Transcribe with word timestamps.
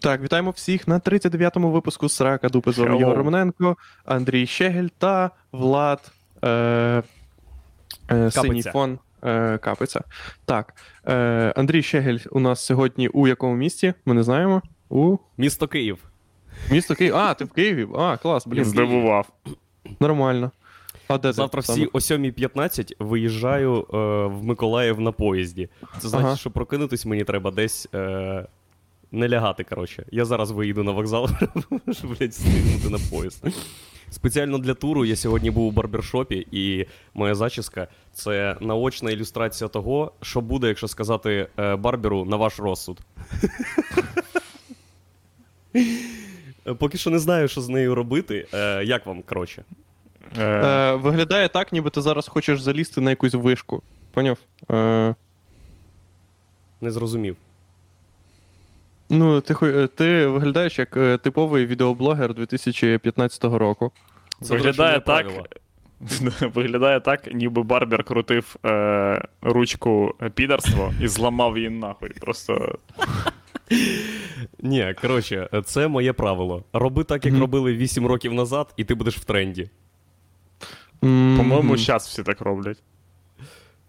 Так, 0.00 0.22
вітаємо 0.22 0.50
всіх 0.50 0.88
на 0.88 0.98
39-му 0.98 1.70
випуску 1.70 2.08
Срака 2.08 2.48
Дупи 2.48 2.72
з 2.72 2.78
вами. 2.78 2.98
Ігор 2.98 3.16
Романенко, 3.16 3.76
Андрій 4.04 4.46
Щегель 4.46 4.88
та 4.98 5.30
Влад 5.52 6.12
е, 6.44 7.02
е, 8.10 8.30
Синій 8.30 8.62
фон 8.62 8.98
е, 9.24 9.58
Капиця. 9.58 10.00
Так, 10.44 10.74
е, 11.06 11.52
Андрій 11.56 11.82
Щегель 11.82 12.18
у 12.30 12.40
нас 12.40 12.64
сьогодні 12.64 13.08
у 13.08 13.28
якому 13.28 13.54
місті? 13.54 13.94
Ми 14.06 14.14
не 14.14 14.22
знаємо. 14.22 14.62
У 14.88 15.16
Місто 15.36 15.68
Київ. 15.68 15.98
місто 16.70 16.94
Київ. 16.94 17.16
А, 17.16 17.34
ти 17.34 17.44
в 17.44 17.50
Києві? 17.52 17.86
А, 17.96 18.16
клас, 18.16 18.46
блін. 18.46 18.64
Здивував. 18.64 19.28
Нормально. 20.00 20.50
А 21.08 21.18
де 21.18 21.32
Завтра 21.32 21.62
саме? 21.62 21.78
всі 21.78 21.90
о 21.92 21.98
7.15 22.18 22.92
виїжджаю 22.98 23.76
е, 23.80 23.96
в 24.26 24.44
Миколаїв 24.44 25.00
на 25.00 25.12
поїзді. 25.12 25.68
Це 25.98 26.08
значить, 26.08 26.26
Ага. 26.26 26.36
що 26.36 26.50
прокинутись 26.50 27.06
мені 27.06 27.24
треба 27.24 27.50
десь 27.50 27.88
е, 27.94 28.46
не 29.12 29.28
лягати, 29.28 29.64
коротше. 29.64 30.04
Я 30.12 30.24
зараз 30.24 30.50
виїду 30.50 30.82
на 30.82 30.90
вокзал, 30.92 31.28
щоб 31.92 32.10
блядь, 32.18 32.30
встигнути 32.30 32.88
на 32.90 32.98
поїзд. 33.10 33.44
Спеціально 34.10 34.58
для 34.58 34.74
туру 34.74 35.04
я 35.04 35.16
сьогодні 35.16 35.50
був 35.50 35.66
у 35.66 35.70
барбершопі, 35.70 36.46
і 36.50 36.86
моя 37.14 37.34
зачіска 37.34 37.88
це 38.12 38.56
наочна 38.60 39.10
ілюстрація 39.10 39.68
того, 39.68 40.12
що 40.22 40.40
буде, 40.40 40.68
якщо 40.68 40.88
сказати 40.88 41.48
е, 41.58 41.76
барберу 41.76 42.24
на 42.24 42.36
ваш 42.36 42.58
розсуд. 42.60 43.00
Е, 46.66 46.74
Поки 46.78 46.98
що 46.98 47.10
не 47.10 47.18
знаю, 47.18 47.48
що 47.48 47.60
з 47.60 47.68
нею 47.68 47.94
робити. 47.94 48.46
Е, 48.54 48.84
як 48.84 49.06
вам, 49.06 49.22
коротше? 49.22 49.64
Е, 50.38 50.94
виглядає 50.94 51.48
так, 51.48 51.72
ніби 51.72 51.90
ти 51.90 52.00
зараз 52.00 52.28
хочеш 52.28 52.60
залізти 52.60 53.00
на 53.00 53.10
якусь 53.10 53.34
вишку. 53.34 53.82
Поняв? 54.12 54.38
Е, 54.70 55.14
Не 56.80 56.90
зрозумів. 56.90 57.36
Ну, 59.10 59.40
ти, 59.40 59.54
хо- 59.54 59.66
е, 59.66 59.86
ти 59.86 60.26
виглядаєш 60.26 60.78
як 60.78 60.96
е, 60.96 61.18
типовий 61.18 61.66
відеоблогер 61.66 62.34
2015 62.34 63.44
року. 63.44 63.92
Це, 64.42 64.54
Виглядає 64.54 64.98
до 64.98 65.12
речі, 65.16 65.28
не 65.28 65.32
так, 65.32 65.46
правило. 66.40 66.50
Виглядає 66.54 67.00
так, 67.00 67.34
ніби 67.34 67.62
Барбер 67.62 68.04
крутив 68.04 68.56
е, 68.66 69.24
ручку 69.42 70.14
підарство 70.34 70.92
і 71.00 71.08
зламав 71.08 71.56
її 71.58 71.70
нахуй. 71.70 72.08
Просто 72.20 72.78
Ні, 74.60 74.94
коротше, 75.00 75.48
це 75.64 75.88
моє 75.88 76.12
правило. 76.12 76.64
Роби 76.72 77.04
так, 77.04 77.26
як 77.26 77.38
робили 77.38 77.72
8 77.76 78.06
років 78.06 78.34
назад, 78.34 78.74
і 78.76 78.84
ти 78.84 78.94
будеш 78.94 79.18
в 79.18 79.24
тренді. 79.24 79.70
По-моєму, 81.00 81.76
зараз 81.76 82.06
всі 82.06 82.22
так 82.22 82.40
роблять. 82.40 82.82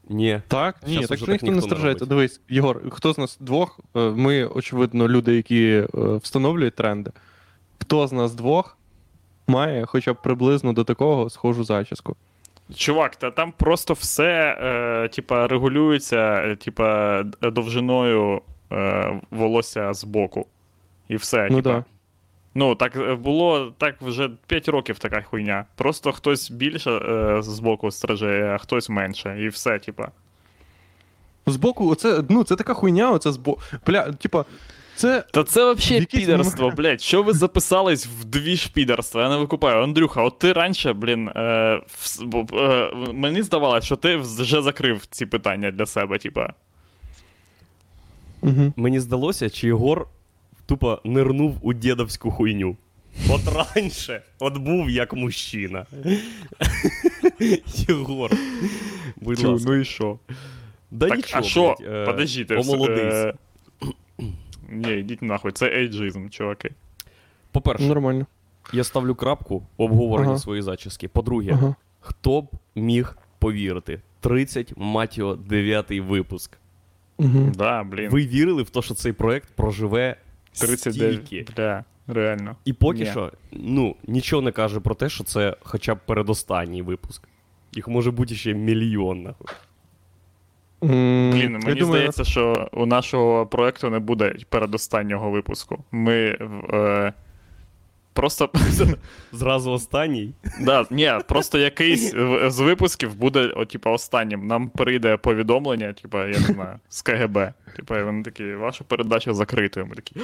Ні. 0.09 0.41
Так, 0.47 0.75
ні, 0.87 1.05
так 1.05 1.17
що 1.17 1.31
ніхто 1.31 1.51
не 1.51 1.61
страждається. 1.61 2.05
Дивись, 2.05 2.41
Єгор, 2.49 2.81
хто 2.89 3.13
з 3.13 3.17
нас 3.17 3.37
двох? 3.39 3.79
е, 3.95 3.99
Ми, 3.99 4.45
очевидно, 4.45 5.09
люди, 5.09 5.35
які 5.35 5.65
е, 5.67 5.87
встановлюють 6.15 6.75
тренди. 6.75 7.11
Хто 7.81 8.07
з 8.07 8.11
нас 8.11 8.35
двох 8.35 8.77
має 9.47 9.85
хоча 9.85 10.13
б 10.13 10.21
приблизно 10.21 10.73
до 10.73 10.83
такого 10.83 11.29
схожу 11.29 11.63
зачіску? 11.63 12.15
Чувак, 12.75 13.15
та 13.15 13.31
там 13.31 13.51
просто 13.57 13.93
все 13.93 14.57
е, 14.61 15.07
типа, 15.07 15.47
регулюється, 15.47 16.17
е, 16.17 16.55
типа, 16.55 17.23
довжиною 17.41 18.41
е, 18.71 19.21
волосся 19.31 19.93
з 19.93 20.03
боку. 20.03 20.45
І 21.07 21.15
все. 21.15 21.47
Ну 21.51 21.61
типа. 21.61 21.69
да. 21.69 21.83
Ну, 22.57 22.75
так 22.75 22.95
е, 22.95 23.15
було 23.15 23.73
так 23.77 24.01
вже 24.01 24.29
5 24.47 24.67
років 24.67 24.99
така 24.99 25.21
хуйня. 25.21 25.65
Просто 25.75 26.11
хтось 26.11 26.51
більше 26.51 26.91
е, 26.91 27.41
з 27.41 27.59
боку 27.59 27.91
стриже, 27.91 28.51
а 28.55 28.57
хтось 28.57 28.89
менше. 28.89 29.37
І 29.41 29.47
все, 29.47 29.79
типа. 29.79 30.07
Збоку, 31.45 31.89
оце, 31.89 32.23
ну, 32.29 32.43
це 32.43 32.55
така 32.55 32.73
хуйня, 32.73 33.11
оце 33.11 33.31
збоку. 33.31 33.61
Бля, 33.87 34.11
типа, 34.11 34.45
це. 34.95 35.23
Та 35.31 35.43
це 35.43 35.73
взагалі 35.73 36.05
підерство, 36.05 36.69
блядь. 36.69 37.01
Що 37.01 37.23
ви 37.23 37.33
записались 37.33 38.07
в 38.07 38.25
дві 38.25 38.55
ж 38.55 38.71
підерства? 38.73 39.23
Я 39.23 39.29
не 39.29 39.37
викупаю. 39.37 39.83
Андрюха, 39.83 40.23
от 40.23 40.39
ти 40.39 40.53
раніше, 40.53 40.93
блін, 40.93 41.29
е, 41.29 41.81
бо, 42.21 42.45
е, 42.53 42.91
мені 43.13 43.41
здавалося, 43.41 43.85
що 43.85 43.95
ти 43.95 44.17
вже 44.17 44.61
закрив 44.61 45.05
ці 45.05 45.25
питання 45.25 45.71
для 45.71 45.85
себе, 45.85 46.17
типа. 46.17 46.53
Угу. 48.41 48.73
Мені 48.75 48.99
здалося, 48.99 49.49
чи 49.49 49.67
Єгор 49.67 50.07
тупо 50.65 51.01
нирнув 51.03 51.57
у 51.61 51.73
дідовську 51.73 52.31
хуйню. 52.31 52.77
От 53.29 53.41
раніше, 53.75 54.21
от 54.39 54.57
був 54.57 54.89
як 54.89 55.13
мужчина. 55.13 55.85
Єгор. 57.65 58.31
Будь 59.15 59.43
ласка. 59.43 59.69
ну 59.69 59.75
і 59.75 59.85
що? 59.85 60.19
Да 60.91 61.07
так, 61.07 61.17
нічого, 61.17 61.39
а 61.39 61.43
що? 61.43 61.75
е, 61.89 62.05
Подождіть, 62.05 62.51
омолодись. 62.51 63.13
Е... 63.13 63.33
Ні, 64.69 64.93
йдіть 64.93 65.21
нахуй, 65.21 65.51
це 65.51 65.65
ейджизм, 65.71 66.29
чуваки. 66.29 66.71
По-перше, 67.51 67.83
Нормально. 67.83 68.25
я 68.73 68.83
ставлю 68.83 69.15
крапку 69.15 69.63
в 69.77 69.81
обговоренні 69.81 70.29
Ага. 70.29 70.39
своєї 70.39 70.61
зачіски. 70.61 71.07
По-друге, 71.07 71.51
Ага. 71.53 71.75
хто 71.99 72.41
б 72.41 72.47
міг 72.75 73.17
повірити? 73.39 74.01
30, 74.19 74.73
мать 74.77 75.17
його, 75.17 75.35
9 75.35 75.91
випуск. 75.99 76.57
Угу. 77.17 77.51
Да, 77.55 77.83
блін. 77.83 78.09
Ви 78.09 78.27
вірили 78.27 78.63
в 78.63 78.69
те, 78.69 78.81
що 78.81 78.93
цей 78.93 79.13
проект 79.13 79.49
проживе 79.55 80.15
39. 80.61 81.25
стільки? 81.25 81.51
Бля, 81.57 81.83
реально. 82.07 82.55
І 82.65 82.73
поки 82.73 82.99
Ні. 82.99 83.05
що, 83.05 83.31
ну, 83.51 83.95
нічого 84.07 84.41
не 84.41 84.51
каже 84.51 84.79
про 84.79 84.95
те, 84.95 85.09
що 85.09 85.23
це 85.23 85.55
хоча 85.61 85.95
б 85.95 85.99
передостанній 86.05 86.81
випуск. 86.81 87.27
Їх 87.71 87.87
може 87.87 88.11
бути 88.11 88.35
ще 88.35 88.53
мільйон, 88.53 89.23
нахуй. 89.23 89.47
Блін, 90.81 91.33
я 91.41 91.49
мені 91.49 91.59
думаю, 91.59 91.85
здається, 91.85 92.23
що 92.23 92.69
у 92.73 92.85
нашого 92.85 93.45
проекту 93.45 93.89
не 93.89 93.99
буде 93.99 94.35
передостаннього 94.49 95.29
випуску. 95.31 95.83
Ми. 95.91 96.37
Е, 96.73 97.13
просто. 98.15 98.49
Зразу 99.31 99.71
останній. 99.71 100.33
да, 100.61 100.85
ні, 100.89 101.11
просто 101.27 101.57
якийсь 101.57 102.11
з 102.47 102.59
випусків 102.59 103.15
буде, 103.15 103.53
о, 103.55 103.65
типа, 103.65 103.91
останнім. 103.91 104.47
Нам 104.47 104.69
прийде 104.69 105.17
повідомлення, 105.17 105.93
типа, 105.93 106.25
я 106.25 106.39
не 106.39 106.53
знаю, 106.53 106.79
з 106.89 107.01
КГБ. 107.01 107.53
Типа, 107.75 108.03
вони 108.03 108.23
такі, 108.23 108.53
ваша 108.53 108.83
передача 108.83 109.33
закрита. 109.33 109.85
Ми 109.85 109.95
такі. 109.95 110.15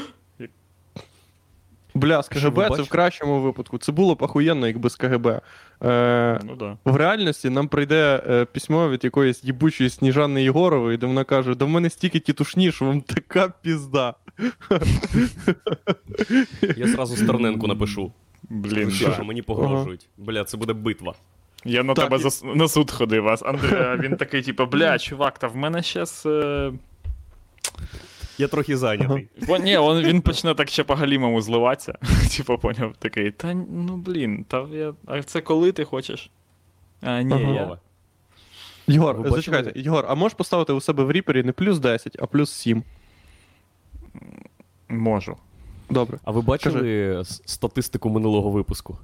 Бля, 1.93 2.23
з 2.23 2.25
Що 2.25 2.51
КГБ 2.51 2.75
це 2.75 2.81
в 2.81 2.89
кращому 2.89 3.41
випадку. 3.41 3.77
Це 3.77 3.91
було 3.91 4.15
б 4.15 4.23
ахуєнно, 4.23 4.67
якби 4.67 4.89
з 4.89 4.95
КГБ. 4.95 5.41
Е, 5.83 6.39
Ну 6.43 6.55
да. 6.55 6.77
в 6.85 6.95
реальності 6.95 7.49
нам 7.49 7.67
прийде 7.67 8.23
е, 8.29 8.45
письмо 8.45 8.89
від 8.89 9.03
якоїсь 9.03 9.43
їбучої 9.43 9.89
Сніжани 9.89 10.43
Єгорової, 10.43 10.97
де 10.97 11.05
вона 11.05 11.23
каже: 11.23 11.55
да 11.55 11.65
в 11.65 11.69
мене 11.69 11.89
стільки 11.89 12.19
тітушні, 12.19 12.71
що 12.71 12.85
вам 12.85 13.01
така 13.01 13.53
пізда. 13.61 14.13
Я 16.77 16.87
зразу 16.87 17.15
Стерненку 17.15 17.67
напишу. 17.67 18.11
Блін, 18.49 18.91
Що, 18.91 19.07
да. 19.17 19.23
мені 19.23 19.41
погрожують. 19.41 20.07
Бля, 20.17 20.43
це 20.43 20.57
буде 20.57 20.73
битва. 20.73 21.13
Я 21.65 21.83
на 21.83 21.93
Так, 21.93 22.05
тебе 22.05 22.17
і- 22.17 22.25
зас- 22.25 22.55
на 22.55 22.67
суд 22.67 22.91
ходив, 22.91 23.27
а 23.27 23.33
Андрій, 23.45 23.75
а 23.75 23.97
він 23.97 24.15
такий, 24.17 24.41
типа, 24.41 24.65
бля, 24.65 24.99
чувак, 24.99 25.39
та 25.39 25.47
в 25.47 25.55
мене 25.55 25.83
щас. 25.83 26.25
Е... 26.25 26.71
Я 28.37 28.47
трохи 28.47 28.77
зайнятий. 28.77 29.27
Бо 29.47 29.57
ні, 29.57 29.77
он, 29.77 30.01
він 30.01 30.21
почне 30.21 30.55
так 30.55 30.69
ще 30.69 30.83
по-галімому 30.83 31.41
зливатися. 31.41 31.93
Типа, 32.37 32.57
поняв, 32.57 32.93
такий, 32.99 33.31
та 33.31 33.53
ну 33.53 33.97
блін, 33.97 34.43
та 34.47 34.67
я. 34.73 34.93
А 35.05 35.23
це 35.23 35.41
коли 35.41 35.71
ти 35.71 35.83
хочеш? 35.83 36.29
А, 37.01 37.21
ні, 37.21 37.33
Ага. 37.33 37.53
я. 37.53 37.77
Єгор, 38.87 39.29
зачекайте, 39.29 39.79
Єгор, 39.79 40.05
а 40.07 40.15
можеш 40.15 40.35
поставити 40.37 40.73
у 40.73 40.81
себе 40.81 41.03
в 41.03 41.11
ріпері 41.11 41.43
не 41.43 41.51
плюс 41.51 41.79
10, 41.79 42.17
а 42.19 42.25
плюс 42.25 42.51
7. 42.51 42.83
Можу. 44.89 45.35
Добре. 45.89 46.17
А 46.23 46.31
ви 46.31 46.41
бачили 46.41 47.11
с- 47.21 47.41
статистику 47.45 48.09
минулого 48.09 48.49
випуску? 48.51 48.97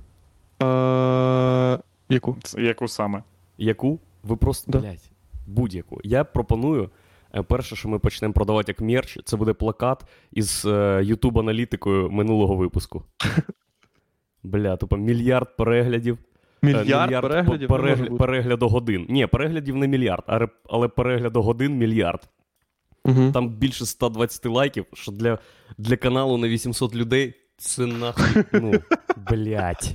Е, 0.64 1.80
яку? 2.10 2.38
Яку 2.58 2.88
саме? 2.88 3.24
Яку? 3.58 4.00
Ви 4.24 4.36
просто, 4.36 4.72
Да. 4.72 4.80
блядь, 4.80 5.10
будь-яку. 5.48 6.00
Я 6.04 6.24
пропоную. 6.24 6.90
е, 7.36 7.42
Перше, 7.44 7.76
що 7.76 7.90
ми 7.90 8.00
почнемо 8.00 8.34
продавати 8.34 8.72
як 8.72 8.82
мерч, 8.82 9.20
це 9.26 9.38
буде 9.38 9.54
плакат 9.54 10.06
із 10.32 10.66
е, 10.66 10.70
YouTube 11.02 11.40
аналітикою 11.40 12.10
минулого 12.12 12.56
випуску. 12.56 13.04
Бля, 14.44 14.78
тупо 14.78 14.98
мільярд 14.98 15.58
переглядів. 15.58 16.18
е, 16.18 16.68
Мільярд, 16.68 17.22
переглядів? 17.22 17.68
по- 17.68 17.78
Не 17.78 17.84
перегля- 17.84 18.10
бути. 18.10 18.16
переглядогодин. 18.16 19.06
Ні, 19.10 19.28
переглядів 19.28 19.76
не 19.76 19.88
мільярд, 19.88 20.24
але 20.70 20.88
переглядогодин 20.88 21.78
мільярд. 21.78 22.30
Мгм. 23.08 23.32
Там 23.32 23.50
більше 23.50 23.86
120 23.86 24.46
лайків, 24.46 24.86
що 24.94 25.12
для, 25.12 25.40
для 25.78 25.98
каналу 25.98 26.38
на 26.38 26.48
800 26.48 26.96
людей 26.96 27.34
це 27.58 27.86
нахуй. 27.86 28.44
Ну, 28.52 28.74
блядь. 29.30 29.94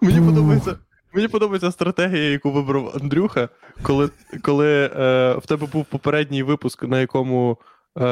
Мені 0.00 0.20
подобається. 0.20 0.78
Мені 1.12 1.28
подобається 1.28 1.72
стратегія, 1.72 2.30
яку 2.30 2.52
вибрав 2.52 2.92
Андрюха, 3.02 3.48
коли, 3.82 4.10
коли 4.42 4.90
е, 4.96 5.34
в 5.34 5.46
тебе 5.46 5.66
був 5.66 5.84
попередній 5.84 6.42
випуск, 6.42 6.82
на 6.82 7.00
якому 7.00 7.58
е, 7.98 8.02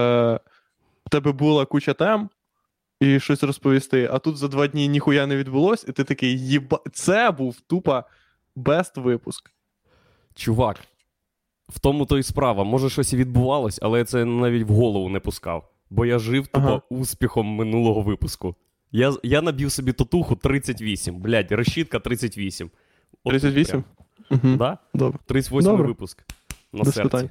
в 1.06 1.10
тебе 1.10 1.32
була 1.32 1.64
куча 1.64 1.94
тем 1.94 2.30
і 3.00 3.20
щось 3.20 3.42
розповісти, 3.42 4.08
а 4.12 4.18
тут 4.18 4.36
за 4.36 4.48
два 4.48 4.66
дні 4.66 4.88
ніхуя 4.88 5.26
не 5.26 5.36
відбулось, 5.36 5.84
і 5.88 5.92
ти 5.92 6.04
такий 6.04 6.48
єба. 6.48 6.80
Це 6.92 7.30
був 7.30 7.60
тупо 7.60 8.04
бест 8.56 8.96
випуск. 8.96 9.50
Чувак, 10.34 10.76
В 11.74 11.78
тому 11.78 12.06
то 12.06 12.18
і 12.18 12.22
справа. 12.22 12.64
Може, 12.64 12.90
щось 12.90 13.12
і 13.12 13.16
відбувалось, 13.16 13.78
але 13.82 13.98
я 13.98 14.04
це 14.04 14.24
навіть 14.24 14.62
в 14.68 14.72
голову 14.72 15.08
не 15.08 15.20
пускав. 15.20 15.68
Бо 15.90 16.06
я 16.06 16.18
жив 16.18 16.46
тупо 16.46 16.66
Ага. 16.66 16.82
успіхом 16.90 17.46
минулого 17.46 18.00
випуску. 18.00 18.54
Я, 18.92 19.12
я 19.22 19.42
набив 19.42 19.72
собі 19.72 19.92
татуху 19.92 20.36
38. 20.36 21.20
Блядь, 21.20 21.52
решітка 21.52 21.98
38. 21.98 22.70
От 23.24 23.30
38? 23.32 23.84
Угу. 24.30 24.56
Да? 24.56 24.78
Добре. 24.94 25.18
38 25.26 25.70
Добре. 25.70 25.86
випуск. 25.88 26.22
На 26.72 26.84
Без 26.84 26.94
серці. 26.94 27.10
питань. 27.10 27.30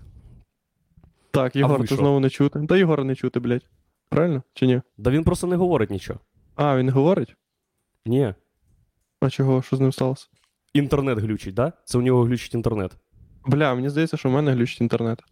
Так, 1.32 1.56
Єгор, 1.56 1.88
ти 1.88 1.96
знову 1.96 2.20
не 2.20 2.30
чути. 2.30 2.66
Та 2.70 2.78
Єгора 2.78 3.04
не 3.04 3.16
чути, 3.16 3.40
блядь. 3.40 3.66
Правильно? 4.10 4.44
Чи 4.54 4.68
ні? 4.68 4.82
Да 4.98 5.10
він 5.12 5.24
просто 5.24 5.48
не 5.48 5.56
говорить 5.56 5.90
нічого. 5.90 6.20
А, 6.56 6.78
він 6.78 6.86
не 6.86 6.92
говорить? 6.92 7.36
Ні. 8.06 8.34
А 9.22 9.30
чого? 9.30 9.62
Що 9.62 9.76
з 9.76 9.80
ним 9.80 9.92
сталося? 9.92 10.28
Інтернет 10.74 11.20
глючить, 11.20 11.54
да? 11.54 11.74
Це 11.86 11.98
у 11.98 12.02
нього 12.02 12.24
глючить 12.24 12.54
інтернет. 12.54 12.92
Бля, 13.46 13.76
мені 13.76 13.90
здається, 13.90 14.18
що 14.18 14.30
в 14.30 14.32
мене 14.32 14.52
глючить 14.52 14.82
інтернет. 14.82 15.24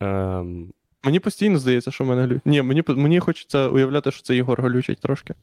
Ем, 0.00 0.72
Мені 1.04 1.20
постійно 1.20 1.58
здається, 1.58 1.90
що 1.90 2.04
в 2.04 2.06
мене 2.06 2.22
глючить. 2.22 2.46
Ні, 2.46 2.62
мені, 2.62 2.82
мені 2.88 3.20
хочеться 3.20 3.68
уявляти, 3.68 4.10
що 4.10 4.22
це 4.22 4.36
Єгор 4.36 4.62
глючить 4.62 5.00
трошки. 5.00 5.34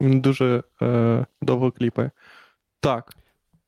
Він 0.00 0.20
дуже 0.20 0.62
е, 0.82 1.26
довго 1.42 1.70
кліпає. 1.70 2.10
Так. 2.80 3.16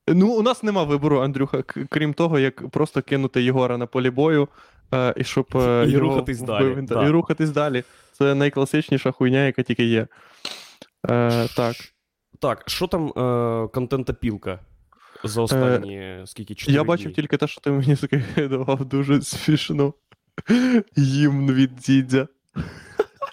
Ну, 0.09 0.33
у 0.33 0.43
нас 0.43 0.63
нема 0.63 0.83
вибору, 0.83 1.21
Андрюха, 1.21 1.63
крім 1.63 2.15
того, 2.15 2.39
як 2.39 2.69
просто 2.71 3.03
кинути 3.03 3.43
Єгора 3.43 3.79
на 3.79 3.87
полі 3.87 4.11
бою, 4.11 4.49
е, 4.95 5.15
і 5.17 5.25
щоб 5.25 5.47
е, 5.55 5.85
І 5.89 5.91
його 5.91 6.05
рухатись 6.05 6.41
далі, 6.41 6.83
да. 6.83 7.07
І 7.07 7.11
рухатись 7.11 7.51
далі. 7.51 7.85
Це 8.13 8.35
найкласичніша 8.35 9.11
хуйня, 9.11 9.47
яка 9.47 9.63
тільки 9.63 9.85
є. 9.85 10.07
Е, 11.11 11.49
так. 11.57 11.77
Так, 12.39 12.63
що 12.67 12.87
там 12.87 13.09
е, 13.09 13.69
контентопілка 13.69 14.59
за 15.25 15.43
останні 15.43 16.23
скільки? 16.27 16.55
4 16.55 16.75
Е, 16.75 16.77
Я 16.77 16.85
бачив 16.85 17.07
дні? 17.07 17.15
тільки 17.15 17.37
те, 17.37 17.47
що 17.47 17.61
ти 17.61 17.71
мені 17.71 17.97
скидував 18.35 18.85
дуже 18.85 19.23
смішно. 19.23 19.95
Гімн 20.99 21.53
від 21.53 21.75
дідя. 21.75 22.29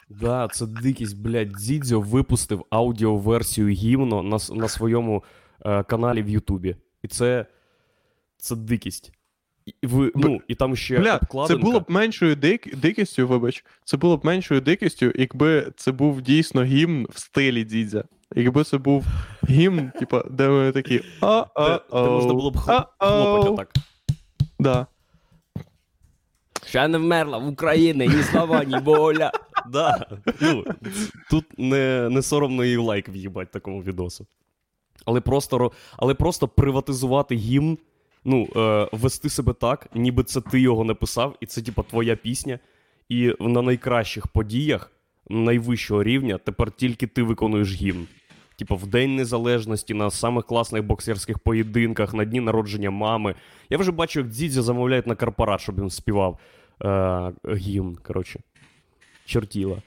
Да, 0.09 0.47
це 0.51 0.65
дикість, 0.65 1.17
блядь. 1.17 1.51
Дзідзьо 1.51 2.01
випустив 2.01 2.65
аудіоверсію 2.69 3.67
гімно 3.67 4.23
на, 4.23 4.37
на 4.55 4.67
своєму 4.67 5.23
е, 5.65 5.83
каналі 5.83 6.23
в 6.23 6.29
Ютубі. 6.29 6.75
І 7.03 7.07
це. 7.07 7.45
Це 8.37 8.55
дикість. 8.55 9.11
І, 9.65 9.73
ви, 9.87 10.11
ну, 10.15 10.41
і 10.47 10.55
там 10.55 10.75
ще 10.75 10.99
Бля, 10.99 11.19
це 11.47 11.55
було 11.55 11.79
б 11.79 11.85
меншою 11.87 12.35
дик... 12.35 12.75
дикістю, 12.75 13.27
вибач. 13.27 13.65
Це 13.85 13.97
було 13.97 14.17
б 14.17 14.25
меншою 14.25 14.61
дикістю, 14.61 15.11
якби 15.15 15.71
це 15.75 15.91
був 15.91 16.21
дійсно 16.21 16.63
гімн 16.63 17.07
в 17.09 17.19
стилі 17.19 17.63
дідя. 17.63 18.03
Якби 18.35 18.63
це 18.63 18.77
був 18.77 19.05
гімн, 19.49 19.91
типа, 19.99 20.23
де 20.29 20.49
ми 20.49 20.71
такі. 20.71 21.01
а 21.21 21.45
а 21.55 21.69
Де, 21.69 21.79
де 22.03 22.09
можна 22.09 22.33
було 22.33 22.51
б 22.51 22.55
хл- 22.57 22.85
хлопати 22.99 23.55
так. 23.57 23.73
Да. 24.59 24.87
Ще 26.65 26.87
не 26.87 26.97
вмерла 26.97 27.37
в 27.37 27.47
Україні, 27.47 28.07
ні 28.07 28.23
слава, 28.23 28.63
ні 28.63 28.77
воля. 28.79 29.31
Да. 29.69 30.05
Ну, 30.41 30.65
тут 31.29 31.45
не, 31.57 32.09
не 32.09 32.21
соромно 32.21 32.65
і 32.65 32.77
лайк 32.77 33.09
в'їбать 33.09 33.51
такому 33.51 33.83
відосу. 33.83 34.25
Але 35.05 35.21
просто, 35.21 35.71
але 35.97 36.13
просто 36.13 36.47
приватизувати 36.47 37.35
гімн, 37.35 37.77
ну, 38.25 38.47
е, 38.55 38.87
вести 38.91 39.29
себе 39.29 39.53
так, 39.53 39.87
ніби 39.95 40.23
це 40.23 40.41
ти 40.41 40.59
його 40.59 40.83
написав, 40.83 41.37
і 41.39 41.45
це, 41.45 41.61
типа, 41.61 41.83
твоя 41.83 42.15
пісня. 42.15 42.59
І 43.09 43.35
на 43.39 43.61
найкращих 43.61 44.27
подіях 44.27 44.91
найвищого 45.29 46.03
рівня 46.03 46.37
тепер 46.37 46.71
тільки 46.71 47.07
ти 47.07 47.23
виконуєш 47.23 47.73
гімн. 47.73 48.07
Типа 48.55 48.75
в 48.75 48.87
День 48.87 49.15
Незалежності, 49.15 49.93
на 49.93 50.11
самих 50.11 50.45
класних 50.45 50.83
боксерських 50.83 51.39
поєдинках, 51.39 52.13
на 52.13 52.25
дні 52.25 52.39
народження 52.39 52.91
мами. 52.91 53.35
Я 53.69 53.77
вже 53.77 53.91
бачу, 53.91 54.19
як 54.19 54.29
Дзідзя 54.29 54.61
замовляють 54.61 55.07
на 55.07 55.15
корпорат, 55.15 55.61
щоб 55.61 55.81
він 55.81 55.89
співав 55.89 56.39
е, 56.83 57.31
гімн. 57.55 57.95
Коротше. 57.95 58.39
Чертіла. 59.25 59.81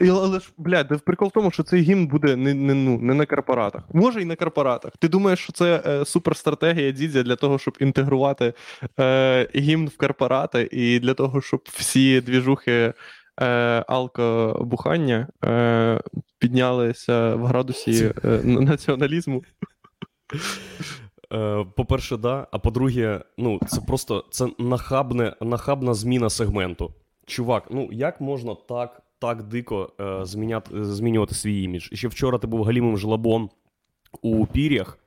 І, 0.00 0.08
але 0.08 0.40
ж, 0.40 0.52
блядь, 0.56 1.04
прикол 1.04 1.28
в 1.28 1.32
тому, 1.32 1.50
що 1.50 1.62
цей 1.62 1.82
гімн 1.82 2.06
буде 2.06 2.36
не, 2.36 2.54
не, 2.54 2.74
ну, 2.74 2.98
не 2.98 3.14
на 3.14 3.26
корпоратах. 3.26 3.82
Може 3.92 4.22
і 4.22 4.24
на 4.24 4.36
корпоратах. 4.36 4.92
Ти 4.98 5.08
думаєш, 5.08 5.38
що 5.38 5.52
це 5.52 5.82
е, 5.86 6.04
суперстратегія 6.04 6.90
дідзя 6.90 7.22
для 7.22 7.36
того, 7.36 7.58
щоб 7.58 7.76
інтегрувати 7.80 8.52
е, 9.00 9.48
гімн 9.56 9.88
в 9.88 9.96
корпорати, 9.96 10.68
і 10.72 11.00
для 11.00 11.14
того, 11.14 11.40
щоб 11.40 11.60
всі 11.72 12.20
двіжухи 12.20 12.92
е, 13.40 13.44
алкобухання 13.88 15.28
е, 15.44 16.00
піднялися 16.38 17.34
в 17.34 17.46
градусі 17.46 18.12
е, 18.24 18.40
націоналізму. 18.44 19.42
Е, 21.32 21.66
по-перше, 21.76 22.16
да. 22.16 22.46
А 22.50 22.58
по-друге, 22.58 23.20
ну, 23.38 23.60
це 23.66 23.80
просто 23.80 24.24
це 24.30 24.48
нахабне, 24.58 25.34
нахабна 25.40 25.94
зміна 25.94 26.30
сегменту. 26.30 26.94
Чувак, 27.26 27.64
ну 27.70 27.88
як 27.92 28.20
можна 28.20 28.54
так, 28.54 29.02
так 29.18 29.42
дико 29.42 29.92
е, 30.00 30.24
зміняти, 30.24 30.84
змінювати 30.84 31.34
свій 31.34 31.62
імідж? 31.62 31.88
Ще 31.92 32.08
вчора 32.08 32.38
ти 32.38 32.46
був 32.46 32.64
галімим 32.64 32.98
жлобом 32.98 33.50
у 34.22 34.46
пір'ях, 34.46 34.98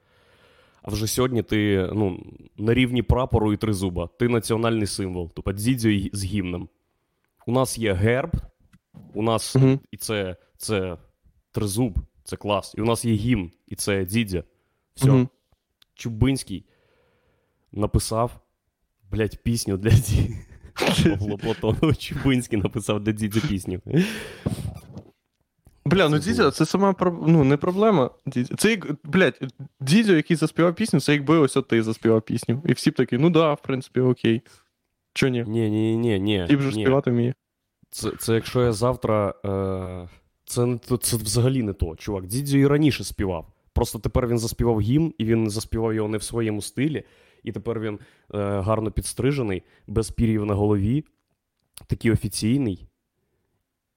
а 0.81 0.91
вже 0.91 1.07
сьогодні 1.07 1.43
ти 1.43 1.89
ну, 1.93 2.23
на 2.57 2.73
рівні 2.73 3.01
прапору 3.01 3.53
і 3.53 3.57
тризуба. 3.57 4.09
Ти 4.19 4.27
національний 4.29 4.87
символ, 4.87 5.31
тобто 5.33 5.51
дзідзьо 5.53 5.89
й- 5.89 6.09
з 6.13 6.23
гімном. 6.25 6.69
У 7.47 7.51
нас 7.51 7.77
є 7.77 7.93
герб, 7.93 8.31
у 9.13 9.21
нас 9.21 9.55
Мгм. 9.55 9.79
і 9.91 9.97
це, 9.97 10.35
це 10.57 10.97
тризуб, 11.51 11.99
це 12.23 12.35
клас. 12.35 12.73
І 12.77 12.81
у 12.81 12.85
нас 12.85 13.05
є 13.05 13.13
гімн, 13.13 13.51
і 13.67 13.75
це 13.75 14.05
дзідзя. 14.05 14.43
Все. 14.95 15.07
Мгм. 15.11 15.27
Чубинський 15.93 16.65
написав, 17.71 18.39
блядь, 19.11 19.43
пісню 19.43 19.77
для 19.77 19.89
Ді. 19.89 20.35
Павло 20.73 21.37
Платонов 21.37 21.97
Чубинський 21.97 22.59
написав 22.59 22.99
для 22.99 23.11
Дідзя 23.11 23.41
пісню. 23.49 23.81
Бля, 25.85 26.09
ну 26.09 26.19
дідзя, 26.19 26.51
це 26.51 26.65
сама 26.65 26.95
ну, 27.27 27.43
не 27.43 27.57
проблема. 27.57 28.09
Дідзя. 28.25 28.55
Це 28.55 28.69
як, 28.69 28.87
блядь, 29.03 29.39
дідзьо, 29.79 30.13
який 30.13 30.37
заспівав 30.37 30.75
пісню, 30.75 30.99
це 30.99 31.13
якби 31.13 31.37
ось 31.37 31.57
от 31.57 31.67
ти 31.67 31.83
заспівав 31.83 32.21
пісню. 32.21 32.61
І 32.65 32.73
всі 32.73 32.91
б 32.91 32.93
такі, 32.93 33.17
ну 33.17 33.29
да, 33.29 33.53
в 33.53 33.61
принципі, 33.61 33.99
окей. 33.99 34.41
Чо 35.13 35.27
ні? 35.27 35.43
Ні, 35.47 35.69
ні, 35.69 35.97
ні, 35.97 36.19
ні. 36.19 36.45
Ти 36.49 36.55
вже 36.55 36.77
ні. 36.77 36.83
співати 36.83 37.11
вміє. 37.11 37.33
Це, 37.89 38.11
це 38.19 38.33
якщо 38.33 38.61
я 38.61 38.71
завтра. 38.71 39.33
Е... 39.45 40.09
Це, 40.45 40.65
не 40.65 40.79
це 41.01 41.17
взагалі 41.17 41.63
не 41.63 41.73
то. 41.73 41.95
Чувак, 41.95 42.27
Дідзю 42.27 42.57
і 42.57 42.67
раніше 42.67 43.03
співав. 43.03 43.47
Просто 43.73 43.99
тепер 43.99 44.27
він 44.27 44.39
заспівав 44.39 44.81
гімн, 44.81 45.13
і 45.17 45.25
він 45.25 45.49
заспівав 45.49 45.93
його 45.93 46.09
не 46.09 46.17
в 46.17 46.23
своєму 46.23 46.61
стилі. 46.61 47.03
І 47.43 47.51
тепер 47.51 47.79
він 47.79 47.99
е, 48.33 48.37
гарно 48.59 48.91
підстрижений, 48.91 49.63
без 49.87 50.11
пір'їв 50.11 50.45
на 50.45 50.53
голові, 50.53 51.05
такий 51.87 52.11
офіційний. 52.11 52.87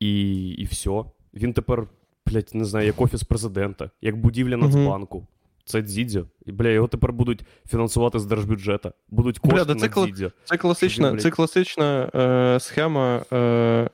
І, 0.00 0.48
і 0.48 0.64
все. 0.64 1.04
Він 1.34 1.52
тепер, 1.52 1.88
блядь, 2.26 2.50
не 2.52 2.64
знаю, 2.64 2.86
як 2.86 3.00
офіс 3.00 3.22
президента, 3.22 3.90
як 4.00 4.16
будівля. 4.16 4.56
Нацбанку. 4.56 5.26
Це 5.64 5.82
Дзідзьо. 5.82 6.26
І, 6.46 6.52
бля, 6.52 6.68
його 6.68 6.88
тепер 6.88 7.12
будуть 7.12 7.44
фінансувати 7.68 8.18
з 8.18 8.26
держбюджету. 8.26 8.92
Будуть 9.08 9.40
Бля, 9.44 9.50
кошти 9.50 9.74
да 9.74 9.80
це 9.80 9.86
на 9.86 9.92
кла- 9.92 10.06
Дзідзьо. 10.06 10.32
Це 10.44 10.56
класична, 10.56 11.10
блядь. 11.10 11.22
це 11.22 11.30
класична 11.30 12.10
е, 12.14 12.60
схема 12.60 13.24
е, 13.32 13.90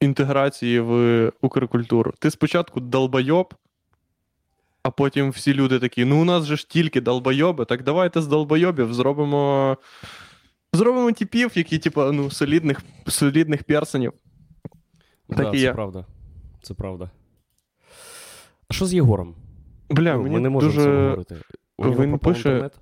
інтеграції 0.00 0.80
в 0.80 1.32
Укркультуру. 1.40 2.12
Ти 2.18 2.30
спочатку 2.30 2.80
долбойоб, 2.80 3.54
а 4.82 4.90
потім 4.90 5.30
всі 5.30 5.54
люди 5.54 5.78
такі: 5.78 6.04
ну 6.04 6.22
у 6.22 6.24
нас 6.24 6.44
же 6.44 6.56
ж 6.56 6.68
тільки 6.68 7.00
долбойоби, 7.00 7.64
так 7.64 7.82
давайте 7.82 8.22
з 8.22 8.26
долбойобів 8.26 8.94
зробимо. 8.94 9.76
Зробимо 10.72 11.12
типів, 11.12 11.50
які, 11.54 11.78
типу, 11.78 12.12
ну, 12.12 12.30
солідних, 12.30 12.82
солідних 13.06 13.64
персонів. 13.64 14.12
Так 15.28 15.36
да, 15.36 15.48
і 15.48 15.52
це 15.52 15.58
є. 15.58 15.72
правда. 15.72 16.06
Це 16.62 16.74
правда. 16.74 17.10
А 18.68 18.74
що 18.74 18.86
з 18.86 18.94
Єгором? 18.94 19.34
Бля, 19.90 20.16
ну, 20.16 20.22
мені 20.22 20.34
ми 20.34 20.40
не 20.40 20.48
можемо 20.48 20.72
дуже. 20.72 20.90
говорити. 20.90 21.36
Він 21.78 22.18
пише- 22.18 22.36
інтернет? 22.36 22.72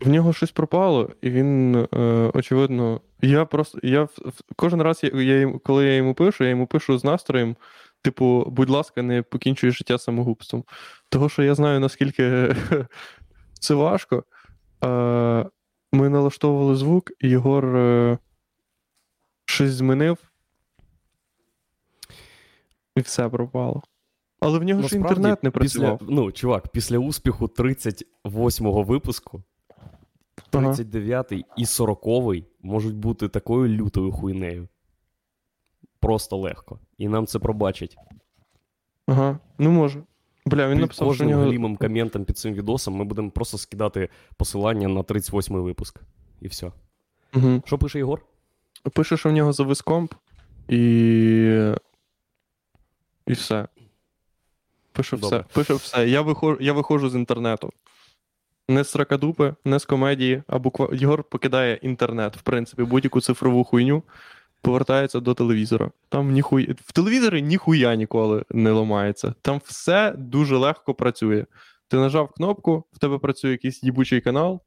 В 0.00 0.08
нього 0.08 0.32
щось 0.32 0.50
пропало, 0.50 1.10
і 1.22 1.30
він, 1.30 1.76
е, 1.76 2.30
очевидно, 2.34 3.00
я 3.22 3.44
просто. 3.44 3.78
Я 3.82 4.08
кожен 4.56 4.82
раз, 4.82 5.00
я, 5.02 5.22
я, 5.22 5.52
коли 5.64 5.86
я 5.86 5.94
йому 5.96 6.14
пишу, 6.14 6.44
я 6.44 6.50
йому 6.50 6.66
пишу 6.66 6.98
з 6.98 7.04
настроєм, 7.04 7.56
типу, 8.04 8.44
будь 8.50 8.70
ласка, 8.70 9.02
не 9.02 9.22
покінчуй 9.22 9.70
життя 9.70 9.98
самогубством. 9.98 10.64
Того, 11.08 11.28
що 11.28 11.42
я 11.42 11.54
знаю, 11.54 11.80
наскільки 11.80 12.56
це 13.60 13.74
важко. 13.74 14.24
Е, 14.84 15.46
ми 15.92 16.08
налаштовували 16.08 16.76
звук, 16.76 17.12
і 17.20 17.28
Єгор 17.28 17.76
е, 17.76 18.18
щось 19.44 19.70
змінив. 19.70 20.18
І 22.96 23.00
все 23.00 23.28
пропало. 23.28 23.82
Але 24.40 24.58
в 24.58 24.62
нього 24.62 24.82
ж 24.82 24.96
інтернет 24.96 25.42
не 25.42 25.50
працював. 25.50 25.98
Після, 25.98 26.14
ну, 26.14 26.32
чувак, 26.32 26.68
після 26.68 26.98
успіху 26.98 27.46
38-го 27.46 28.82
випуску, 28.82 29.42
39-й 30.52 31.44
і 31.56 31.64
40-й 31.64 32.44
можуть 32.62 32.96
бути 32.96 33.28
такою 33.28 33.68
лютою 33.68 34.12
хуйнею. 34.12 34.68
Просто 36.04 36.36
легко. 36.36 36.78
І 36.98 37.08
нам 37.08 37.26
це 37.26 37.38
пробачать. 37.38 37.96
Ага, 39.06 39.38
ну 39.58 39.70
може. 39.70 40.02
Бля, 40.46 40.66
він 40.66 40.72
Під 40.72 40.80
написав, 40.80 41.06
що 41.06 41.06
кожним 41.06 41.28
нього. 41.30 41.42
галімим 41.42 41.76
коментом 41.76 42.24
під 42.24 42.38
цим 42.38 42.54
відосом 42.54 42.94
ми 42.94 43.04
будемо 43.04 43.30
просто 43.30 43.58
скидати 43.58 44.08
посилання 44.36 44.88
на 44.88 45.00
38-й 45.00 45.60
випуск. 45.62 46.00
І 46.40 46.48
все. 46.48 46.72
Угу. 47.34 47.62
Що 47.66 47.78
пише 47.78 47.98
Єгор? 47.98 48.26
Пише, 48.92 49.16
що 49.16 49.28
в 49.28 49.32
нього 49.32 49.52
завис 49.52 49.82
комп, 49.82 50.14
і. 50.68 50.78
І 53.26 53.32
все. 53.32 53.68
Пише 54.92 55.16
Добре. 55.16 55.38
все. 55.38 55.54
Пише 55.54 55.74
все. 55.74 56.08
Я 56.08 56.20
виходжу, 56.20 56.58
я 56.60 56.72
виходжу 56.72 57.08
з 57.10 57.14
інтернету. 57.14 57.72
Не 58.68 58.84
з 58.84 58.90
сракадупи, 58.90 59.54
не 59.64 59.78
з 59.78 59.84
комедії, 59.84 60.42
а 60.46 60.58
буква. 60.58 60.88
Єгор 60.92 61.24
покидає 61.24 61.74
інтернет, 61.74 62.36
в 62.36 62.42
принципі, 62.42 62.82
будь-яку 62.84 63.20
цифрову 63.20 63.64
хуйню, 63.64 64.02
повертається 64.64 65.20
до 65.20 65.34
телевізора. 65.34 65.90
Там 66.08 66.30
ніхуя. 66.30 66.74
В 66.84 66.92
телевізорі 66.92 67.42
ніхуя 67.42 67.94
ніколи 67.94 68.44
не 68.50 68.70
ламається. 68.70 69.34
Там 69.42 69.60
все 69.64 70.14
дуже 70.18 70.56
легко 70.56 70.94
працює. 70.94 71.46
Ти 71.88 71.96
нажав 71.96 72.28
кнопку, 72.28 72.84
в 72.92 72.98
тебе 72.98 73.18
працює 73.18 73.50
якийсь 73.50 73.82
їбучий 73.82 74.20
канал, 74.20 74.60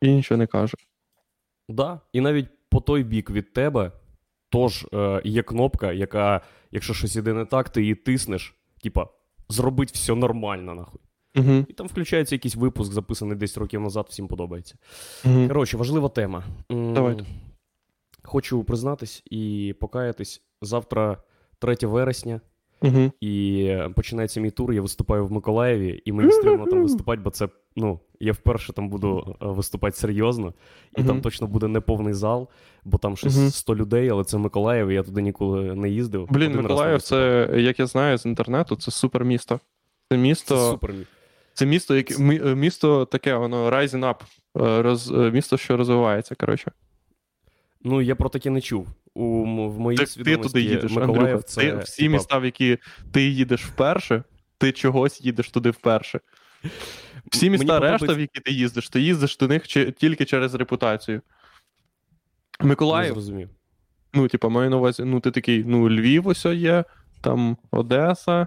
і 0.00 0.08
нічого 0.08 0.38
не 0.38 0.46
каже. 0.46 0.76
Да. 1.68 2.00
І 2.12 2.20
навіть 2.20 2.48
по 2.70 2.80
той 2.80 3.04
бік 3.04 3.30
від 3.30 3.52
тебе 3.52 3.92
тож 4.50 4.86
е, 4.94 5.22
є 5.24 5.42
кнопка, 5.42 5.92
яка, 5.92 6.40
якщо 6.70 6.94
щось 6.94 7.16
іде 7.16 7.32
не 7.32 7.44
так, 7.44 7.68
ти 7.68 7.80
її 7.80 7.94
тиснеш, 7.94 8.54
типа, 8.82 9.06
зробить 9.48 9.92
все 9.92 10.14
нормально, 10.14 10.74
нахуй. 10.74 11.00
Угу. 11.36 11.64
І 11.68 11.72
там 11.72 11.86
включається 11.86 12.34
якийсь 12.34 12.56
випуск, 12.56 12.92
записаний 12.92 13.36
10 13.36 13.58
років 13.58 13.80
назад, 13.80 14.06
всім 14.08 14.28
подобається. 14.28 14.74
Угу. 15.24 15.48
Коротше, 15.48 15.76
важлива 15.76 16.08
тема. 16.08 16.44
Давайте. 16.70 17.24
Хочу 18.22 18.64
признатись 18.64 19.22
і 19.30 19.74
покаятись. 19.80 20.42
Завтра 20.62 21.16
3 21.58 21.76
вересня, 21.82 22.40
Угу. 22.82 23.12
і 23.20 23.76
починається 23.96 24.40
мій 24.40 24.50
тур. 24.50 24.72
Я 24.72 24.82
виступаю 24.82 25.26
в 25.26 25.32
Миколаєві, 25.32 26.02
і 26.04 26.12
мені 26.12 26.32
стрімно 26.32 26.66
там 26.66 26.82
виступати, 26.82 27.22
бо 27.22 27.30
це, 27.30 27.48
ну, 27.76 28.00
я 28.20 28.32
вперше 28.32 28.72
там 28.72 28.88
буду 28.88 29.36
е, 29.42 29.46
виступати 29.46 29.96
серйозно, 29.96 30.54
і 30.98 31.04
там 31.04 31.20
точно 31.20 31.46
буде 31.46 31.68
неповний 31.68 32.14
зал, 32.14 32.48
бо 32.84 32.98
там 32.98 33.16
щось 33.16 33.36
Мгм. 33.36 33.50
100 33.50 33.76
людей, 33.76 34.08
але 34.08 34.24
це 34.24 34.38
Миколаїв, 34.38 34.88
і 34.88 34.94
я 34.94 35.02
туди 35.02 35.22
ніколи 35.22 35.74
не 35.74 35.88
їздив. 35.90 36.26
Блін, 36.30 36.50
Один 36.50 36.62
Миколаїв, 36.62 37.02
це, 37.02 37.50
як 37.56 37.78
я 37.78 37.86
знаю 37.86 38.18
з 38.18 38.26
інтернету, 38.26 38.76
це 38.76 38.90
супер 38.90 39.24
місто. 39.24 39.60
Це 40.12 40.18
місто, 40.18 40.54
Це 40.54 40.60
це, 40.60 40.70
супер. 40.70 40.94
місто, 41.68 41.96
яке 41.96 42.14
е, 42.14 42.54
місто 42.54 43.04
таке, 43.04 43.36
воно 43.36 43.70
rising 43.70 44.00
up, 44.14 44.20
е, 44.66 44.82
роз, 44.82 45.10
місто, 45.10 45.56
що 45.56 45.76
розвивається, 45.76 46.34
коротше. 46.34 46.72
Ну, 47.82 48.00
я 48.00 48.16
про 48.16 48.28
таке 48.28 48.50
не 48.50 48.60
чув. 48.60 48.88
У, 49.14 49.44
в 49.70 49.80
моїй 49.80 49.98
Ти, 49.98 50.24
ти 50.24 50.36
туди 50.36 50.60
їдеш, 50.62 50.92
Миколаїв 50.92 51.20
Андрюха. 51.20 51.42
це, 51.42 51.60
ти, 51.72 51.76
всі 51.76 52.02
типа, 52.02 52.12
міста, 52.12 52.38
в 52.38 52.44
які 52.44 52.78
ти 53.12 53.22
їдеш 53.22 53.64
вперше, 53.66 54.22
ти 54.58 54.72
чогось 54.72 55.20
їдеш 55.20 55.50
туди 55.50 55.70
вперше. 55.70 56.20
Всі 57.32 57.50
Мені 57.50 57.58
міста, 57.64 57.80
решта, 57.80 57.98
подобається- 57.98 58.16
в 58.16 58.20
які 58.20 58.40
ти 58.40 58.52
їздиш, 58.52 58.88
ти 58.88 59.00
їздиш 59.00 59.36
до 59.36 59.48
них 59.48 59.68
чи- 59.68 59.92
тільки 59.92 60.24
через 60.24 60.54
репутацію. 60.54 61.20
Миколаїв, 62.60 63.12
зрозумів. 63.12 63.48
ну, 64.14 64.28
типа, 64.28 64.48
маю 64.48 64.70
на 64.70 64.76
увазі, 64.76 65.04
ну, 65.04 65.20
ти 65.20 65.30
такий, 65.30 65.64
ну, 65.64 65.90
Львів 65.90 66.28
ось 66.28 66.44
є, 66.44 66.84
там 67.20 67.56
Одеса, 67.70 68.46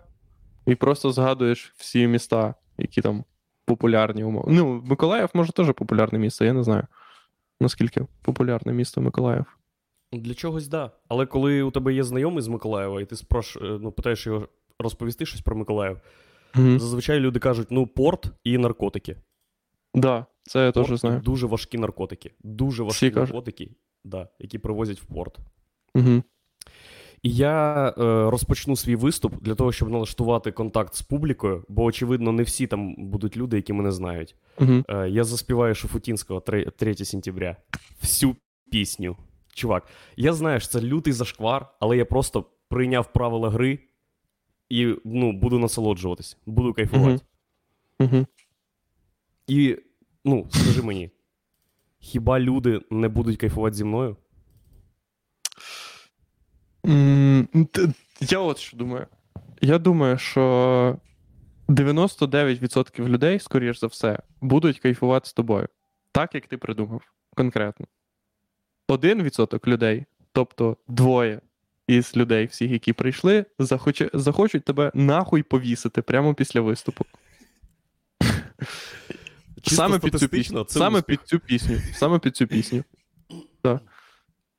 і 0.67 0.75
просто 0.75 1.11
згадуєш 1.11 1.73
всі 1.77 2.07
міста, 2.07 2.53
які 2.77 3.01
там 3.01 3.23
популярні 3.65 4.23
умови. 4.23 4.47
Ну, 4.53 4.83
Миколаїв, 4.85 5.29
може, 5.33 5.51
теж 5.51 5.67
популярне 5.67 6.19
місто, 6.19 6.45
я 6.45 6.53
не 6.53 6.63
знаю. 6.63 6.87
Наскільки 7.63 8.05
популярне 8.21 8.73
місто 8.73 9.01
Миколаїв. 9.01 9.45
Для 10.13 10.33
чогось 10.33 10.67
да. 10.67 10.91
Але 11.07 11.25
коли 11.25 11.61
у 11.61 11.71
тебе 11.71 11.93
є 11.93 12.03
знайомий 12.03 12.41
з 12.41 12.47
Миколаєва, 12.47 13.01
і 13.01 13.05
ти 13.05 13.15
спрош, 13.15 13.55
е, 13.57 13.59
ну, 13.81 13.91
питаєш 13.91 14.27
його 14.27 14.47
розповісти 14.79 15.25
щось 15.25 15.41
про 15.41 15.55
Миколаїв, 15.55 15.99
Угу. 16.55 16.79
зазвичай 16.79 17.19
люди 17.19 17.39
кажуть: 17.39 17.67
ну, 17.71 17.87
порт 17.87 18.31
і 18.43 18.57
наркотики. 18.57 19.17
Да, 19.93 20.25
це 20.43 20.65
я 20.65 20.71
теж 20.71 20.87
знаю. 20.99 21.19
Дуже 21.21 21.47
важкі 21.47 21.77
наркотики. 21.77 22.31
Дуже 22.39 22.83
важкі 22.83 23.05
Всі 23.05 23.11
кажуть. 23.11 23.29
наркотики, 23.33 23.71
да, 24.03 24.27
які 24.39 24.57
привозять 24.57 24.99
в 24.99 25.05
порт. 25.05 25.37
Угу. 25.95 26.23
І 27.23 27.29
я 27.29 27.89
е, 27.89 27.93
розпочну 28.29 28.75
свій 28.75 28.95
виступ 28.95 29.35
для 29.41 29.55
того, 29.55 29.71
щоб 29.71 29.89
налаштувати 29.89 30.51
контакт 30.51 30.95
з 30.95 31.01
публікою, 31.01 31.65
бо, 31.69 31.83
очевидно, 31.83 32.31
не 32.31 32.43
всі 32.43 32.67
там 32.67 32.95
будуть 32.97 33.37
люди, 33.37 33.55
які 33.55 33.73
мене 33.73 33.91
знають. 33.91 34.35
Угу. 34.59 34.83
Е, 34.89 35.09
я 35.09 35.23
заспіваю 35.23 35.75
Шуфутінського 35.75 36.39
3, 36.39 36.65
3 36.77 36.95
сентября. 36.95 37.57
Всю 38.01 38.35
пісню. 38.71 39.17
Чувак, 39.53 39.87
я 40.15 40.33
знаю, 40.33 40.59
що 40.59 40.69
це 40.69 40.81
лютий 40.81 41.13
зашквар, 41.13 41.67
але 41.79 41.97
я 41.97 42.05
просто 42.05 42.45
прийняв 42.69 43.13
правила 43.13 43.49
гри 43.49 43.79
і 44.69 44.95
ну, 45.05 45.31
буду 45.31 45.59
насолоджуватись, 45.59 46.37
буду 46.45 46.73
кайфувати. 46.73 47.23
Мгм. 47.99 48.15
Угу. 48.15 48.25
І 49.47 49.77
ну, 50.25 50.47
скажи 50.49 50.81
мені, 50.81 51.11
хіба 51.99 52.39
люди 52.39 52.81
не 52.89 53.09
будуть 53.09 53.37
кайфувати 53.37 53.75
зі 53.75 53.83
мною? 53.83 54.17
Т- 57.71 57.93
Я 58.19 58.39
от 58.39 58.57
що 58.57 58.77
думаю. 58.77 59.07
Я 59.61 59.77
думаю, 59.77 60.17
що 60.17 60.97
99% 61.67 63.07
людей, 63.07 63.39
скоріш 63.39 63.79
за 63.79 63.87
все, 63.87 64.19
будуть 64.41 64.79
кайфувати 64.79 65.29
з 65.29 65.33
тобою. 65.33 65.67
Так, 66.11 66.35
як 66.35 66.47
ти 66.47 66.57
придумав, 66.57 67.01
конкретно. 67.35 67.85
1% 68.89 69.67
людей, 69.67 70.05
тобто 70.31 70.77
двоє 70.87 71.41
із 71.87 72.17
людей, 72.17 72.45
всіх, 72.45 72.71
які 72.71 72.93
прийшли, 72.93 73.45
захоче, 73.59 74.09
захочуть 74.13 74.65
тебе 74.65 74.91
нахуй 74.93 75.43
повісити 75.43 76.01
прямо 76.01 76.33
після 76.33 76.61
виступу. 76.61 77.05
Чисто 79.61 79.75
саме 79.75 79.99
під 79.99 80.19
цю 80.19 80.27
пісню. 80.27 80.63
це 80.63 80.79
Саме 80.79 81.01
під 81.01 81.19
цю 81.25 81.39
пісню. 81.39 81.77
Саме 81.93 82.19
під 82.19 82.35
цю 82.35 82.47
пісню. 82.47 82.83
Так. 83.61 83.81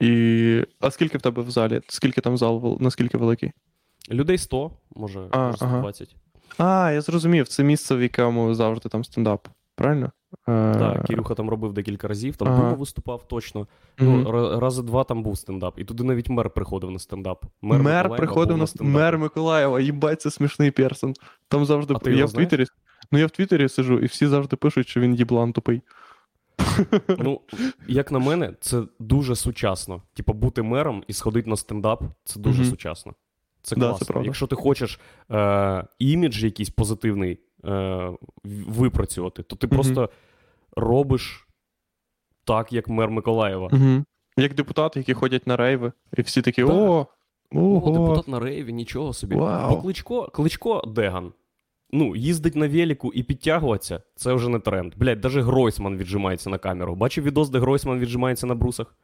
І... 0.04 0.66
А 0.80 0.90
скільки 0.90 1.18
в 1.18 1.20
тебе 1.20 1.42
в 1.42 1.50
залі? 1.50 1.80
Скільки 1.88 2.20
там 2.20 2.36
зал, 2.36 2.76
наскільки 2.80 3.18
великий? 3.18 3.52
Людей 4.10 4.38
100, 4.38 4.70
може, 4.96 5.20
А, 5.30 5.38
може 5.38 5.58
ага. 5.60 5.78
120. 5.78 6.16
А, 6.58 6.90
я 6.94 7.00
зрозумів, 7.00 7.48
це 7.48 7.64
місце, 7.64 7.94
в 7.94 8.02
якому 8.02 8.54
завжди 8.54 8.88
там 8.88 9.04
стендап. 9.04 9.48
Правильно? 9.76 10.12
Е, 10.48 10.74
Так, 10.78 11.04
Кирюха 11.06 11.34
там 11.34 11.50
робив 11.50 11.72
декілька 11.72 12.08
разів, 12.08 12.36
там 12.36 12.48
Ага. 12.48 12.56
Дима 12.56 12.72
виступав 12.72 13.28
точно. 13.28 13.66
Ну, 13.98 14.24
ра- 14.24 14.60
рази 14.60 14.82
два 14.82 15.04
там 15.04 15.22
був 15.22 15.38
стендап. 15.38 15.78
І 15.78 15.84
туди 15.84 16.04
навіть 16.04 16.28
мер 16.28 16.50
приходив 16.50 16.90
на 16.90 16.98
стендап. 16.98 17.44
Мер, 17.62 17.78
Миколаєва 17.78 18.16
приходив 18.16 18.56
на 18.56 18.66
стендапі. 18.66 18.96
мер 18.96 19.18
Миколаєва, 19.18 19.80
їбать, 19.80 20.20
це 20.20 20.30
смішний 20.30 20.70
персон. 20.70 21.14
Там 21.48 21.64
завжди 21.64 21.94
А 21.94 21.98
ти 21.98 22.10
я 22.10 22.16
його 22.16 22.28
в 22.28 22.32
Твіттері. 22.32 22.64
Ну 23.12 23.18
я 23.18 23.26
в 23.26 23.30
Твіттері 23.30 23.68
сижу, 23.68 23.98
і 23.98 24.06
всі 24.06 24.26
завжди 24.26 24.56
пишуть, 24.56 24.88
що 24.88 25.00
він 25.00 25.14
їблан 25.14 25.52
тупий. 25.52 25.82
Ну, 27.18 27.40
як 27.88 28.12
на 28.12 28.18
мене, 28.18 28.52
це 28.60 28.82
дуже 28.98 29.36
сучасно. 29.36 30.02
Типа, 30.14 30.32
бути 30.32 30.62
мером 30.62 31.04
і 31.08 31.12
сходити 31.12 31.50
на 31.50 31.56
стендап 31.56 32.02
це 32.24 32.40
дуже 32.40 32.62
Мгм. 32.62 32.70
сучасно. 32.70 33.14
Це 33.62 33.76
Да, 33.76 33.80
класно. 33.88 34.06
це 34.06 34.12
правда. 34.12 34.26
Якщо 34.26 34.46
ти 34.46 34.56
хочеш 34.56 35.00
е, 35.30 35.84
імідж 35.98 36.44
якийсь 36.44 36.70
позитивний 36.70 37.38
е, 37.64 38.10
випрацювати, 38.68 39.42
то 39.42 39.56
ти 39.56 39.66
Мгм. 39.66 39.76
просто 39.76 40.10
робиш 40.76 41.48
так, 42.44 42.72
як 42.72 42.88
мер 42.88 43.10
Миколаєва. 43.10 43.68
Угу. 43.72 44.04
Як 44.36 44.54
депутати, 44.54 45.00
які 45.00 45.14
ходять 45.14 45.46
на 45.46 45.56
рейви, 45.56 45.92
і 46.18 46.22
всі 46.22 46.42
такі: 46.42 46.62
Так. 46.62 46.70
о, 46.72 47.06
О, 47.52 47.90
депутат 47.92 48.28
на 48.28 48.40
рейві, 48.40 48.72
нічого 48.72 49.12
собі. 49.12 49.34
Вау. 49.36 49.70
Бо 49.76 49.82
Кличко, 49.82 50.28
Кличко 50.28 50.82
де 50.86 51.01
ган. 51.01 51.32
Ну, 51.96 52.16
їздить 52.16 52.56
на 52.56 52.68
велику 52.68 53.12
і 53.12 53.22
підтягуватися 53.22 54.02
це 54.16 54.32
вже 54.32 54.48
не 54.48 54.58
тренд. 54.58 54.92
Блять, 54.96 55.20
даже 55.20 55.42
Гройсман 55.42 55.96
віджимається 55.96 56.50
на 56.50 56.58
камеру. 56.58 56.94
Бачив 56.94 57.24
відос, 57.24 57.48
де 57.50 57.58
Гройсман 57.58 57.98
віджимається 57.98 58.46
на 58.46 58.54
брусах? 58.54 58.94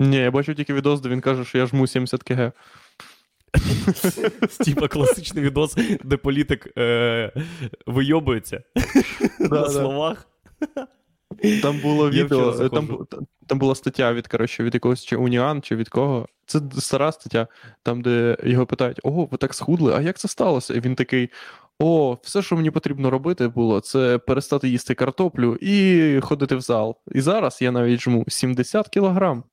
Ні, 0.00 0.16
я 0.16 0.30
бачу 0.30 0.54
тільки 0.54 0.74
відос, 0.74 1.00
де 1.00 1.08
він 1.08 1.20
каже, 1.20 1.44
що 1.44 1.58
я 1.58 1.66
жму 1.66 1.86
70 1.86 2.22
кг. 2.22 2.52
Типа 4.64 4.88
класичний 4.88 5.44
відос, 5.44 5.76
де 6.04 6.16
політик 6.16 6.72
е, 6.78 7.32
вийобується 7.86 8.62
на 9.40 9.68
словах. 9.68 10.28
Там 11.62 11.80
було 11.80 12.10
відео, 12.10 12.64
е, 12.64 12.68
там, 12.68 13.06
там 13.46 13.58
була 13.58 13.74
стаття 13.74 14.12
від, 14.12 14.26
коротше, 14.26 14.64
від 14.64 14.74
якогось 14.74 15.04
чи 15.04 15.16
Уніан, 15.16 15.62
чи 15.62 15.76
від 15.76 15.88
кого. 15.88 16.28
Це 16.46 16.60
стара 16.78 17.12
стаття, 17.12 17.46
там, 17.82 18.02
де 18.02 18.36
його 18.44 18.66
питають: 18.66 19.00
Ого, 19.02 19.24
ви 19.24 19.38
так 19.38 19.54
схудли, 19.54 19.94
а 19.96 20.00
як 20.00 20.18
це 20.18 20.28
сталося? 20.28 20.74
І 20.74 20.80
він 20.80 20.94
такий: 20.94 21.30
О, 21.78 22.18
все, 22.22 22.42
що 22.42 22.56
мені 22.56 22.70
потрібно 22.70 23.10
робити 23.10 23.48
було, 23.48 23.80
це 23.80 24.18
перестати 24.18 24.68
їсти 24.68 24.94
картоплю 24.94 25.58
і 25.60 26.20
ходити 26.20 26.56
в 26.56 26.60
зал. 26.60 26.96
І 27.12 27.20
зараз 27.20 27.62
я 27.62 27.70
навіть 27.70 28.00
жму 28.00 28.24
70 28.28 28.88
кілограм. 28.88 29.44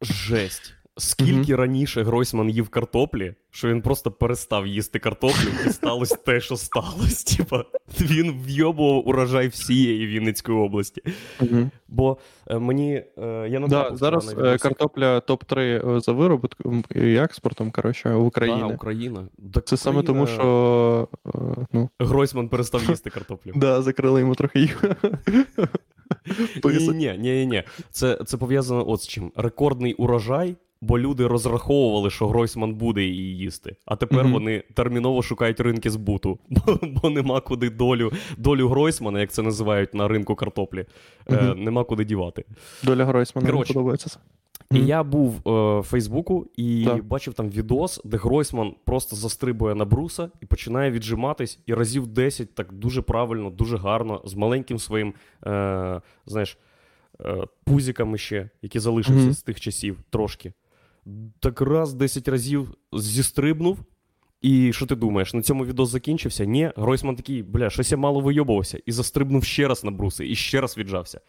Жесть. 0.00 0.79
Скільки 1.00 1.56
раніше 1.56 2.02
Гройсман 2.02 2.50
їв 2.50 2.68
картоплі, 2.68 3.34
що 3.50 3.68
він 3.68 3.82
просто 3.82 4.10
перестав 4.10 4.66
їсти 4.66 4.98
картоплю, 4.98 5.48
і 5.66 5.70
сталося 5.70 6.16
те, 6.16 6.40
що 6.40 6.56
сталося. 6.56 7.36
Типа, 7.36 7.64
він 8.00 8.42
вйобував 8.46 9.08
урожай 9.08 9.48
всієї 9.48 10.06
Вінницької 10.06 10.58
області. 10.58 11.02
Угу. 11.40 11.70
Бо 11.88 12.18
е, 12.46 12.58
мені 12.58 13.04
е, 13.18 13.48
я 13.50 13.60
Да, 13.60 13.90
зараз 13.94 14.34
е, 14.38 14.58
картопля 14.58 15.18
топ-3 15.18 16.00
за 16.00 16.12
вироботком 16.12 16.84
і 16.94 17.16
експортом, 17.16 17.70
коротше, 17.70 18.08
в 18.08 18.12
Да, 18.12 18.18
Україні. 18.18 18.74
Україна. 18.74 19.28
Так 19.54 19.64
Це 19.64 19.76
саме 19.76 20.02
тому, 20.02 20.26
що 20.26 21.08
е, 21.26 21.66
ну, 21.72 21.90
Гройсман 21.98 22.48
перестав 22.48 22.84
їсти 22.88 23.10
картоплю. 23.10 23.52
да, 23.56 23.82
закрили 23.82 24.20
йому 24.20 24.34
трохи 24.34 24.60
їх. 24.60 24.84
Ні, 26.64 26.92
ні, 26.94 27.16
ні, 27.18 27.46
ні. 27.46 27.62
Це, 27.90 28.18
це 28.26 28.36
пов'язано 28.36 28.90
от 28.90 29.02
з 29.02 29.08
чим. 29.08 29.32
Рекордний 29.36 29.94
урожай, 29.94 30.56
бо 30.82 30.98
люди 30.98 31.26
розраховували, 31.26 32.10
що 32.10 32.28
Гройсман 32.28 32.74
буде 32.74 33.02
її 33.02 33.36
їсти. 33.38 33.76
А 33.86 33.96
тепер 33.96 34.24
Мгм. 34.24 34.32
вони 34.32 34.62
терміново 34.74 35.22
шукають 35.22 35.60
ринки 35.60 35.90
збуту, 35.90 36.38
бо, 36.50 36.78
бо 36.82 37.10
нема 37.10 37.40
куди 37.40 37.70
долю, 37.70 38.12
долю 38.38 38.68
Гройсмана, 38.68 39.20
як 39.20 39.32
це 39.32 39.42
називають 39.42 39.94
на 39.94 40.08
ринку 40.08 40.34
картоплі, 40.34 40.86
е, 41.30 41.54
нема 41.54 41.84
куди 41.84 42.04
дівати. 42.04 42.44
Доля 42.82 43.04
Гройсмана 43.04 43.52
мені 43.52 43.64
подобається. 43.64 44.20
І 44.72 44.78
Мгм. 44.78 44.86
я 44.88 45.02
був 45.02 45.34
е, 45.48 45.80
в 45.80 45.82
Фейсбуку 45.82 46.46
і 46.56 46.84
Так. 46.84 47.04
бачив 47.04 47.34
там 47.34 47.48
відос, 47.50 48.00
де 48.04 48.16
Гройсман 48.16 48.74
просто 48.84 49.16
застрибує 49.16 49.74
на 49.74 49.84
бруса 49.84 50.30
і 50.40 50.46
починає 50.46 50.90
віджиматись, 50.90 51.58
і 51.66 51.74
разів 51.74 52.06
10 52.06 52.54
так 52.54 52.72
дуже 52.72 53.02
правильно, 53.02 53.50
дуже 53.50 53.76
гарно, 53.76 54.22
з 54.24 54.34
маленьким 54.34 54.78
своїм, 54.78 55.14
е, 55.46 56.00
знаєш, 56.26 56.58
е, 57.24 57.44
пузиками 57.64 58.18
ще, 58.18 58.50
які 58.62 58.78
залишилися 58.78 59.24
Мгм. 59.24 59.32
з 59.34 59.42
тих 59.42 59.60
часів 59.60 59.98
трошки. 60.10 60.52
Так 61.40 61.60
раз 61.60 61.94
10 61.94 62.28
разів 62.28 62.74
зістрибнув. 62.92 63.78
І 64.40 64.72
що 64.72 64.86
ти 64.86 64.94
думаєш, 64.96 65.34
на 65.34 65.42
цьому 65.42 65.64
відос 65.64 65.88
закінчився? 65.88 66.44
Ні, 66.44 66.72
Гройсман 66.76 67.16
такий, 67.16 67.42
бля, 67.42 67.70
щось 67.70 67.92
я 67.92 67.98
мало 67.98 68.20
вийобувався, 68.20 68.80
і 68.86 68.92
застрибнув 68.92 69.44
ще 69.44 69.68
раз 69.68 69.84
на 69.84 69.90
бруси, 69.90 70.28
і 70.28 70.34
ще 70.34 70.60
раз 70.60 70.78
віджався. 70.78 71.20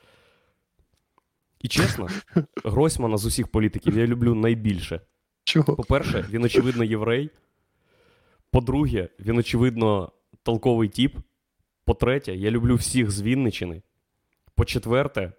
І 1.62 1.68
чесно, 1.68 2.08
Гройсмана 2.64 3.18
з 3.18 3.26
усіх 3.26 3.48
політиків 3.48 3.98
я 3.98 4.08
люблю 4.08 4.36
найбільше. 4.36 5.02
Чого? 5.44 5.76
По-перше, 5.76 6.26
він, 6.30 6.44
очевидно, 6.44 6.84
єврей. 6.84 7.30
По-друге, 8.52 9.10
він, 9.20 9.38
очевидно, 9.38 10.12
толковий 10.44 10.90
тіп. 10.90 11.18
По-третє, 11.86 12.36
я 12.36 12.52
люблю 12.52 12.76
всіх 12.76 13.12
з 13.12 13.22
Вінничини. 13.22 13.82
По-четверте, 14.56 15.34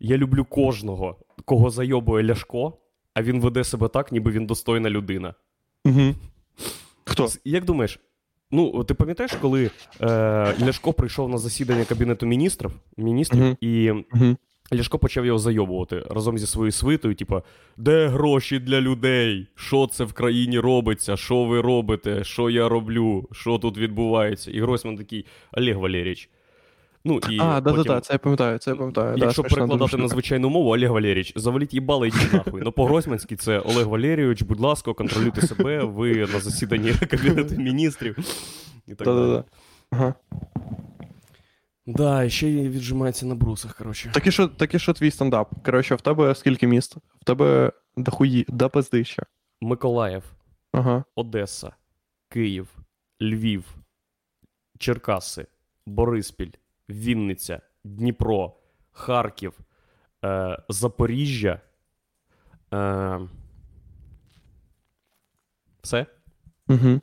я 0.00 0.16
люблю 0.16 0.44
кожного, 0.44 1.16
кого 1.44 1.70
зайобує 1.70 2.24
Ляшко, 2.24 2.78
а 3.14 3.22
він 3.22 3.40
веде 3.40 3.64
себе 3.64 3.88
так, 3.88 4.12
ніби 4.12 4.30
він 4.30 4.46
достойна 4.46 4.90
людина. 4.90 5.34
Угу. 5.84 6.14
Хто? 7.04 7.28
Як 7.44 7.64
думаєш? 7.64 8.00
Ну, 8.50 8.84
ти 8.84 8.94
пам'ятаєш, 8.94 9.32
коли 9.32 9.70
е, 10.00 10.08
Ляшко 10.62 10.92
прийшов 10.92 11.28
на 11.28 11.38
засідання 11.38 11.84
Кабінету 11.84 12.26
міністрів, 12.26 12.72
міністрів 12.96 13.42
Мгм. 13.42 13.56
і 13.60 13.90
Угу. 13.90 14.36
Ляшко 14.74 14.98
почав 14.98 15.26
його 15.26 15.38
зайобувати 15.38 16.02
разом 16.10 16.38
зі 16.38 16.46
своєю 16.46 16.72
свитою, 16.72 17.14
типа, 17.14 17.42
де 17.76 18.06
гроші 18.06 18.58
для 18.58 18.80
людей? 18.80 19.46
Що 19.54 19.86
це 19.86 20.04
в 20.04 20.12
країні 20.12 20.58
робиться? 20.58 21.16
Що 21.16 21.44
ви 21.44 21.60
робите? 21.60 22.24
Що 22.24 22.50
я 22.50 22.68
роблю? 22.68 23.28
Що 23.32 23.58
тут 23.58 23.78
відбувається? 23.78 24.50
І 24.50 24.60
Гройсман 24.60 24.96
такий 24.96 25.26
Олег 25.52 25.78
Валерійович. 25.78 26.30
Ну, 27.04 27.20
і 27.30 27.38
А, 27.40 27.60
да, 27.60 27.70
потім, 27.70 27.84
да, 27.84 27.94
да, 27.94 28.00
це 28.00 28.12
я 28.12 28.18
пам'ятаю, 28.18 28.58
це 28.58 28.70
я 28.70 28.76
пам'ятаю. 28.76 29.16
Якщо 29.16 29.42
смішна 29.42 29.56
перекладати 29.56 29.96
на 29.96 30.08
звичайну 30.08 30.50
мову, 30.50 30.74
Олег 30.74 30.90
Валерійович, 30.90 31.32
заваліть 31.36 31.74
їбало, 31.74 32.06
йдіть 32.06 32.32
нахуй. 32.32 32.62
Ну, 32.64 32.72
по-гройсманськи 32.72 33.36
це 33.36 33.58
Олег 33.58 33.88
Валерійович, 33.88 34.42
будь 34.42 34.60
ласка, 34.60 34.94
контролюйте 34.94 35.42
себе, 35.46 35.84
ви 35.84 36.14
на 36.16 36.40
засіданні 36.40 36.92
Кабінету 37.10 37.54
міністрів. 37.54 38.18
І 38.86 38.94
так 38.94 39.06
Да, 39.06 39.14
да, 39.14 39.20
далі. 39.20 39.30
да. 39.32 39.44
Ага. 39.90 40.14
Да, 41.86 42.24
і 42.24 42.30
ще 42.30 42.48
й 42.48 42.68
віджимається 42.68 43.26
на 43.26 43.34
брусах, 43.34 43.76
коротше. 43.76 44.10
Так 44.14 44.26
і 44.26 44.30
що, 44.32 44.48
так 44.48 44.74
і 44.74 44.78
що 44.78 44.92
твій 44.92 45.10
стендап? 45.10 45.50
Коротше, 45.64 45.94
в 45.94 46.00
тебе 46.00 46.34
скільки 46.34 46.66
міст? 46.66 46.96
В 47.20 47.24
тебе 47.24 47.72
дохуї, 47.96 48.46
да 48.48 48.68
пиздища. 48.68 49.22
Миколаїв, 49.60 50.22
Ага. 50.72 51.04
Одеса, 51.16 51.72
Київ, 52.28 52.68
Львів, 53.22 53.64
Черкаси, 54.78 55.46
Бориспіль, 55.86 56.50
Вінниця, 56.92 57.60
Дніпро, 57.84 58.56
Харків, 58.92 59.52
е, 60.24 60.58
Запоріжжя. 60.68 61.60
Е, 62.74 63.20
все? 65.82 66.06
Угу. 66.68 67.00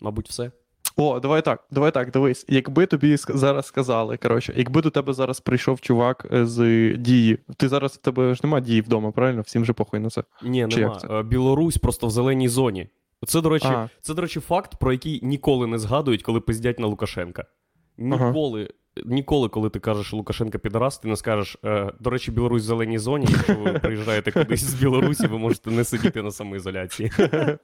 Мабуть, 0.00 0.28
все. 0.28 0.50
О, 0.98 1.20
давай 1.20 1.42
так, 1.42 1.64
давай 1.70 1.90
так, 1.90 2.10
дивись. 2.10 2.44
Якби 2.48 2.86
тобі 2.86 3.16
зараз 3.16 3.66
сказали, 3.66 4.16
коротше, 4.16 4.54
якби 4.56 4.82
до 4.82 4.90
тебе 4.90 5.12
зараз 5.12 5.40
прийшов 5.40 5.80
чувак 5.80 6.26
е, 6.32 6.46
з 6.46 6.92
дії, 6.96 7.38
ти 7.56 7.68
зараз 7.68 7.92
в 7.92 7.96
тебе 7.96 8.34
ж 8.34 8.40
нема 8.44 8.60
дії 8.60 8.80
вдома, 8.80 9.10
правильно? 9.10 9.40
Всім 9.42 9.64
же 9.64 9.72
похуй 9.72 10.00
на 10.00 10.10
це. 10.10 10.24
Ні, 10.42 10.66
Чи 10.70 10.80
нема. 10.80 10.96
це? 10.96 11.08
Е, 11.08 11.22
Білорусь 11.22 11.78
просто 11.78 12.06
в 12.06 12.10
зеленій 12.10 12.48
зоні. 12.48 12.88
Це, 13.26 13.40
до 13.40 13.48
речі, 13.48 13.68
це, 14.00 14.14
до 14.14 14.22
речі, 14.22 14.40
факт, 14.40 14.76
про 14.80 14.92
який 14.92 15.20
ніколи 15.22 15.66
не 15.66 15.78
згадують, 15.78 16.22
коли 16.22 16.40
пиздять 16.40 16.78
на 16.78 16.86
Лукашенка. 16.86 17.44
Ніколи, 17.98 18.70
ніколи, 19.04 19.48
коли 19.48 19.70
ти 19.70 19.78
кажеш 19.80 20.12
Лукашенка 20.12 20.58
підарас, 20.58 20.98
ти 20.98 21.08
не 21.08 21.16
скажеш. 21.16 21.56
Е, 21.64 21.92
до 22.00 22.10
речі, 22.10 22.30
Білорусь 22.30 22.62
в 22.62 22.66
зеленій 22.66 22.98
зоні. 22.98 23.26
Якщо 23.30 23.54
ви 23.54 23.72
приїжджаєте 23.82 24.32
кудись 24.32 24.64
з 24.64 24.74
Білорусі, 24.74 25.26
ви 25.26 25.38
можете 25.38 25.70
не 25.70 25.84
сидіти 25.84 26.22
на 26.22 26.30
самоізоляції. 26.30 27.10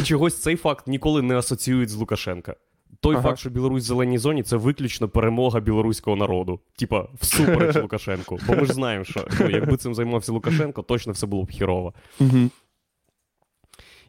І 0.00 0.02
чогось 0.02 0.42
цей 0.42 0.56
факт 0.56 0.86
ніколи 0.86 1.22
не 1.22 1.36
асоціюють 1.38 1.88
з 1.88 1.94
Лукашенка. 1.94 2.56
Той 3.00 3.14
Ага. 3.14 3.22
факт, 3.28 3.38
що 3.38 3.50
Білорусь 3.50 3.82
в 3.84 3.86
зеленій 3.86 4.18
зоні, 4.18 4.42
це 4.42 4.56
виключно 4.56 5.08
перемога 5.08 5.60
білоруського 5.60 6.16
народу. 6.16 6.60
Типа, 6.78 7.08
всупереч 7.20 7.76
Лукашенку. 7.82 8.38
Бо 8.46 8.54
ми 8.56 8.64
ж 8.66 8.72
знаємо, 8.72 9.04
що 9.04 9.26
ну, 9.40 9.50
якби 9.50 9.76
цим 9.76 9.94
займався 9.94 10.32
Лукашенко, 10.32 10.82
точно 10.82 11.12
все 11.12 11.26
було 11.26 11.44
б 11.44 11.50
хірово. 11.50 11.94
Угу. 12.20 12.50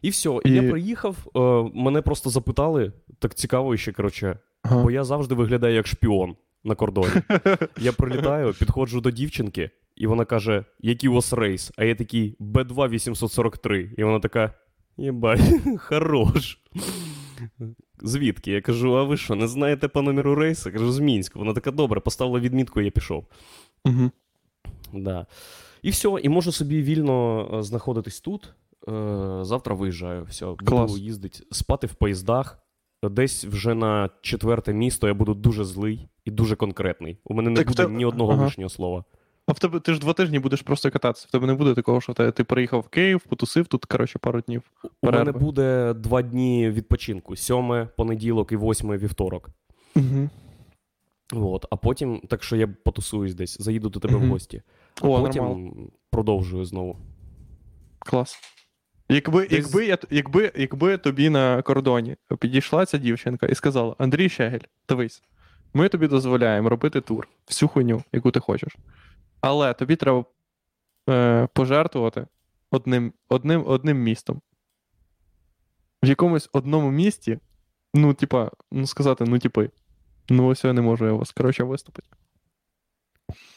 І 0.02 0.10
все. 0.10 0.38
І 0.44 0.48
І- 0.50 0.52
я 0.54 0.70
приїхав, 0.70 1.16
е, 1.36 1.70
мене 1.74 2.02
просто 2.02 2.30
запитали, 2.30 2.92
так 3.18 3.34
цікаво 3.34 3.76
ще, 3.76 3.92
коротше, 3.92 4.38
Ага. 4.64 4.82
бо 4.82 4.90
я 4.90 5.04
завжди 5.04 5.34
виглядаю 5.34 5.74
як 5.74 5.86
шпіон 5.86 6.36
на 6.64 6.74
кордоні. 6.74 7.12
Я 7.78 7.92
прилітаю, 7.92 8.54
підходжу 8.58 8.98
до 8.98 9.10
дівчинки, 9.10 9.70
і 9.96 10.06
вона 10.06 10.24
каже: 10.24 10.64
який 10.80 11.10
у 11.10 11.12
вас 11.12 11.32
рейс? 11.32 11.72
А 11.76 11.84
я 11.84 11.94
такий 11.94 12.36
Б2 12.40 12.88
843. 12.88 13.90
І 13.98 14.04
вона 14.04 14.20
така: 14.20 14.54
єбать, 14.96 15.40
хорош. 15.78 16.58
Звідки? 18.02 18.50
Я 18.52 18.60
кажу, 18.60 18.96
а 18.98 19.04
ви 19.04 19.16
що, 19.16 19.34
не 19.34 19.48
знаєте 19.48 19.88
по 19.88 20.02
номеру 20.02 20.34
рейсу? 20.34 20.72
Кажу, 20.72 20.92
з 20.92 20.98
Мінська. 20.98 21.38
Вона 21.38 21.52
така, 21.52 21.70
добре, 21.70 22.00
поставила 22.00 22.40
відмітку, 22.40 22.80
і 22.80 22.84
я 22.84 22.90
пішов. 22.90 23.26
Угу. 23.84 24.10
Да. 24.92 25.26
І 25.82 25.90
все, 25.90 26.08
і 26.22 26.28
можу 26.28 26.52
собі 26.52 26.82
вільно 26.82 27.48
е, 27.54 27.62
знаходитись 27.62 28.20
тут. 28.20 28.54
Е, 28.88 29.38
завтра 29.42 29.74
виїжджаю. 29.74 30.24
Все, 30.24 30.46
буду 30.62 30.98
їздити, 30.98 31.44
спати 31.50 31.86
в 31.86 31.94
поїздах. 31.94 32.63
Десь 33.08 33.44
вже 33.44 33.74
на 33.74 34.10
четверте 34.22 34.72
місто 34.72 35.06
я 35.08 35.14
буду 35.14 35.34
дуже 35.34 35.64
злий 35.64 36.08
і 36.24 36.30
дуже 36.30 36.56
конкретний. 36.56 37.18
У 37.24 37.34
мене 37.34 37.50
не 37.50 37.56
Так 37.56 37.66
буде 37.68 37.82
тебе- 37.82 37.94
ні 37.94 38.04
одного 38.04 38.32
ага. 38.32 38.44
лишнього 38.44 38.68
слова. 38.70 39.04
А 39.46 39.52
в 39.52 39.58
тебе 39.58 39.80
ти 39.80 39.94
ж 39.94 40.00
два 40.00 40.12
тижні 40.12 40.38
будеш 40.38 40.62
просто 40.62 40.90
кататися. 40.90 41.26
В 41.28 41.32
тебе 41.32 41.46
не 41.46 41.54
буде 41.54 41.74
такого, 41.74 42.00
що 42.00 42.14
ти, 42.14 42.30
ти 42.30 42.44
приїхав 42.44 42.80
в 42.80 42.88
Київ, 42.88 43.20
потусив 43.20 43.66
тут, 43.66 43.84
коротше, 43.84 44.18
пару 44.18 44.40
днів. 44.40 44.62
У 45.02 45.10
мене 45.10 45.32
буде 45.32 45.94
два 45.94 46.22
дні 46.22 46.70
відпочинку: 46.70 47.36
сьоме, 47.36 47.88
понеділок 47.96 48.52
і 48.52 48.56
восьме 48.56 48.96
вівторок. 48.96 49.50
Угу. 49.96 50.28
От, 51.32 51.66
а 51.70 51.76
потім, 51.76 52.20
так 52.28 52.42
що 52.42 52.56
я 52.56 52.66
потусуюсь 52.66 53.34
десь, 53.34 53.60
заїду 53.60 53.88
до 53.88 54.00
тебе 54.00 54.14
Мгм. 54.16 54.26
в 54.26 54.30
гості. 54.30 54.62
А 55.02 55.08
О, 55.08 55.22
потім 55.22 55.44
нормально. 55.44 55.72
продовжую 56.10 56.64
знову. 56.64 56.96
Клас. 57.98 58.36
Якби, 59.08 59.46
Десь- 59.46 59.52
якби, 59.52 59.86
я, 59.86 59.98
якби, 60.10 60.52
якби 60.54 60.98
тобі 60.98 61.30
на 61.30 61.62
кордоні 61.62 62.16
підійшла 62.38 62.86
ця 62.86 62.98
дівчинка 62.98 63.46
і 63.46 63.54
сказала: 63.54 63.96
Андрій 63.98 64.28
Щегель, 64.28 64.60
дивись, 64.88 65.22
ми 65.74 65.88
тобі 65.88 66.08
дозволяємо 66.08 66.68
робити 66.68 67.00
тур, 67.00 67.28
всю 67.46 67.68
хуйню, 67.68 68.04
яку 68.12 68.30
ти 68.30 68.40
хочеш. 68.40 68.76
Але 69.40 69.74
тобі 69.74 69.96
треба 69.96 70.24
е, 71.10 71.48
пожертвувати 71.52 72.26
одним, 72.70 73.12
одним, 73.28 73.64
одним 73.66 73.98
містом. 74.02 74.40
В 76.02 76.06
якомусь 76.06 76.48
одному 76.52 76.90
місті, 76.90 77.38
ну, 77.94 78.14
типа, 78.14 78.50
ну 78.72 78.86
сказати, 78.86 79.24
ну, 79.28 79.38
типи, 79.38 79.70
ну 80.28 80.46
ось 80.46 80.64
я 80.64 80.72
не 80.72 80.80
можу 80.80 81.06
я 81.06 81.12
вас, 81.12 81.32
коротше, 81.32 81.64
виступити. 81.64 82.08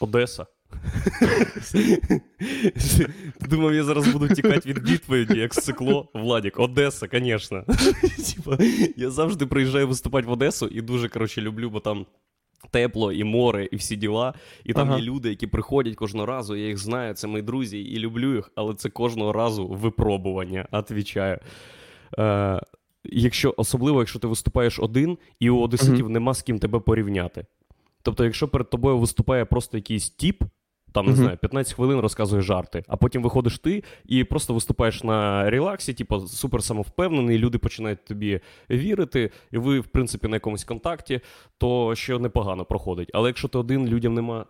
Одеса. 0.00 0.46
Ти 3.40 3.46
думав, 3.50 3.74
я 3.74 3.84
зараз 3.84 4.08
буду 4.08 4.28
тікати 4.28 4.68
від 4.68 4.90
відповіді, 4.90 5.38
як 5.38 5.54
стекло. 5.54 6.08
Владік, 6.14 6.60
Одеса, 6.60 7.08
звісно. 7.12 7.64
Я 8.96 9.10
завжди 9.10 9.46
приїжджаю 9.46 9.88
виступати 9.88 10.26
в 10.26 10.30
Одесу 10.30 10.66
і 10.66 10.80
дуже, 10.80 11.08
коротше, 11.08 11.40
люблю, 11.40 11.70
бо 11.70 11.80
там 11.80 12.06
тепло, 12.70 13.12
і 13.12 13.24
море, 13.24 13.68
і 13.72 13.76
всі 13.76 13.96
діла. 13.96 14.34
І 14.64 14.72
там 14.72 14.88
Ага. 14.88 14.98
є 14.98 15.04
люди, 15.04 15.28
які 15.28 15.46
приходять 15.46 15.94
кожного 15.94 16.26
разу. 16.26 16.56
Я 16.56 16.66
їх 16.66 16.78
знаю, 16.78 17.14
це 17.14 17.26
мої 17.26 17.42
друзі, 17.42 17.80
і 17.80 17.98
люблю 17.98 18.34
їх, 18.34 18.50
але 18.54 18.74
це 18.74 18.88
кожного 18.88 19.32
разу 19.32 19.68
випробування, 19.68 20.68
отвічаю. 20.72 21.38
Е, 22.18 22.60
якщо, 23.04 23.54
особливо, 23.56 23.98
якщо 23.98 24.18
ти 24.18 24.26
виступаєш 24.26 24.78
один, 24.78 25.18
і 25.40 25.50
у 25.50 25.60
одеситів 25.60 26.10
нема 26.10 26.34
з 26.34 26.42
ким 26.42 26.58
тебе 26.58 26.78
порівняти. 26.80 27.46
Тобто, 28.02 28.24
якщо 28.24 28.48
перед 28.48 28.70
тобою 28.70 28.98
виступає 28.98 29.44
просто 29.44 29.76
якийсь 29.76 30.10
тіп, 30.10 30.44
там, 30.98 31.06
не 31.06 31.16
знаю, 31.16 31.36
15 31.36 31.74
хвилин 31.74 32.00
розказує 32.00 32.42
жарти, 32.42 32.84
а 32.88 32.96
потім 32.96 33.22
виходиш 33.22 33.58
ти 33.58 33.84
і 34.06 34.24
просто 34.24 34.54
виступаєш 34.54 35.04
на 35.04 35.50
релаксі, 35.50 35.94
типу, 35.94 36.20
супер 36.20 36.62
самовпевнений, 36.62 37.38
люди 37.38 37.58
починають 37.58 38.04
тобі 38.04 38.40
вірити, 38.70 39.30
і 39.50 39.58
ви, 39.58 39.80
в 39.80 39.86
принципі, 39.86 40.28
на 40.28 40.36
якомусь 40.36 40.64
контакті, 40.64 41.20
то 41.58 41.94
ще 41.94 42.18
непогано 42.18 42.64
проходить. 42.64 43.10
Але 43.14 43.28
якщо 43.28 43.48
ти 43.48 43.58
один, 43.58 43.86
людям 43.88 44.14
нема 44.14 44.46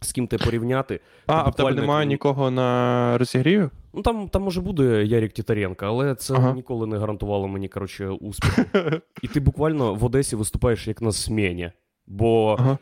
з 0.00 0.12
ким 0.12 0.26
тебе 0.26 0.44
порівняти, 0.44 1.00
А, 1.26 1.34
а 1.34 1.48
в 1.48 1.54
тебе 1.54 1.72
немає 1.72 2.06
нікого 2.06 2.50
на 2.50 3.18
розігріві? 3.18 3.68
ну 3.94 4.02
там, 4.02 4.28
там 4.28 4.42
може 4.42 4.60
буде 4.60 5.04
Ярік 5.04 5.32
Тітаренко, 5.32 5.86
але 5.86 6.14
це 6.14 6.34
Ага. 6.34 6.52
ніколи 6.52 6.86
не 6.86 6.98
гарантувало 6.98 7.48
мені, 7.48 7.68
коротше, 7.68 8.08
успіху. 8.08 8.62
І 9.22 9.28
ти 9.28 9.40
буквально 9.40 9.94
в 9.94 10.04
Одесі 10.04 10.36
виступаєш 10.36 10.88
як 10.88 11.02
на 11.02 11.10
зміні. 11.10 11.72
Бо 12.06 12.56
Ага. 12.58 12.78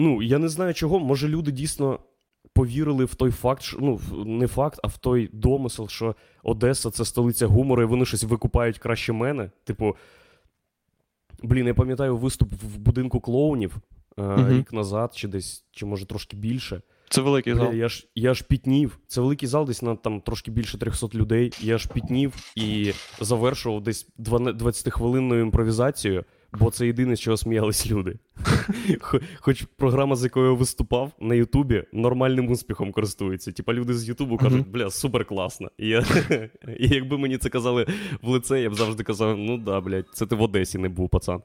Ну, 0.00 0.22
я 0.22 0.38
не 0.38 0.48
знаю 0.48 0.74
чого. 0.74 0.98
Може, 0.98 1.28
люди 1.28 1.50
дійсно 1.50 1.98
повірили 2.58 3.04
в 3.04 3.14
той 3.14 3.30
факт, 3.30 3.62
що 3.62 3.78
ну, 3.80 4.00
не 4.26 4.46
факт, 4.46 4.80
а 4.82 4.86
в 4.86 4.98
той 4.98 5.30
домисел, 5.32 5.88
що 5.88 6.14
Одеса 6.42 6.90
це 6.90 7.04
столиця 7.04 7.46
гумору, 7.46 7.82
і 7.82 7.86
вони 7.86 8.04
щось 8.04 8.24
викупають 8.24 8.78
краще 8.78 9.12
мене. 9.12 9.50
Типу, 9.64 9.96
блін, 11.42 11.66
я 11.66 11.74
пам'ятаю 11.74 12.16
виступ 12.16 12.52
в 12.52 12.78
будинку 12.78 13.20
клоунів 13.20 13.76
е, 14.18 14.22
Мгм. 14.22 14.50
рік 14.50 14.72
назад, 14.72 15.12
чи 15.14 15.28
десь, 15.28 15.64
чи 15.70 15.86
може 15.86 16.06
трошки 16.06 16.36
більше. 16.36 16.82
Це 17.08 17.20
великий 17.20 17.54
зал. 17.54 17.74
я 17.74 17.88
ж 17.88 18.06
я 18.14 18.34
ж 18.34 18.44
пітнів. 18.44 18.98
Це 19.06 19.20
великий 19.20 19.48
зал, 19.48 19.66
десь 19.66 19.82
на 19.82 19.96
там 19.96 20.20
трошки 20.20 20.50
більше 20.50 20.78
300 20.78 21.08
людей. 21.14 21.52
Я 21.60 21.78
ж 21.78 21.88
пітнів 21.88 22.34
і 22.56 22.92
завершував 23.20 23.82
десь 23.82 24.08
20-хвилинною 24.18 25.40
імпровізацією, 25.40 26.24
бо 26.52 26.70
це 26.70 26.86
єдине, 26.86 27.16
з 27.16 27.20
чого 27.20 27.36
сміялись 27.36 27.90
люди. 27.90 28.18
Хоч 29.40 29.64
програма, 29.76 30.16
з 30.16 30.24
якою 30.24 30.46
я 30.46 30.52
виступав 30.52 31.12
на 31.20 31.34
Ютубі, 31.34 31.84
нормальним 31.92 32.50
успіхом 32.50 32.92
користується. 32.92 33.52
Типа 33.52 33.72
люди 33.72 33.94
з 33.94 34.08
Ютубу 34.08 34.36
кажуть, 34.36 34.68
бля, 34.68 34.90
супер 34.90 35.24
класно. 35.24 35.70
І, 35.78 35.88
я... 35.88 36.04
і 36.78 36.88
якби 36.88 37.18
мені 37.18 37.38
це 37.38 37.48
казали 37.48 37.86
в 38.22 38.28
лице, 38.28 38.60
я 38.60 38.70
б 38.70 38.74
завжди 38.74 39.02
казав: 39.02 39.38
ну 39.38 39.58
да, 39.58 39.80
блядь, 39.80 40.06
це 40.12 40.26
ти 40.26 40.36
в 40.36 40.42
Одесі 40.42 40.78
не 40.78 40.88
був, 40.88 41.08
пацан. 41.08 41.42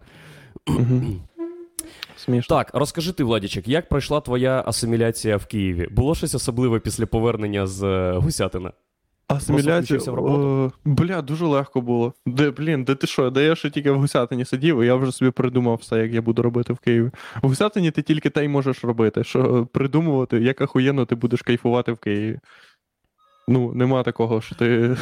Смішно. 2.17 2.57
Так, 2.57 2.71
розкажи 2.73 3.13
ти, 3.13 3.23
Владічик, 3.23 3.67
як 3.67 3.89
пройшла 3.89 4.21
твоя 4.21 4.63
асиміляція 4.65 5.37
в 5.37 5.45
Києві? 5.45 5.87
Було 5.91 6.15
щось 6.15 6.35
особливе 6.35 6.79
після 6.79 7.05
повернення 7.05 7.67
з 7.67 7.83
е, 7.83 8.17
Гусятина? 8.17 8.71
Асиміляція. 9.27 9.99
Е, 9.99 10.71
Бля, 10.85 11.21
дуже 11.21 11.45
легко 11.45 11.81
було. 11.81 12.13
Де, 12.25 12.51
блін, 12.51 12.83
де 12.83 12.95
ти 12.95 13.07
що? 13.07 13.29
Де 13.29 13.45
я 13.45 13.55
ще 13.55 13.69
тільки 13.69 13.91
в 13.91 13.99
Гусятині 13.99 14.45
сидів, 14.45 14.81
і 14.81 14.85
я 14.85 14.95
вже 14.95 15.11
собі 15.11 15.31
придумав 15.31 15.75
все, 15.75 15.97
як 15.99 16.13
я 16.13 16.21
буду 16.21 16.41
робити 16.41 16.73
в 16.73 16.77
Києві. 16.77 17.11
В 17.41 17.47
Гусятині 17.47 17.91
ти 17.91 18.01
тільки 18.01 18.29
те 18.29 18.45
й 18.45 18.47
можеш 18.47 18.83
робити, 18.83 19.23
що 19.23 19.67
придумувати, 19.73 20.39
як 20.39 20.61
ахуєнно 20.61 21.05
ти 21.05 21.15
будеш 21.15 21.41
кайфувати 21.41 21.91
в 21.91 21.97
Києві. 21.97 22.39
Ну, 23.47 23.73
нема 23.73 24.03
такого, 24.03 24.41
що 24.41 24.55
ти. 24.55 24.97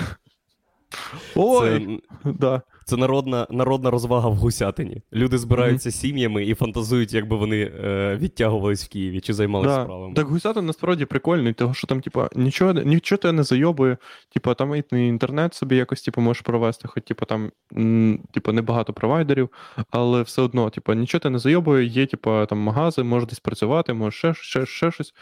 Ой, 1.36 2.00
Це, 2.24 2.32
да. 2.32 2.62
Це 2.92 2.98
народна, 2.98 3.48
народна 3.50 3.92
розвага 3.92 4.30
в 4.30 4.36
Гусятині. 4.36 5.02
Люди 5.14 5.38
збираються 5.38 5.92
сім'ями 5.92 6.46
і 6.46 6.54
фантазують, 6.54 7.14
як 7.14 7.28
би 7.28 7.36
вони 7.36 7.72
е, 7.84 8.18
відтягувались 8.22 8.86
в 8.86 8.90
Києві 8.90 9.22
чи 9.22 9.34
займалися 9.34 9.76
Да. 9.76 9.84
справами. 9.84 10.14
Так 10.14 10.28
Гусятин 10.28 10.66
насправді 10.66 11.06
прикольний, 11.06 11.54
того 11.54 11.74
що 11.74 11.88
там, 11.88 12.02
типа, 12.02 12.30
нічого, 12.36 12.74
нічого 12.74 13.18
тебе 13.18 13.32
не 13.32 13.44
зайобує. 13.44 13.98
Типа, 14.34 14.54
там 14.54 14.76
і 14.76 14.84
інтернет 14.92 15.54
собі 15.54 15.76
якось 15.76 16.02
типу, 16.02 16.22
можеш 16.22 16.42
провести, 16.42 16.88
хоч 16.88 17.04
типа 17.04 17.26
там 17.26 17.52
м, 17.78 18.20
типа, 18.32 18.52
небагато 18.52 18.94
провайдерів, 18.94 19.50
але 19.90 20.22
все 20.22 20.42
одно, 20.42 20.70
типа, 20.70 20.96
нічого 20.96 21.20
тебе 21.20 21.34
не 21.34 21.40
зайобує, 21.40 21.86
є, 21.86 22.06
типа, 22.06 22.46
там 22.46 22.58
магази, 22.58 23.04
можеш 23.04 23.30
десь 23.30 23.40
працювати, 23.40 23.94
можеш 23.94 24.20
ще, 24.20 24.34
ще, 24.34 24.66
ще 24.66 24.92
щось. 24.92 25.14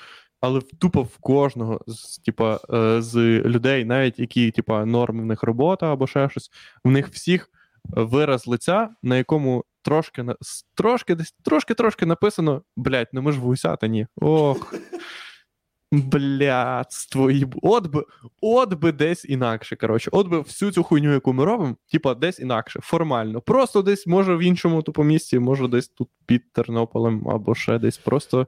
Але 0.41 0.61
тупо 0.79 1.01
в 1.01 1.17
кожного 1.17 1.81
з, 1.87 2.17
типа, 2.17 2.59
е, 2.73 3.01
з 3.01 3.17
людей, 3.45 3.85
навіть 3.85 4.19
які, 4.19 4.51
типа, 4.51 4.85
норм 4.85 5.21
в 5.21 5.25
них 5.25 5.43
робота 5.43 5.93
або 5.93 6.07
ще 6.07 6.29
щось, 6.29 6.51
в 6.83 6.89
них 6.91 7.07
всіх 7.07 7.49
вираз 7.85 8.47
лиця, 8.47 8.89
на 9.03 9.17
якому 9.17 9.63
трошки 9.81 10.25
трошки 10.75 11.15
десь 11.15 11.35
трошки 11.43 11.73
трошки 11.73 12.05
написано: 12.05 12.61
блядь, 12.77 13.09
ну 13.13 13.21
ми 13.21 13.31
ж 13.31 13.39
в 13.39 13.41
Гусятині. 13.41 14.07
Ох. 14.21 14.73
Блядство, 15.91 17.29
от 17.61 17.87
би, 17.87 18.03
от 18.41 18.73
би 18.73 18.91
десь 18.91 19.25
інакше. 19.25 19.75
Коротше, 19.75 20.09
от 20.13 20.27
би 20.27 20.39
всю 20.39 20.71
цю 20.71 20.83
хуйню, 20.83 21.13
яку 21.13 21.33
ми 21.33 21.45
робимо, 21.45 21.75
типа 21.91 22.15
десь 22.15 22.39
інакше, 22.39 22.79
формально. 22.83 23.41
Просто 23.41 23.81
десь, 23.81 24.07
може, 24.07 24.35
в 24.35 24.39
іншому 24.39 24.81
тупо 24.81 25.03
місці, 25.03 25.39
може, 25.39 25.67
десь 25.67 25.87
тут 25.87 26.09
під 26.25 26.53
Тернополем, 26.53 27.29
або 27.29 27.55
ще 27.55 27.79
десь 27.79 27.97
просто 27.97 28.47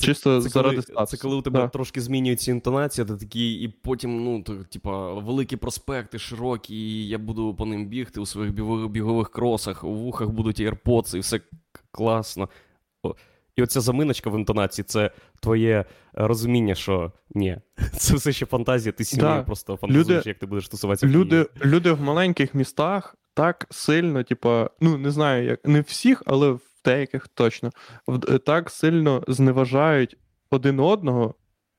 чисто 0.00 0.42
Це 0.42 0.48
заради 0.48 0.74
коли, 0.74 0.82
статусу. 0.82 1.06
це 1.16 1.22
коли 1.22 1.36
у 1.36 1.42
тебе 1.42 1.60
Да. 1.60 1.68
трошки 1.68 2.00
змінюється 2.00 2.50
інтонація, 2.50 3.04
ти 3.06 3.16
такий, 3.16 3.52
і 3.54 3.68
потім, 3.68 4.24
ну, 4.24 4.42
то, 4.42 4.54
типа, 4.64 5.14
великі 5.14 5.56
проспекти, 5.56 6.18
широкі, 6.18 6.74
і 6.74 7.08
я 7.08 7.18
буду 7.18 7.54
по 7.54 7.66
ним 7.66 7.86
бігти 7.86 8.20
у 8.20 8.26
своїх 8.26 8.52
бігових, 8.52 8.90
бігових 8.90 9.30
кросах, 9.30 9.84
у 9.84 9.94
вухах 9.94 10.28
будуть 10.28 10.60
AirPods, 10.60 11.16
і 11.16 11.20
все 11.20 11.40
класно. 11.90 12.48
І 13.56 13.62
оця 13.62 13.80
заминочка 13.80 14.30
в 14.30 14.38
інтонації 14.38 14.84
це 14.88 15.10
твоє 15.40 15.84
розуміння, 16.12 16.74
що 16.74 17.12
ні, 17.30 17.58
це 17.96 18.14
все 18.14 18.32
ще 18.32 18.46
фантазія, 18.46 18.92
ти 18.92 19.04
сім'єю 19.04 19.34
Да. 19.36 19.42
просто 19.42 19.76
фантазуєш, 19.76 20.08
Люди- 20.20 20.28
як 20.28 20.38
ти 20.38 20.46
будеш 20.46 20.68
тусуватися 20.68 21.06
в 21.06 21.10
Люди, 21.10 21.46
люди 21.64 21.92
в 21.92 22.00
маленьких 22.00 22.54
містах 22.54 23.16
так 23.34 23.66
сильно, 23.70 24.22
типа, 24.22 24.70
ну 24.80 24.98
не 24.98 25.10
знаю, 25.10 25.44
як 25.44 25.66
не 25.68 25.80
всіх, 25.80 26.22
але 26.26 26.50
в 26.50 26.60
деяких 26.84 27.28
точно, 27.28 27.70
так 28.46 28.70
сильно 28.70 29.24
зневажають 29.28 30.16
один 30.50 30.80
одного, 30.80 31.34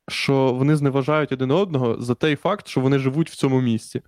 що 0.08 0.54
вони 0.54 0.76
зневажають 0.76 1.32
один 1.32 1.52
одного 1.52 2.02
за 2.02 2.16
той 2.16 2.36
факт, 2.36 2.68
що 2.68 2.82
вони 2.82 3.00
живуть 3.00 3.30
в 3.30 3.36
цьому 3.36 3.62
місці. 3.62 4.02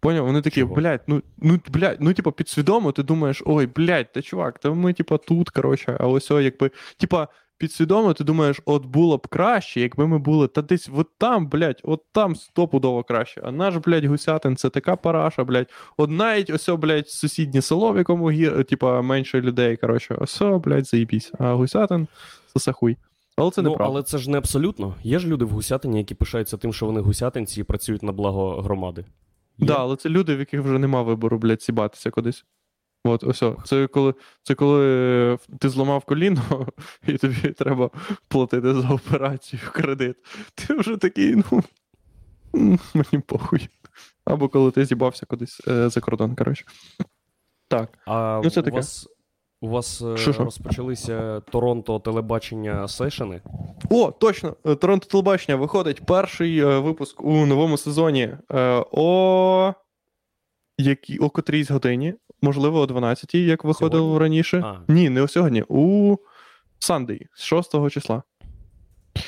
Поняв? 0.00 0.26
Вони 0.26 0.42
такі, 0.42 0.60
Чого? 0.60 0.74
блядь, 0.74 1.02
ну, 1.06 1.22
ну, 1.38 1.60
блядь, 1.68 2.00
ну, 2.00 2.14
типа, 2.14 2.32
підсвідомо, 2.32 2.92
ти 2.92 3.02
думаєш, 3.02 3.42
ой, 3.46 3.66
блядь, 3.66 4.12
та 4.12 4.22
чувак, 4.22 4.58
та 4.58 4.70
ми, 4.70 4.92
типа, 4.92 5.18
тут, 5.18 5.50
коротше, 5.50 5.96
а 6.00 6.06
ось, 6.06 6.30
о, 6.30 6.40
якби, 6.40 6.70
типа, 6.96 7.28
підсвідомо, 7.58 8.12
ти 8.12 8.24
думаєш, 8.24 8.60
от 8.64 8.86
було 8.86 9.16
б 9.16 9.26
краще, 9.26 9.80
якби 9.80 10.06
ми 10.06 10.18
були 10.18 10.48
та 10.48 10.62
десь 10.62 10.90
от 10.96 11.08
там, 11.18 11.48
блядь, 11.48 11.80
от 11.84 12.02
там 12.12 12.36
стопудово 12.36 13.02
краще. 13.02 13.40
А 13.44 13.50
наш, 13.50 13.76
блядь, 13.76 14.04
гусятин, 14.04 14.56
це 14.56 14.70
така 14.70 14.96
параша, 14.96 15.44
блядь. 15.44 15.68
От 15.96 16.10
навіть 16.10 16.50
ось, 16.50 16.68
о, 16.68 16.76
блядь, 16.76 17.08
сусіднє 17.08 17.62
село, 17.62 17.92
в 17.92 17.96
якому 17.96 18.30
гір, 18.30 18.64
типа, 18.64 19.02
менше 19.02 19.40
людей, 19.40 19.76
коротше, 19.76 20.14
ось, 20.20 20.42
блядь, 20.42 20.86
заїбісь. 20.86 21.32
А 21.38 21.54
гусятин 21.54 22.08
це 22.58 22.72
хуй. 22.72 22.96
Але 23.36 23.50
це 23.50 23.62
ну, 23.62 23.76
але 23.80 24.02
це 24.02 24.18
ж 24.18 24.30
не 24.30 24.38
абсолютно. 24.38 24.94
Є 25.02 25.18
ж 25.18 25.28
люди 25.28 25.44
в 25.44 25.48
Гусятині, 25.50 25.98
які 25.98 26.14
пишаються 26.14 26.56
тим, 26.56 26.72
що 26.72 26.86
вони 26.86 27.00
гусятинці 27.00 27.60
і 27.60 27.64
працюють 27.64 28.02
на 28.02 28.12
благо 28.12 28.60
громади. 28.60 29.04
Є? 29.58 29.66
Да, 29.66 29.74
але 29.74 29.96
це 29.96 30.08
люди, 30.08 30.36
в 30.36 30.38
яких 30.38 30.60
вже 30.60 30.78
нема 30.78 31.02
вибору, 31.02 31.38
блядь, 31.38 31.62
сібатися 31.62 32.10
кудись. 32.10 32.44
От, 33.06 33.24
ось. 33.24 33.42
Це 33.64 33.86
коли, 33.86 34.14
це 34.42 34.54
коли 34.54 34.86
е, 35.34 35.38
ти 35.58 35.68
зламав 35.68 36.04
коліно, 36.04 36.42
і 37.06 37.12
тобі 37.18 37.48
треба 37.58 37.90
платити 38.28 38.74
за 38.74 38.88
операцію 38.88 39.62
кредит. 39.72 40.16
Ти 40.54 40.74
вже 40.74 40.96
такий, 40.96 41.34
ну. 41.36 41.62
Мені 42.94 43.22
похуй. 43.26 43.68
Або 44.24 44.48
коли 44.48 44.70
ти 44.70 44.84
з'їбався 44.84 45.26
кудись 45.26 45.60
е, 45.68 45.88
за 45.88 46.00
кордон, 46.00 46.34
коротше. 46.36 46.64
Так. 47.68 47.98
А 48.06 48.40
Ну, 48.44 48.50
це 48.50 48.60
у 48.60 48.62
таке. 48.62 48.76
вас, 48.76 49.08
у 49.60 49.68
вас 49.68 50.02
е, 50.02 50.16
Що-що? 50.16 50.44
розпочалися 50.44 51.40
Торонто 51.40 51.98
телебачення 51.98 52.88
сешени. 52.88 53.40
О, 53.90 54.10
точно! 54.10 54.56
е, 54.66 54.74
Торонто 54.74 55.06
телебачення 55.06 55.56
виходить 55.56 56.06
перший 56.06 56.58
е, 56.58 56.78
випуск 56.78 57.22
у 57.24 57.46
новому 57.46 57.76
сезоні 57.76 58.30
е, 58.52 58.84
о. 58.90 59.72
Які, 60.78 61.18
о 61.18 61.30
котрійсь 61.30 61.70
годині, 61.70 62.14
можливо, 62.42 62.80
о 62.80 62.84
12-й, 62.86 63.46
як 63.46 63.64
виходило 63.64 64.02
Сьогодні? 64.02 64.20
раніше. 64.20 64.62
А. 64.64 64.92
Ні, 64.92 65.10
не 65.10 65.22
о 65.22 65.28
сьогодні, 65.28 65.64
у 65.68 66.16
Сандей, 66.78 67.26
з 67.34 67.42
6 67.42 67.90
числа. 67.90 68.22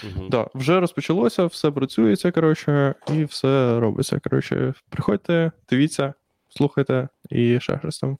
Угу. 0.04 0.28
Да, 0.28 0.48
вже 0.54 0.80
розпочалося, 0.80 1.46
все 1.46 1.70
працюється, 1.70 2.32
коротше, 2.32 2.94
і 3.14 3.24
все 3.24 3.80
робиться. 3.80 4.20
Коротше, 4.24 4.74
приходьте, 4.90 5.52
дивіться, 5.70 6.14
слухайте 6.48 7.08
і 7.30 7.60
ще 7.60 7.78
щось 7.78 7.98
там. 7.98 8.18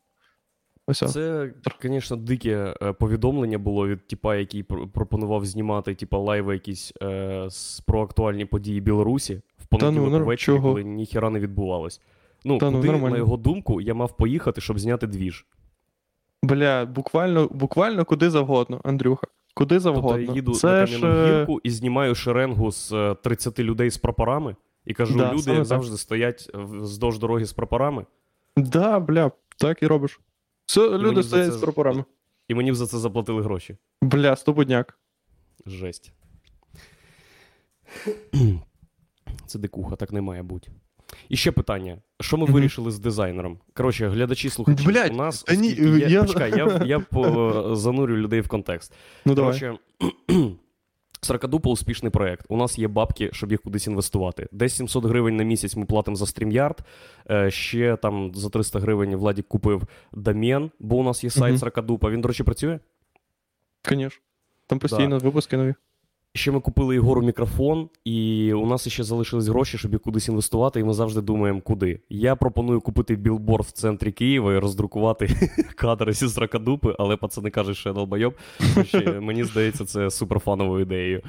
Ось. 0.87 0.99
Це, 1.12 1.53
звісно, 1.83 2.17
дике 2.17 2.75
е, 2.83 2.93
повідомлення 2.93 3.59
було 3.59 3.88
від 3.88 4.07
типа, 4.09 4.37
який 4.37 4.62
пропонував 4.62 5.47
знімати 5.47 5.95
типа 5.95 6.19
лайви 6.19 6.55
якісь 6.55 6.93
е, 7.03 7.47
з, 7.51 7.81
про 7.81 8.03
актуальні 8.03 8.45
події 8.45 8.81
Білорусі 8.81 9.41
в 9.59 9.67
понеділок 9.67 10.12
норм- 10.12 10.25
ввечері, 10.25 10.57
чого? 10.57 10.69
коли 10.69 10.85
ніхіра 10.85 11.31
не 11.31 11.41
відбувалось. 11.41 12.01
Ну, 12.44 12.59
Та 12.59 12.70
ну, 12.70 12.77
куди, 12.79 12.88
нормально. 12.92 13.11
на 13.11 13.16
його 13.18 13.37
думку, 13.37 13.81
я 13.81 13.94
мав 13.94 14.16
поїхати, 14.16 14.61
щоб 14.61 14.79
зняти 14.79 15.07
двіж. 15.07 15.46
Бля, 16.42 16.85
буквально, 16.87 17.48
буквально 17.48 18.05
куди 18.05 18.31
завгодно, 18.31 18.81
Андрюха. 18.85 19.27
Куди 19.55 19.74
Тобто 19.74 19.81
завгодно. 19.81 20.18
я 20.18 20.33
їду 20.33 20.53
Це 20.55 20.66
на 20.66 20.87
ж, 20.87 21.01
кам'яну 21.01 21.22
е, 21.24 21.38
гірку 21.40 21.61
і 21.64 21.70
знімаю 21.70 22.14
шеренгу 22.14 22.72
з 22.72 22.92
е, 22.92 23.14
30 23.22 23.59
людей 23.59 23.90
з 23.90 23.98
прапорами. 23.98 24.57
І 24.85 24.94
кажу, 24.94 25.18
Да, 25.18 25.33
люди, 25.35 25.53
як 25.53 25.64
завжди, 25.64 25.96
стоять 25.96 26.51
вздовж 26.55 27.18
дороги 27.18 27.44
з 27.44 27.53
прапорами. 27.53 28.07
Да, 28.57 29.01
бля, 29.01 29.31
так 29.59 29.83
і 29.83 29.87
робиш. 29.87 30.20
Все, 30.64 30.90
мені 30.90 31.03
люди 31.05 31.22
стоять 31.22 31.53
це- 31.53 31.59
з 31.59 31.61
прапорами. 31.61 32.05
І 32.48 32.55
мені 32.55 32.72
за 32.72 32.87
це 32.87 32.98
заплатили 32.98 33.42
гроші. 33.42 33.77
Бля, 34.03 34.37
стопудняк. 34.37 34.98
Жесть. 35.66 36.12
Це 39.46 39.59
дикуха, 39.59 39.96
так 39.96 40.12
не 40.12 40.20
має 40.20 40.42
бути. 40.42 40.70
І 41.29 41.37
ще 41.37 41.53
питання: 41.53 41.99
що 42.21 42.37
ми 42.37 42.44
Мгм. 42.44 42.55
вирішили 42.55 42.90
з 42.90 42.99
дизайнером? 42.99 43.59
Коротше, 43.75 44.09
глядачі 44.09 44.51
слухачі, 44.51 44.85
Блядь, 44.87 45.12
у 45.12 45.16
нас 45.16 45.42
та 45.42 45.55
ні, 45.55 45.68
є... 45.68 45.99
я- 46.09 46.23
Почекай, 46.25 46.53
я, 46.57 46.83
я 46.85 47.01
по- 47.01 47.71
занурю 47.77 48.16
людей 48.16 48.40
в 48.40 48.49
контекст. 48.49 48.92
Ну 49.25 49.35
давай. 49.35 49.61
Коротше, 49.61 49.79
Сракадупа 51.21 51.71
успішний 51.71 52.11
проект. 52.12 52.47
У 52.49 52.57
нас 52.57 52.79
є 52.79 52.88
бабки, 52.88 53.31
щоб 53.33 53.51
їх 53.51 53.62
кудись 53.62 53.87
інвестувати. 53.87 54.49
Десь 54.53 54.75
700 54.77 55.05
гривень 55.05 55.37
на 55.37 55.42
місяць 55.42 55.77
ми 55.77 55.85
платимо 55.87 56.16
за 56.16 56.27
стрімярд. 56.27 56.79
Е, 57.31 57.51
ще 57.51 57.97
там 57.97 58.35
за 58.35 58.49
300 58.51 58.79
гривень 58.81 59.16
Владік 59.16 59.49
купив 59.49 59.83
домен, 60.12 60.71
бо 60.79 60.97
у 60.97 61.03
нас 61.03 61.25
є 61.25 61.31
сайт 61.31 61.51
Мгм. 61.51 61.59
Сракадупа. 61.59 62.11
Він, 62.11 62.21
до 62.21 62.29
речі, 62.29 62.42
працює. 62.42 62.79
Конечно. 63.88 64.23
Там 64.66 64.79
постійно 64.79 65.18
випуски 65.18 65.57
нові. 65.57 65.75
Ще 66.35 66.51
ми 66.51 66.61
купили 66.61 66.95
Ігору 66.95 67.23
мікрофон, 67.23 67.88
і 68.05 68.53
у 68.53 68.67
нас 68.67 68.88
ще 68.88 69.05
залишились 69.05 69.49
гроші, 69.49 69.79
щоб 69.79 69.93
їх 69.93 70.03
кудись 70.03 70.29
інвестувати, 70.29 70.81
і 70.81 70.85
ми 70.85 70.95
завжди 70.95 71.21
думаємо, 71.21 71.61
куди. 71.61 72.01
Я 72.09 72.37
пропоную 72.37 72.81
купити 72.81 73.17
білборд 73.17 73.64
в 73.64 73.73
центрі 73.73 74.12
Києва 74.12 74.55
і 74.55 74.59
роздрукувати 74.59 75.29
кадри 75.77 76.12
зі 76.12 76.29
Сракадупи, 76.29 76.95
але 76.99 77.17
пацани 77.17 77.51
кажуть, 77.51 77.77
що 77.77 77.88
я 77.88 77.95
долбойоб. 77.95 78.35
Е, 78.95 79.21
мені 79.21 79.45
здається, 79.45 79.85
це 79.85 80.11
суперфановою 80.11 80.83
ідеєю. 80.83 81.23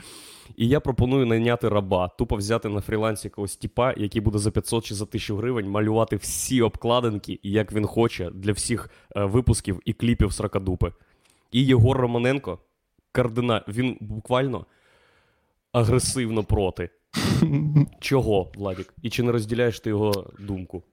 І 0.57 0.67
я 0.67 0.79
пропоную 0.79 1.25
найняти 1.25 1.69
раба, 1.69 2.07
тупо 2.07 2.35
взяти 2.35 2.69
на 2.69 2.81
фрілансі 2.81 3.27
якогось 3.27 3.55
тіпа, 3.55 3.93
який 3.97 4.21
буде 4.21 4.37
за 4.37 4.51
500 4.51 4.85
чи 4.85 4.95
за 4.95 5.03
1000 5.05 5.35
гривень 5.35 5.69
малювати 5.69 6.15
всі 6.15 6.61
обкладинки, 6.61 7.39
як 7.43 7.73
він 7.73 7.85
хоче, 7.85 8.29
для 8.33 8.51
всіх 8.51 8.89
е, 9.15 9.23
випусків 9.23 9.79
і 9.85 9.93
кліпів 9.93 10.33
Сракадупи. 10.33 10.93
І 11.51 11.65
Єгор 11.65 11.97
Романенко, 11.97 12.59
кардина, 13.11 13.65
він 13.67 13.97
буквально 13.99 14.65
агресивно 15.71 16.43
проти. 16.43 16.89
Чого, 17.99 18.51
Владік? 18.55 18.93
І 19.01 19.09
чи 19.09 19.23
не 19.23 19.31
розділяєш 19.31 19.79
ти 19.79 19.89
його 19.89 20.33
думку? 20.39 20.83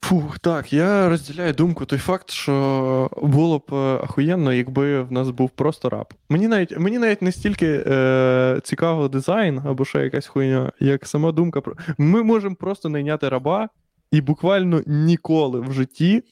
Фух, 0.00 0.38
так, 0.38 0.72
я 0.72 1.08
розділяю 1.08 1.52
думку 1.52 1.84
той 1.84 1.98
факт, 1.98 2.30
що 2.30 3.10
було 3.22 3.58
б 3.58 3.62
е, 3.72 3.76
ахуєнно, 3.76 4.52
якби 4.52 5.02
в 5.02 5.12
нас 5.12 5.30
був 5.30 5.50
просто 5.50 5.88
рап. 5.88 6.14
Мені 6.28 6.48
навіть 6.48 6.78
мені 6.78 6.98
навіть 6.98 7.22
не 7.22 7.32
стільки 7.32 7.84
е, 7.86 8.60
цікаво 8.64 9.08
дизайн 9.08 9.62
або 9.64 9.84
ще 9.84 9.98
якась 9.98 10.26
хуйня, 10.26 10.72
як 10.80 11.06
сама 11.06 11.32
думка 11.32 11.60
про. 11.60 11.74
Ми 11.98 12.22
можемо 12.22 12.54
просто 12.54 12.88
найняти 12.88 13.28
раба 13.28 13.68
і 14.10 14.20
буквально 14.20 14.82
ніколи 14.86 15.60
в 15.60 15.72
житті 15.72 16.22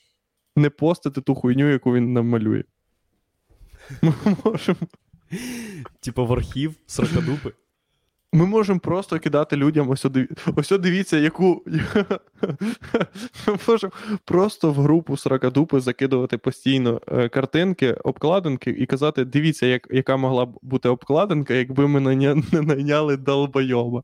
не 0.56 0.70
постити 0.70 1.20
ту 1.20 1.34
хуйню, 1.34 1.70
яку 1.70 1.94
він 1.94 2.12
нам 2.12 2.28
малює. 2.28 2.62
Ми 4.02 4.12
можемо 4.44 4.78
Типа 6.00 6.22
в 6.22 6.32
архів 6.32 6.74
Сракадупи? 6.86 7.52
Ми 8.34 8.46
можемо 8.46 8.80
просто 8.80 9.18
кидати 9.18 9.56
людям, 9.56 9.90
ось, 9.90 10.04
диві... 10.04 10.28
ось 10.56 10.70
дивіться, 10.70 11.16
яку. 11.16 11.62
Ми 13.46 13.58
можемо 13.68 13.92
просто 14.24 14.72
в 14.72 14.74
групу 14.74 15.16
Сракадупи 15.16 15.80
закидувати 15.80 16.38
постійно 16.38 17.00
е, 17.08 17.28
картинки, 17.28 17.92
обкладинки 17.92 18.70
і 18.70 18.86
казати: 18.86 19.24
дивіться, 19.24 19.66
як... 19.66 19.88
яка 19.90 20.16
могла 20.16 20.46
б 20.46 20.58
бути 20.62 20.88
обкладинка, 20.88 21.54
якби 21.54 21.88
ми 21.88 22.00
наня... 22.00 22.34
не 22.52 22.60
найняли 22.60 23.16
долбойоба. 23.16 24.02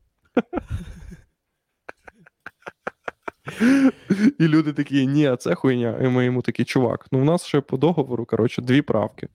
І 4.39 4.47
люди 4.47 4.73
такі, 4.73 5.07
ні, 5.07 5.35
це 5.39 5.55
хуйня. 5.55 5.97
І 6.01 6.07
ми 6.07 6.25
йому 6.25 6.41
такі, 6.41 6.63
чувак, 6.65 7.05
ну 7.11 7.21
у 7.21 7.23
нас 7.23 7.45
ще 7.45 7.61
по 7.61 7.77
договору, 7.77 8.25
коротше, 8.25 8.61
дві 8.61 8.81
правки. 8.81 9.27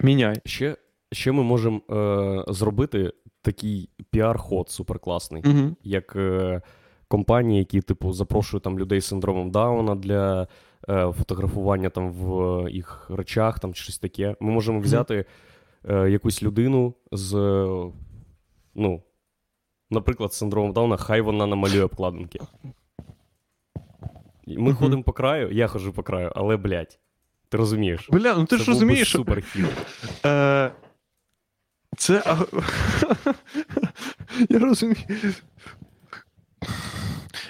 Міняй. 0.00 0.40
Ще, 0.44 0.76
ще 1.12 1.32
ми 1.32 1.42
можемо 1.42 1.80
е, 1.90 2.52
зробити 2.52 3.12
такий 3.42 3.88
піар-ход 4.10 4.70
суперкласний, 4.70 5.42
Угу. 5.46 5.76
як 5.82 6.16
е, 6.16 6.62
компанії, 7.08 7.58
які, 7.58 7.80
типу, 7.80 8.12
запрошують 8.12 8.64
там 8.64 8.78
людей 8.78 9.00
з 9.00 9.06
синдромом 9.06 9.50
Дауна 9.50 9.94
для 9.94 10.42
е, 10.88 11.12
фотографування 11.18 11.90
там 11.90 12.12
в 12.12 12.70
їх 12.70 13.10
речах 13.10 13.58
там 13.60 13.74
чи 13.74 13.82
щось 13.82 13.98
таке. 13.98 14.36
Ми 14.40 14.50
можемо 14.52 14.80
взяти 14.80 15.24
е, 15.88 16.10
якусь 16.10 16.42
людину 16.42 16.94
з, 17.12 17.34
е, 17.34 17.90
ну, 18.74 19.02
наприклад, 19.90 20.32
з 20.32 20.36
синдромом 20.36 20.72
Дауна, 20.72 20.96
хай 20.96 21.20
вона 21.20 21.46
намалює 21.46 21.82
обкладинки. 21.82 22.40
Ми 24.46 24.56
Мгм. 24.70 24.74
ходимо 24.74 25.02
по 25.02 25.12
краю, 25.12 25.50
я 25.52 25.66
ходжу 25.66 25.92
по 25.96 26.02
краю, 26.02 26.32
але, 26.36 26.56
блядь, 26.56 26.98
ти 27.48 27.56
розумієш. 27.56 28.08
Бля, 28.12 28.34
ну 28.34 28.44
ти 28.44 28.56
Це 28.56 28.62
ж 28.62 28.70
розумієш. 28.70 29.16
Е, 30.26 30.70
Це. 31.96 32.22
а- 32.26 32.44
Я 34.50 34.58
розумію. 34.58 34.96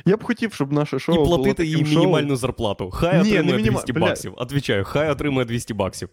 Я 0.04 0.16
б 0.16 0.24
хотів, 0.24 0.54
щоб 0.54 0.72
наше 0.72 0.98
шоу. 0.98 1.14
І 1.14 1.18
було 1.18 1.36
платити 1.36 1.66
їй 1.66 1.84
шоу. 1.84 1.84
мінімальну 1.84 2.36
зарплату. 2.36 2.90
Хай 2.90 3.22
Ні, 3.22 3.30
не 3.32 3.38
отримує 3.40 3.56
мініма- 3.56 3.70
200 3.72 3.92
бля. 3.92 4.00
баксів. 4.00 4.34
Отвічаю, 4.36 4.84
хай 4.84 5.10
отримує 5.10 5.44
200 5.46 5.74
баксів. 5.74 6.08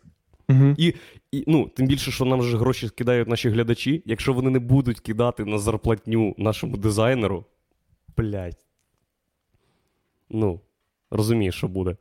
І, 0.78 0.94
і 1.32 1.44
ну, 1.48 1.68
тим 1.76 1.88
більше, 1.88 2.12
що 2.12 2.26
нам 2.26 2.44
же 2.44 2.58
гроші 2.58 2.90
кидають 2.90 3.28
наші 3.28 3.50
глядачі. 3.50 4.04
Якщо 4.06 4.34
вони 4.34 4.50
не 4.50 4.60
будуть 4.60 5.00
кидати 5.00 5.46
на 5.46 5.58
зарплатню 5.60 6.36
нашому 6.38 6.78
дизайнеру, 6.78 7.46
блядь. 8.18 8.66
Ну, 10.30 10.62
розумієш, 11.12 11.56
що 11.56 11.68
буде. 11.68 11.98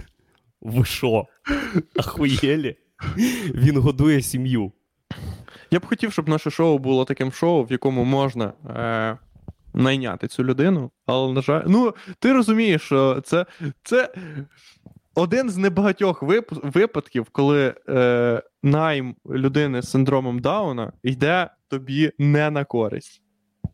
Ви 0.60 0.84
що? 0.84 1.26
Ахуєлі? 1.96 2.76
Він 3.54 3.76
годує 3.78 4.22
сім'ю. 4.22 4.72
Я 5.70 5.78
б 5.78 5.86
хотів, 5.86 6.12
щоб 6.12 6.28
наше 6.28 6.50
шоу 6.50 6.78
було 6.78 7.04
таким 7.04 7.32
шоу, 7.32 7.64
в 7.64 7.72
якому 7.72 8.04
можна 8.04 8.52
е, 8.76 9.18
найняти 9.74 10.28
цю 10.28 10.44
людину, 10.44 10.90
але, 11.06 11.32
на 11.32 11.42
жаль, 11.42 11.62
ну, 11.66 11.94
ти 12.18 12.32
розумієш, 12.32 12.82
що 12.82 13.20
це, 13.24 13.46
це 13.82 14.12
один 15.14 15.50
з 15.50 15.56
небагатьох 15.56 16.22
вип- 16.22 16.70
випадків, 16.72 17.26
коли 17.32 17.74
е, 17.88 18.42
найм 18.62 19.14
людини 19.30 19.82
з 19.82 19.90
синдромом 19.90 20.38
Дауна 20.38 20.92
йде 21.02 21.50
тобі 21.68 22.12
не 22.18 22.50
на 22.50 22.64
користь. 22.64 23.22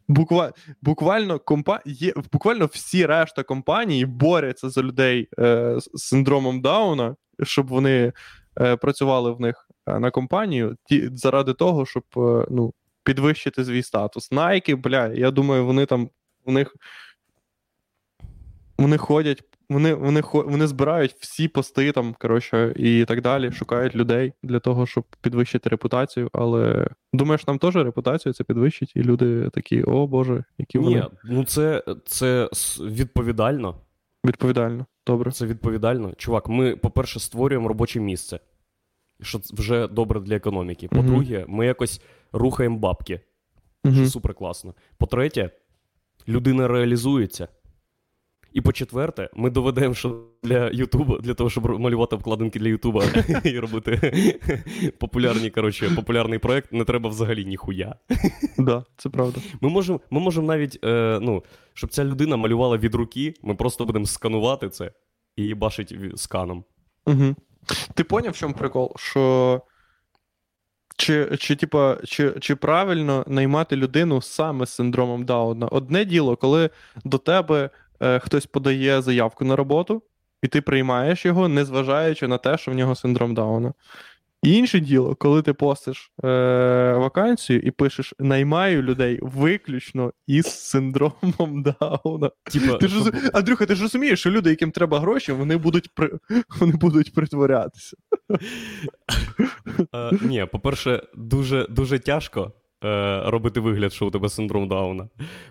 Буква... 0.09 0.53
Буквально, 0.83 1.39
компа... 1.39 1.81
є... 1.85 2.13
буквально 2.33 2.67
всі 2.67 3.07
решта 3.07 3.43
компаній 3.43 4.07
борються 4.07 4.71
за 4.71 4.83
людей 4.83 5.29
е, 5.39 5.75
з 5.81 5.91
синдромом 5.95 6.61
Дауна, 6.61 7.17
щоб 7.43 7.69
вони 7.69 8.13
працювали 8.77 9.33
в 9.33 9.41
них 9.41 9.69
е, 9.87 9.99
на 9.99 10.11
компанію, 10.11 10.77
ті, 10.85 11.11
заради 11.13 11.53
того, 11.53 11.87
щоб 11.87 12.05
е, 12.17 12.47
ну, 12.51 12.75
підвищити 13.05 13.65
свій 13.65 13.83
статус. 13.83 14.33
Nike, 14.33 14.77
бля, 14.77 15.07
я 15.07 15.31
думаю, 15.31 15.67
вони 15.67 15.87
там 15.87 16.11
у 16.45 16.53
них 16.53 16.77
вони 18.79 18.99
ходять, 18.99 19.43
вони, 19.71 19.95
вони, 19.95 20.23
вони 20.33 20.67
збирають 20.67 21.15
всі 21.21 21.49
пости 21.49 21.93
там, 21.93 22.15
коротше, 22.19 22.73
і 22.77 23.05
так 23.05 23.23
далі, 23.23 23.53
шукають 23.53 23.97
людей 23.97 24.33
для 24.43 24.61
того, 24.61 24.87
щоб 24.87 25.05
підвищити 25.21 25.69
репутацію. 25.69 26.29
Але 26.33 26.89
думаєш, 27.13 27.47
нам 27.47 27.59
теж 27.59 27.77
репутацію 27.77 28.33
це 28.33 28.45
підвищить, 28.45 28.93
і 28.97 29.03
люди 29.03 29.51
такі, 29.51 29.83
о 29.83 30.07
Боже, 30.07 30.45
які 30.59 30.79
вони 30.79 30.97
Ні, 30.97 31.05
ну 31.25 31.45
це, 31.45 31.83
це 32.05 32.49
відповідально. 32.81 33.75
відповідально. 34.27 34.87
Добре. 35.07 35.33
Це 35.33 35.47
відповідально. 35.47 36.13
Чувак, 36.17 36.49
ми, 36.49 36.77
по-перше, 36.77 37.21
створюємо 37.21 37.69
робоче 37.69 38.01
місце, 38.01 38.41
що 39.23 39.41
вже 39.53 39.89
добре 39.89 40.21
для 40.21 40.37
економіки. 40.37 40.89
По-друге, 40.89 41.45
ми 41.49 41.67
якось 41.67 42.01
рухаємо 42.33 42.79
бабки, 42.79 43.21
що 43.85 44.07
супер 44.07 44.35
класно. 44.35 44.75
По-третє, 44.99 45.51
людина 46.29 46.69
реалізується. 46.69 47.49
І 48.57 48.61
по-четверте, 48.61 49.31
ми 49.35 49.51
доведемо, 49.51 49.95
що 49.95 50.25
для 50.43 50.71
Ютуба, 50.71 51.19
для 51.19 51.35
того, 51.35 51.51
щоб 51.51 51.81
малювати 51.81 52.17
обкладинки 52.17 52.59
для 52.59 52.69
Ютуба 52.69 53.05
і 53.45 53.59
робити 53.59 54.13
популярні, 54.99 55.51
коротше, 55.51 55.91
популярний 55.97 56.39
проект, 56.39 56.73
не 56.73 56.85
треба 56.85 57.11
взагалі 57.11 57.45
ніхуя. 57.45 57.95
Да, 58.59 58.85
це 58.97 59.09
правда. 59.09 59.41
Ми 59.61 59.69
можемо 59.69 60.01
ми 60.11 60.21
можем 60.21 60.47
навіть, 60.47 60.79
е, 60.85 61.19
ну, 61.23 61.45
щоб 61.75 61.91
ця 61.91 62.05
людина 62.05 62.37
малювала 62.37 62.77
від 62.77 62.95
руки, 62.95 63.35
ми 63.43 63.55
просто 63.55 63.85
будемо 63.85 64.07
сканувати 64.07 64.69
це 64.69 64.93
і 65.37 65.43
їбашить 65.43 65.93
ві- 65.93 66.17
сканом. 66.17 66.65
Угу. 67.07 67.37
Ти 67.95 68.05
поняв, 68.05 68.33
в 68.33 68.37
чому 68.37 68.55
прикол? 68.55 68.93
Що. 68.97 69.63
Чи, 70.99 71.37
чи, 71.39 71.57
типа, 71.57 71.97
чи, 72.05 72.35
чи 72.41 72.57
правильно 72.57 73.25
наймати 73.27 73.77
людину 73.77 74.23
саме 74.23 74.67
з 74.67 74.71
синдромом 74.71 75.25
Дауна? 75.25 75.69
Одне 75.69 76.05
діло, 76.05 76.37
коли 76.37 76.71
до 77.05 77.19
тебе 77.19 77.71
е, 78.01 78.19
хтось 78.19 78.47
подає 78.47 79.03
заявку 79.03 79.45
на 79.45 79.57
роботу, 79.57 80.03
і 80.43 80.49
ти 80.49 80.61
приймаєш 80.61 81.27
його, 81.27 81.49
незважаючи 81.49 82.29
на 82.29 82.39
те, 82.39 82.59
що 82.59 82.71
в 82.71 82.75
нього 82.75 82.95
синдром 82.95 83.35
Дауна. 83.35 83.73
І 84.43 84.53
інше 84.53 84.81
діло, 84.81 85.15
коли 85.15 85.43
ти 85.43 85.53
постиш 85.53 86.13
е, 86.25 86.29
вакансію 86.93 87.61
і 87.61 87.71
пишеш 87.71 88.15
наймаю 88.19 88.83
людей 88.83 89.19
виключно 89.23 90.13
із 90.27 90.47
синдромом 90.47 91.63
Дауна. 91.81 92.31
Типа, 92.53 92.79
Ти 92.79 92.89
ж, 92.89 93.01
щоб- 93.01 93.15
Андрюха, 93.33 93.67
ти 93.67 93.75
ж 93.75 93.83
розумієш, 93.83 94.21
що 94.21 94.31
люди, 94.31 94.51
яким 94.51 94.71
треба 94.71 95.01
гроші, 95.01 95.33
вони 95.33 95.57
будуть 95.57 95.95
при... 95.95 96.11
вони 96.61 96.73
будуть 96.73 97.15
притворятися. 97.15 97.97
Е, 99.95 100.11
ні, 100.23 100.47
по-перше, 100.53 101.03
дуже, 101.15 101.67
дуже 101.71 101.99
тяжко 101.99 102.53
е, 102.85 103.23
робити 103.27 103.61
вигляд, 103.61 103.93
що 103.93 104.07
у 104.07 104.11
тебе 104.11 104.29
синдром 104.29 104.69
Дауна. 104.69 105.09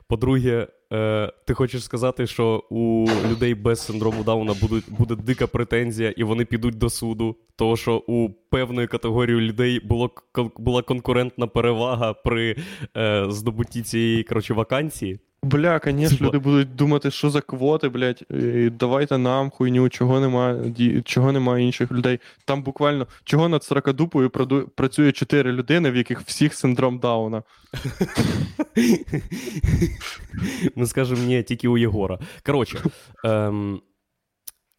По-друге, 0.08 0.68
е, 0.94 1.32
ти 1.48 1.54
хочеш 1.54 1.84
сказати, 1.84 2.28
що 2.28 2.64
у 2.70 3.08
людей 3.32 3.56
без 3.56 3.86
синдрому 3.86 4.24
Дауна 4.24 4.54
буде, 4.62 4.82
буде 4.88 5.16
дика 5.16 5.48
претензія, 5.48 6.10
і 6.10 6.24
вони 6.24 6.46
підуть 6.46 6.78
до 6.78 6.90
суду, 6.90 7.36
того 7.56 7.78
що 7.78 8.04
у 8.08 8.30
певної 8.30 8.88
категорії 8.88 9.42
людей 9.42 9.80
було, 9.80 10.12
була 10.58 10.82
конкурентна 10.82 11.48
перевага 11.48 12.14
при 12.14 12.56
е, 12.98 13.26
здобутті 13.30 13.82
цієї 13.82 14.24
коротше, 14.24 14.54
вакансії. 14.54 15.20
Бля, 15.46 15.80
конечно, 15.80 16.28
люди 16.28 16.38
будуть 16.38 16.76
думати, 16.76 17.12
що 17.12 17.30
за 17.30 17.42
квоти, 17.42 17.90
блядь, 17.90 18.24
і 18.30 18.70
давайте 18.70 19.18
нам 19.18 19.50
хуйню, 19.50 19.90
чого 19.90 20.20
немає, 20.20 20.74
чого 21.06 21.32
нема 21.32 21.60
інших 21.60 21.92
людей. 21.92 22.20
Там 22.46 22.64
буквально 22.64 23.08
чого 23.24 23.50
над 23.50 23.64
сорокадупою 23.64 24.30
працює 24.76 25.12
чотири 25.12 25.52
людини, 25.52 25.92
в 25.92 25.96
яких 25.96 26.22
всіх 26.22 26.54
синдром 26.54 27.00
Дауна. 27.00 27.44
Ми 30.76 30.86
скажемо, 30.86 31.24
ні, 31.24 31.44
тільки 31.44 31.68
у 31.68 31.78
Єгора. 31.78 32.20
Коротше, 32.46 32.80
ем, 33.24 33.82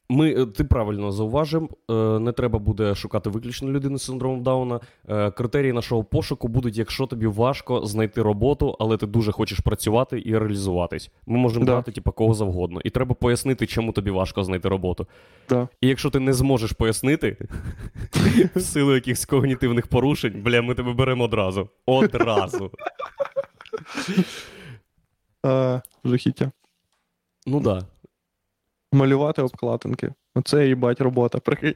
ми, 0.08 0.30
е, 0.30 0.46
ти 0.46 0.64
правильно 0.64 1.12
зауважив, 1.12 1.68
е, 1.90 1.92
не 1.94 2.32
треба 2.32 2.58
буде 2.58 2.94
шукати 2.94 3.30
виключно 3.30 3.70
людину 3.70 3.98
з 3.98 4.04
синдромом 4.04 4.42
Дауна. 4.42 4.80
Е, 5.08 5.30
критерії 5.30 5.72
нашого 5.72 6.04
пошуку 6.04 6.48
будуть, 6.48 6.78
якщо 6.78 7.06
тобі 7.06 7.26
важко 7.26 7.86
знайти 7.86 8.22
роботу, 8.22 8.76
але 8.78 8.96
ти 8.96 9.06
дуже 9.06 9.32
хочеш 9.32 9.60
працювати 9.60 10.22
і 10.26 10.38
реалізуватись. 10.38 11.10
Ми 11.26 11.38
можемо 11.38 11.66
Да. 11.66 11.72
брати 11.72 11.92
типу, 11.92 12.12
кого 12.12 12.34
завгодно. 12.34 12.80
І 12.84 12.90
треба 12.90 13.14
пояснити, 13.14 13.66
чому 13.66 13.92
тобі 13.92 14.10
важко 14.10 14.44
знайти 14.44 14.68
роботу. 14.68 15.06
Да. 15.48 15.68
І 15.80 15.88
якщо 15.88 16.10
ти 16.10 16.20
не 16.20 16.32
зможеш 16.32 16.72
пояснити 16.72 17.36
в 18.56 18.60
силу 18.60 18.94
якихось 18.94 19.24
когнітивних 19.26 19.86
порушень, 19.86 20.42
бля, 20.42 20.62
ми 20.62 20.74
тебе 20.74 20.92
беремо 20.92 21.24
одразу. 21.24 21.68
Одразу. 21.86 22.70
Жахіття. 26.04 26.50
Ну 27.46 27.60
так. 27.60 27.84
Малювати 28.92 29.42
обкладинки. 29.42 30.12
Оце 30.34 30.66
їбать 30.66 31.00
робота, 31.00 31.38
прикинь. 31.38 31.74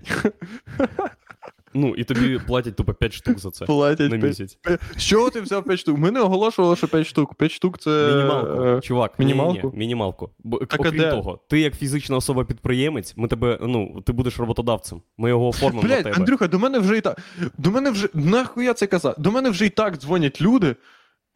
Ну, 1.74 1.94
і 1.94 2.04
тобі 2.04 2.38
платять 2.46 2.76
тупо 2.76 2.94
5 2.94 3.12
штук 3.12 3.38
за 3.38 3.50
це 3.50 3.64
Платять 3.64 4.10
на 4.10 4.16
місяць. 4.16 4.58
З 4.96 5.02
чого 5.02 5.30
ти 5.30 5.40
взяв 5.40 5.64
5 5.64 5.78
штук? 5.78 5.98
Ми 5.98 6.10
не 6.10 6.20
оголошували, 6.20 6.76
що 6.76 6.88
5 6.88 7.06
штук. 7.06 7.34
5 7.34 7.52
штук 7.52 7.78
це. 7.78 8.08
Мінімалку, 8.16 8.62
е, 8.62 8.80
чувак, 8.80 9.18
мінімалку? 9.18 9.66
Ні, 9.66 9.72
ні, 9.72 9.78
мінімалку. 9.78 10.30
Бо, 10.38 10.58
Так, 10.58 10.80
окрім 10.80 10.96
де? 10.96 11.10
того, 11.10 11.40
ти 11.48 11.60
як 11.60 11.76
фізична 11.76 12.16
особа-підприємець, 12.16 13.14
ми 13.16 13.28
тебе, 13.28 13.58
ну, 13.62 14.00
ти 14.06 14.12
будеш 14.12 14.38
роботодавцем. 14.38 15.02
Ми 15.18 15.28
його 15.28 15.48
оформимо 15.48 15.88
на 15.88 15.96
тебе. 16.02 16.12
Андрюха, 16.16 16.48
до 16.48 16.58
мене 16.58 16.78
вже 16.78 16.96
і 16.98 17.00
так. 17.00 17.18
До 17.58 17.70
мене 17.70 17.90
вже. 17.90 18.08
Нахуя 18.14 18.74
це 18.74 18.86
казав? 18.86 19.14
До 19.18 19.30
мене 19.30 19.50
вже 19.50 19.66
і 19.66 19.70
так 19.70 19.96
дзвонять 19.96 20.40
люди 20.40 20.76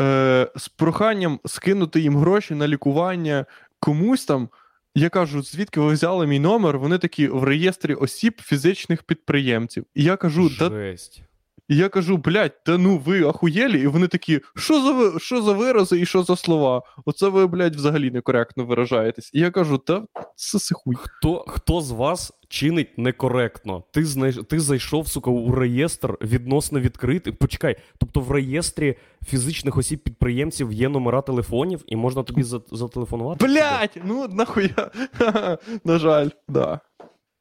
е, 0.00 0.48
з 0.56 0.68
проханням 0.68 1.40
скинути 1.44 2.00
їм 2.00 2.16
гроші 2.16 2.54
на 2.54 2.68
лікування 2.68 3.46
комусь 3.80 4.24
там. 4.24 4.48
Я 4.94 5.08
кажу, 5.08 5.42
звідки 5.42 5.80
ви 5.80 5.92
взяли 5.92 6.26
мій 6.26 6.38
номер? 6.40 6.78
Вони 6.78 6.98
такі 6.98 7.28
в 7.28 7.44
реєстрі 7.44 7.94
осіб 7.94 8.40
фізичних 8.42 9.02
підприємців. 9.02 9.84
І 9.94 10.04
я 10.04 10.16
кажу, 10.16 10.50
та 10.58 10.70
Жесть. 10.70 11.22
І 11.68 11.76
я 11.76 11.88
кажу, 11.88 12.16
блядь, 12.16 12.64
та 12.64 12.78
ну 12.78 12.98
ви 12.98 13.28
ахуєлі? 13.28 13.80
І 13.82 13.86
вони 13.86 14.08
такі, 14.08 14.40
що 14.56 14.80
за 14.82 15.18
що 15.18 15.42
за 15.42 15.52
вирази 15.52 16.00
і 16.00 16.06
що 16.06 16.22
за 16.22 16.36
слова? 16.36 16.82
Оце 17.04 17.28
ви, 17.28 17.46
блядь, 17.46 17.76
взагалі 17.76 18.10
некоректно 18.10 18.64
виражаєтесь. 18.64 19.30
І 19.32 19.40
я 19.40 19.50
кажу, 19.50 19.78
та 19.78 20.02
це 20.34 20.58
сихуй. 20.58 20.96
Хто, 20.98 21.44
хто 21.48 21.80
з 21.80 21.90
вас 21.90 22.32
чинить 22.48 22.98
некоректно? 22.98 23.84
Ти, 23.92 24.04
знайш... 24.04 24.38
ти 24.48 24.60
зайшов, 24.60 25.08
сука, 25.08 25.30
у 25.30 25.54
реєстр 25.54 26.18
відносно 26.20 26.80
відкритий. 26.80 27.32
Почекай, 27.32 27.76
тобто 27.98 28.20
в 28.20 28.30
реєстрі 28.30 28.96
фізичних 29.26 29.76
осіб-підприємців 29.76 30.72
є 30.72 30.88
номера 30.88 31.22
телефонів, 31.22 31.84
і 31.86 31.96
можна 31.96 32.22
тобі 32.22 32.42
зателефонувати? 32.72 33.46
Блядь, 33.46 34.00
ну 34.04 34.28
нахуя. 34.28 34.90
На 35.84 35.98
жаль, 35.98 36.28
да. 36.48 36.80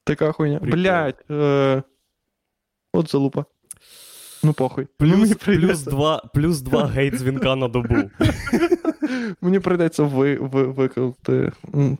Така 0.04 0.32
хуйня. 0.32 0.60
Блядь. 0.64 1.26
Е... 1.32 1.84
От 2.94 3.12
залупа. 3.12 3.46
Ну 4.44 4.54
похуй. 4.54 4.88
Ну, 5.00 5.08
Плюс, 5.16 5.36
плюс, 5.36 5.84
два, 5.84 6.18
плюс 6.34 6.62
два 6.62 6.86
гейт 6.86 7.16
дзвінка 7.16 7.56
на 7.56 7.68
добу. 7.68 7.96
мені 9.42 9.60
прийдеться 9.60 10.04
ви, 10.04 10.36
ви, 10.36 10.64
викликати 10.64 11.52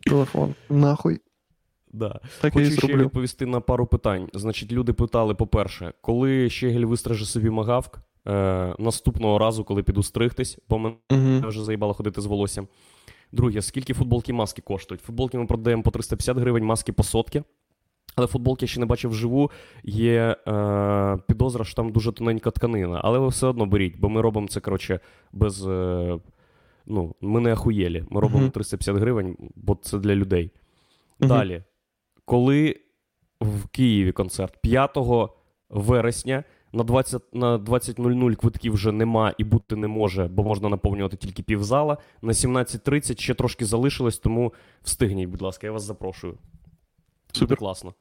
телефон. 0.06 0.56
Нахуй. 0.70 1.20
Да. 1.94 2.20
Так 2.42 2.56
я 2.56 2.62
Хочу 2.62 2.72
ще 2.78 2.88
зроблю. 2.88 3.04
відповісти 3.04 3.46
на 3.46 3.60
пару 3.62 3.86
питань. 3.88 4.28
Значить, 4.34 4.72
люди 4.72 4.94
питали: 4.94 5.36
по-перше, 5.36 5.94
коли 6.02 6.50
Щегель 6.50 6.86
вистриже 6.86 7.26
собі 7.26 7.50
магавк, 7.50 8.00
е, 8.28 8.76
наступного 8.80 9.38
разу, 9.40 9.64
коли 9.64 9.84
піду 9.84 10.04
стригтись, 10.04 10.58
бо 10.70 10.78
мене 10.80 10.96
Угу. 11.12 11.48
вже 11.48 11.64
заїбало 11.64 11.94
ходити 11.94 12.22
з 12.22 12.26
волоссям. 12.26 12.68
Друге, 13.32 13.62
скільки 13.62 13.94
футболки 13.94 14.34
маски 14.34 14.62
коштують? 14.62 15.02
Футболки 15.02 15.38
ми 15.38 15.46
продаємо 15.46 15.84
по 15.84 15.92
350 15.92 16.38
гривень, 16.38 16.64
маски 16.66 16.94
по 16.94 17.04
сотки. 17.04 17.44
Але 18.16 18.28
футболки 18.28 18.66
я 18.66 18.68
ще 18.68 18.80
не 18.80 18.86
бачив 18.86 19.12
вживу. 19.12 19.52
Є 19.84 20.36
е, 20.48 21.18
підозра, 21.28 21.66
що 21.66 21.76
там 21.76 21.92
дуже 21.92 22.12
тоненька 22.12 22.52
тканина. 22.52 23.02
Але 23.04 23.20
ви 23.20 23.28
все 23.28 23.48
одно 23.48 23.66
беріть, 23.66 24.00
бо 24.00 24.10
ми 24.10 24.22
робимо 24.22 24.48
це, 24.48 24.60
коротше, 24.60 25.00
без. 25.34 25.68
Е, 25.68 26.20
ну, 26.86 27.16
ми 27.22 27.40
не 27.40 27.54
ахуєлі. 27.54 28.04
Ми 28.10 28.22
робимо 28.22 28.42
Мгм. 28.42 28.52
350 28.52 28.98
гривень, 28.98 29.38
бо 29.56 29.78
це 29.82 29.98
для 30.00 30.16
людей. 30.16 30.52
Мгм. 31.20 31.30
Далі, 31.30 31.64
коли 32.26 32.80
в 33.42 33.68
Києві 33.68 34.12
концерт 34.12 34.62
5 34.62 34.98
вересня 35.70 36.44
на 36.74 36.84
20 36.84 37.22
на 37.34 37.58
20.00 37.58 38.36
квитків 38.36 38.74
вже 38.74 38.92
нема 38.92 39.34
і 39.38 39.44
бути 39.44 39.76
не 39.76 39.88
може, 39.88 40.28
бо 40.28 40.44
можна 40.44 40.70
наповнювати 40.70 41.18
тільки 41.18 41.44
півзала. 41.44 41.98
На 42.22 42.34
17.30 42.34 43.20
ще 43.20 43.34
трошки 43.34 43.66
залишилось, 43.66 44.18
тому 44.18 44.54
встигніть, 44.84 45.30
будь 45.30 45.42
ласка, 45.42 45.68
я 45.68 45.74
вас 45.74 45.84
запрошую. 45.84 46.38
Буде 47.34 47.40
Супер. 47.40 47.58
класно. 47.58 47.94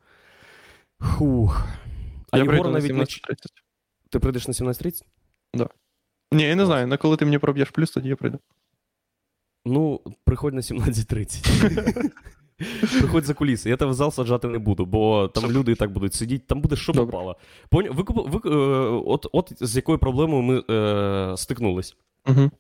Хух. 1.01 1.67
А 2.31 2.37
я 2.39 2.43
Єгор 2.43 2.55
прийду 2.55 2.69
на 2.71 2.79
навіть 2.79 2.97
не... 2.97 3.07
ч- 3.07 3.21
17.30. 3.31 3.37
Ти 4.11 4.19
прийдеш 4.19 4.49
на 4.49 4.55
17.30? 4.55 5.03
Ні, 6.33 6.43
я 6.43 6.57
не 6.57 6.67
знаю, 6.67 6.87
на 6.87 6.97
коли 6.97 7.17
ти 7.17 7.25
мені 7.25 7.39
проб'єш 7.39 7.71
плюс, 7.71 7.91
тоді 7.91 8.09
я 8.09 8.17
прийду. 8.17 8.39
Ну, 9.65 10.01
приходь 10.25 10.55
на 10.55 10.61
17.30. 10.61 12.11
Приходь 13.01 13.25
за 13.25 13.35
куліси. 13.35 13.71
Я 13.71 13.77
тебе 13.77 13.91
в 13.91 13.95
зал 13.95 14.11
саджати 14.11 14.49
не 14.49 14.59
буду, 14.59 14.87
бо 14.87 15.29
там 15.29 15.43
Супер. 15.43 15.57
люди 15.57 15.73
і 15.73 15.75
так 15.75 15.91
будуть 15.93 16.15
сидіти, 16.15 16.45
там 16.49 16.61
буде 16.61 16.77
що 16.77 16.93
Добре. 16.93 17.13
попало. 17.13 17.37
Поня... 17.69 17.91
Ви, 17.91 18.03
купи- 18.03 18.31
ви, 18.31 18.51
е, 18.51 18.57
от, 19.07 19.27
от 19.33 19.53
з 19.61 19.77
якою 19.77 19.99
проблемою 19.99 20.43
ми 20.43 20.63
е, 20.77 21.37
стикнулись. 21.37 21.97
Угу. 22.29 22.51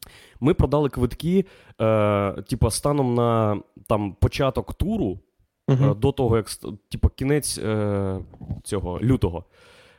Ми 0.41 0.55
продали 0.55 0.89
квитки, 0.89 1.45
е, 1.81 2.33
типа, 2.43 2.71
станом 2.71 3.15
на 3.15 3.61
там, 3.89 4.13
початок 4.15 4.75
туру, 4.75 5.19
Угу. 5.73 5.95
до 5.95 6.13
того, 6.13 6.37
як 6.37 6.47
типа, 6.89 7.09
кінець 7.17 7.59
е, 7.59 8.19
цього 8.63 9.01
лютого, 9.03 9.45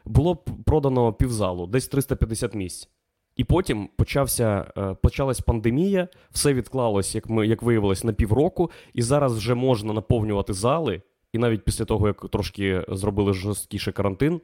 було 0.06 0.36
продано 0.66 1.14
півзалу, 1.14 1.68
десь 1.68 1.88
350 1.88 2.56
місць. 2.56 2.90
І 3.36 3.44
потім 3.44 3.90
почався, 3.96 4.72
е, 4.78 4.96
почалась 5.02 5.40
пандемія, 5.40 6.08
все 6.32 6.54
відклалось, 6.54 7.16
як 7.16 7.30
ми 7.30 7.48
як 7.48 7.64
виявилось, 7.64 8.04
на 8.04 8.14
півроку, 8.14 8.72
і 8.94 9.02
зараз 9.02 9.38
вже 9.38 9.54
можна 9.54 9.94
наповнювати 9.94 10.54
зали. 10.54 11.02
І 11.34 11.38
навіть 11.38 11.66
після 11.66 11.86
того, 11.86 12.08
як 12.08 12.30
трошки 12.30 12.86
зробили 12.88 13.34
жорсткіший 13.34 13.94
карантин, 13.94 14.42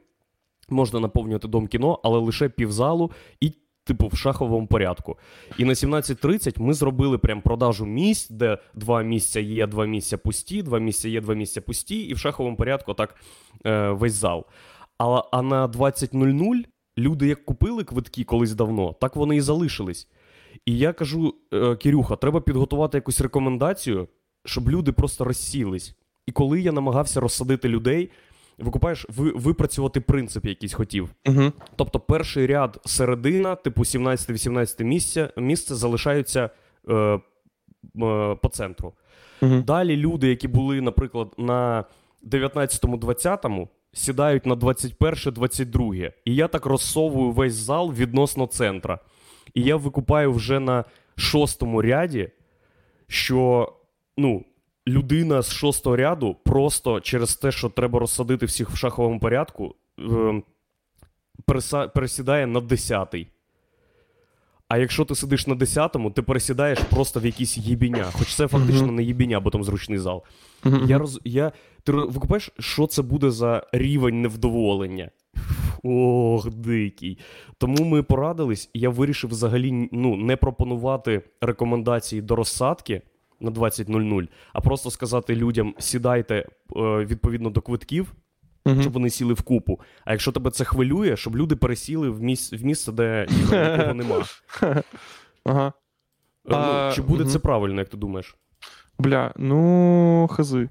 можна 0.68 1.00
наповнювати 1.00 1.48
дом 1.48 1.66
кіно, 1.66 2.00
але 2.02 2.18
лише 2.18 2.48
півзалу 2.48 3.10
і, 3.40 3.52
типу, 3.84 4.08
в 4.08 4.16
шаховому 4.16 4.66
порядку. 4.66 5.18
І 5.58 5.64
на 5.64 5.72
17.30 5.72 6.62
ми 6.62 6.74
зробили 6.74 7.18
прям 7.18 7.40
продажу 7.40 7.86
місць, 7.86 8.30
де 8.30 8.58
два 8.74 9.02
місця 9.02 9.40
є, 9.40 9.66
два 9.66 9.86
місця 9.86 10.18
пусті, 10.18 10.62
два 10.62 10.78
місця 10.78 11.08
є, 11.08 11.20
два 11.20 11.34
місця 11.34 11.60
пусті, 11.60 12.00
і 12.00 12.14
в 12.14 12.18
шаховому 12.18 12.56
порядку 12.56 12.94
так 12.94 13.14
е, 13.66 13.90
весь 13.90 14.12
зал. 14.12 14.46
А, 14.98 15.22
а 15.32 15.42
на 15.42 15.68
20.00 15.68 16.64
люди 16.98 17.26
як 17.26 17.44
купили 17.44 17.84
квитки 17.84 18.24
колись 18.24 18.54
давно, 18.54 18.92
так 19.00 19.16
вони 19.16 19.36
і 19.36 19.40
залишились. 19.40 20.08
І 20.66 20.78
я 20.78 20.92
кажу, 20.92 21.34
е, 21.52 21.76
Кирюха, 21.76 22.16
треба 22.16 22.40
підготувати 22.40 22.98
якусь 22.98 23.20
рекомендацію, 23.20 24.08
щоб 24.44 24.70
люди 24.70 24.92
просто 24.92 25.24
розсілись. 25.24 25.94
І 26.26 26.32
коли 26.32 26.60
я 26.60 26.72
намагався 26.72 27.20
розсадити 27.20 27.68
людей, 27.68 28.10
викупаєш, 28.60 29.06
ви, 29.08 29.30
випрацювати 29.30 30.00
принцип 30.00 30.46
якийсь 30.46 30.72
хотів. 30.72 31.10
Угу. 31.26 31.52
Тобто 31.76 32.00
перший 32.00 32.46
ряд 32.46 32.80
середина, 32.84 33.54
типу 33.54 33.82
17-18 33.82 34.84
місце, 34.84 35.32
місце 35.36 35.74
залишаються 35.74 36.50
е, 36.88 36.94
е, 36.94 37.20
по 38.42 38.50
центру. 38.52 38.92
Угу. 39.42 39.62
Далі 39.66 39.96
люди, 39.96 40.28
які 40.28 40.48
були, 40.48 40.80
наприклад, 40.80 41.34
на 41.38 41.84
19-20 42.24 43.68
сідають 43.92 44.46
на 44.46 44.54
21-22. 44.54 46.12
І 46.24 46.34
я 46.34 46.48
так 46.48 46.66
розсовую 46.66 47.30
весь 47.30 47.54
зал 47.54 47.92
відносно 47.92 48.46
центра. 48.46 48.98
І 49.54 49.62
я 49.62 49.76
викупаю 49.76 50.32
вже 50.32 50.60
на 50.60 50.84
шостому 51.16 51.82
ряді, 51.82 52.30
що 53.06 53.72
ну, 54.16 54.44
людина 54.90 55.42
з 55.42 55.52
шостого 55.52 55.96
ряду 55.96 56.36
просто 56.44 57.00
через 57.00 57.36
те, 57.36 57.52
що 57.52 57.68
треба 57.68 57.98
розсадити 57.98 58.46
всіх 58.46 58.70
в 58.70 58.76
шаховому 58.76 59.20
порядку, 59.20 59.74
е, 59.98 60.42
пересідає 61.94 62.46
на 62.46 62.60
10-й. 62.60 63.26
А 64.68 64.78
якщо 64.78 65.04
ти 65.04 65.14
сидиш 65.14 65.46
на 65.46 65.54
10-му, 65.54 66.10
ти 66.10 66.22
пересідаєш 66.22 66.78
просто 66.78 67.20
в 67.20 67.26
якісь 67.26 67.58
їбіння. 67.58 68.04
Хоч 68.12 68.34
це 68.34 68.48
фактично 68.48 68.92
не 68.92 69.02
їбіння, 69.02 69.40
бо 69.40 69.50
там 69.50 69.64
зручний 69.64 69.98
зал. 69.98 70.22
Я 70.86 70.98
роз... 70.98 71.20
я... 71.24 71.52
Ти 71.82 71.92
викупаєш, 71.92 72.50
що 72.58 72.86
це 72.86 73.02
буде 73.02 73.30
за 73.30 73.66
рівень 73.72 74.22
невдоволення? 74.22 75.10
Ох, 75.82 76.50
дикий. 76.50 77.18
Тому 77.58 77.84
ми 77.84 78.02
порадились, 78.02 78.70
і 78.74 78.80
я 78.80 78.90
вирішив 78.90 79.30
взагалі 79.30 79.88
ну, 79.92 80.16
не 80.16 80.36
пропонувати 80.36 81.22
рекомендації 81.40 82.22
до 82.22 82.36
розсадки 82.36 83.02
на 83.40 83.50
20.00, 83.50 84.28
а 84.52 84.60
просто 84.60 84.90
сказати 84.90 85.34
людям: 85.36 85.74
сідайте 85.78 86.34
е, 86.36 86.44
відповідно 87.04 87.50
до 87.50 87.60
квитків, 87.60 88.14
Мгм. 88.66 88.80
щоб 88.80 88.92
вони 88.92 89.10
сіли 89.10 89.34
в 89.34 89.42
купу. 89.42 89.80
А 90.04 90.12
якщо 90.12 90.32
тебе 90.32 90.50
це 90.50 90.64
хвилює, 90.64 91.16
щоб 91.16 91.36
люди 91.36 91.56
пересіли 91.56 92.10
в, 92.10 92.22
місць... 92.22 92.52
в 92.52 92.64
місце, 92.64 92.92
де 92.92 93.26
нікого 93.30 93.94
нема. 93.94 94.24
Ага. 95.44 95.66
Е, 95.66 95.72
Ну, 96.88 96.92
чи 96.94 97.02
буде 97.02 97.22
мгм. 97.22 97.32
це 97.32 97.38
правильно, 97.38 97.80
як 97.80 97.88
ти 97.88 97.96
думаєш? 97.96 98.36
Бля, 98.98 99.32
ну, 99.36 100.28
хази. 100.32 100.68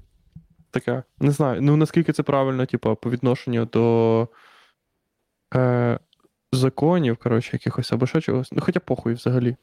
Таке. 0.70 1.02
Не 1.20 1.30
знаю. 1.30 1.62
Ну, 1.62 1.76
наскільки 1.76 2.12
це 2.12 2.22
правильно, 2.22 2.66
типу, 2.66 2.94
по 2.96 3.10
відношенню 3.10 3.64
до 3.64 4.28
е, 5.54 5.98
законів, 6.52 7.16
коротше, 7.16 7.50
якихось 7.52 7.92
або 7.92 8.06
ще 8.06 8.20
чогось. 8.20 8.52
Ну, 8.52 8.60
хоча 8.60 8.80
похуй 8.80 9.14
взагалі. 9.14 9.56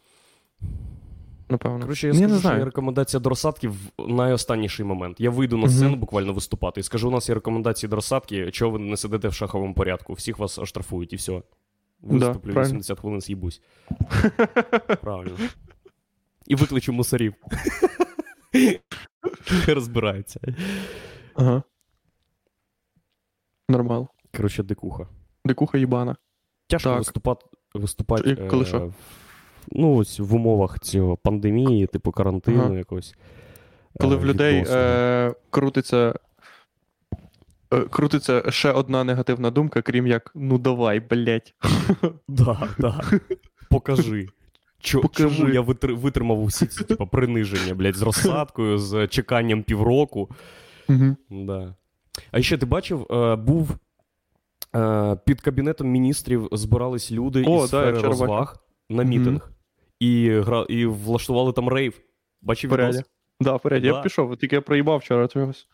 Напевно. 1.50 1.80
Коротше, 1.82 2.08
я 2.08 2.14
Ну, 2.14 2.20
скажу, 2.20 2.34
не 2.34 2.40
що 2.40 2.58
є 2.58 2.66
рекомендація 2.66 3.20
до 3.20 3.30
розсадки 3.30 3.68
в 3.68 3.78
найостанніший 4.08 4.86
момент. 4.86 5.20
Я 5.20 5.30
вийду 5.30 5.58
на 5.58 5.70
сцену 5.70 5.96
буквально 5.96 6.34
виступати 6.34 6.80
і 6.80 6.84
скажу: 6.84 7.08
у 7.08 7.12
нас 7.12 7.30
є 7.30 7.36
рекомендації 7.36 7.90
до 7.90 7.96
розсадки, 7.96 8.52
чого 8.52 8.72
ви 8.72 8.80
не 8.80 8.98
сидите 8.98 9.28
в 9.28 9.34
шаховому 9.34 9.74
порядку. 9.74 10.14
Всіх 10.14 10.40
вас 10.40 10.60
оштрафують 10.60 11.14
і 11.14 11.16
все. 11.16 11.42
Виступлю 12.02 12.54
правильно. 12.54 12.64
80 12.74 13.00
хвилин 13.00 13.22
з'їбусь. 13.22 13.62
Правильно. 15.02 15.36
І 16.46 16.56
викличу 16.56 16.94
мусорів. 16.94 17.34
Хай 19.66 19.74
розбираються. 19.74 20.40
Ага. 21.36 21.64
Нормал. 23.70 24.08
Коротше, 24.38 24.64
дикуха. 24.64 25.08
Дикуха 25.46 25.78
їбана. 25.78 26.16
Тяжко 26.68 26.90
Так. 26.90 26.98
виступати. 26.98 27.46
виступати 27.74 28.30
І 28.30 28.36
коли 28.36 28.66
що? 28.66 28.94
Ну, 29.72 29.96
ось 29.96 30.20
в 30.20 30.36
умовах 30.36 30.80
цього 30.80 31.18
пандемії, 31.18 31.88
типу 31.88 32.12
карантину 32.12 32.64
Ага. 32.64 32.74
якось. 32.78 33.16
Коли 34.00 34.16
е, 34.16 34.20
в 34.20 34.26
людей 34.26 34.66
е, 34.70 35.34
крутиться. 35.50 36.14
Е, 37.74 37.80
крутиться 37.82 38.44
ще 38.52 38.72
одна 38.72 39.04
негативна 39.04 39.52
думка, 39.52 39.82
крім 39.82 40.08
як 40.08 40.32
ну 40.36 40.58
давай, 40.58 41.00
блять. 41.00 41.56
Да, 42.28 42.70
да. 42.80 43.02
Покажи. 43.70 44.28
Чо, 44.80 45.02
Покажи. 45.02 45.38
Чому 45.38 45.50
я 45.54 45.62
витр- 45.62 45.96
витримав 45.96 46.44
усі 46.44 46.66
ці 46.66 46.84
типу, 46.84 47.08
приниження, 47.08 47.74
блядь, 47.74 47.96
з 47.96 48.02
розсадкою, 48.02 48.78
з 48.78 49.08
чеканням 49.08 49.64
півроку. 49.64 50.30
Угу. 50.90 51.16
Да. 51.30 51.76
А 52.32 52.42
ще 52.42 52.58
ти 52.58 52.66
бачив, 52.66 53.08
е, 53.12 53.36
був 53.36 53.78
е, 54.76 55.18
під 55.26 55.42
кабінетом 55.42 55.88
міністрів 55.88 56.48
збирались 56.52 57.12
люди 57.12 57.44
О, 57.48 57.64
із 57.64 57.72
да, 57.72 57.92
розваг 57.92 58.58
на 58.90 59.04
Мгм. 59.04 59.10
мітинг 59.10 59.52
і, 60.00 60.30
гра... 60.30 60.66
і 60.70 60.86
влаштували 60.86 61.54
там 61.54 61.70
рейв. 61.70 62.02
Бачив 62.42 62.74
відос? 62.74 63.02
Да, 63.40 63.56
вперед. 63.56 63.86
Я 63.86 64.00
б 64.00 64.04
пішов, 64.04 64.38
тільки 64.38 64.56
я 64.56 64.62
проїбав 64.62 65.00
вчора 65.00 65.28
чогось. 65.28 65.68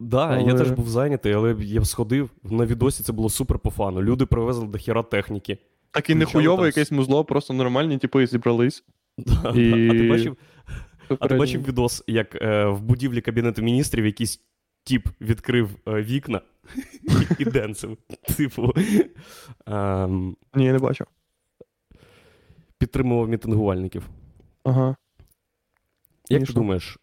Да, 0.00 0.38
я 0.38 0.54
теж 0.54 0.70
був 0.70 0.88
зайнятий, 0.88 1.32
але 1.32 1.56
я 1.60 1.80
б 1.80 1.86
сходив. 1.86 2.30
На 2.42 2.66
відосі 2.66 3.02
це 3.02 3.12
було 3.12 3.30
супер 3.30 3.58
по 3.58 3.70
фану. 3.70 4.02
Люди 4.02 4.26
привезли 4.26 4.66
до 4.66 4.78
хіра 4.78 5.02
техніки. 5.02 5.58
Так 5.90 6.10
і 6.10 6.14
не 6.14 6.24
Включали 6.24 6.56
там 6.56 6.66
якесь 6.66 6.92
музло, 6.92 7.24
просто 7.24 7.54
нормальні 7.54 7.98
типи 7.98 8.26
зібрались. 8.26 8.84
Да, 9.18 9.52
І- 9.56 9.88
да. 9.88 9.94
А 9.94 9.98
ти 9.98 10.08
бачив, 10.08 10.36
А 11.20 11.28
ти 11.28 11.34
бачив 11.34 11.66
відос, 11.66 12.04
як 12.06 12.42
е, 12.42 12.66
в 12.66 12.82
будівлі 12.82 13.20
Кабінету 13.20 13.62
міністрів 13.62 14.06
якийсь 14.06 14.40
тіп 14.84 15.08
відкрив 15.20 15.70
е, 15.88 16.02
вікна 16.02 16.40
і 17.38 17.44
денсив. 17.44 17.96
Типу, 18.36 18.72
ем, 19.66 20.36
Ні, 20.54 20.72
не 20.72 20.78
бачив. 20.78 21.06
Підтримував 22.86 23.28
мітингувальників. 23.28 24.10
Ага. 24.64 24.96
Як 26.28 26.40
Ні, 26.40 26.46
ти 26.46 26.46
що? 26.46 26.54
думаєш, 26.54 26.98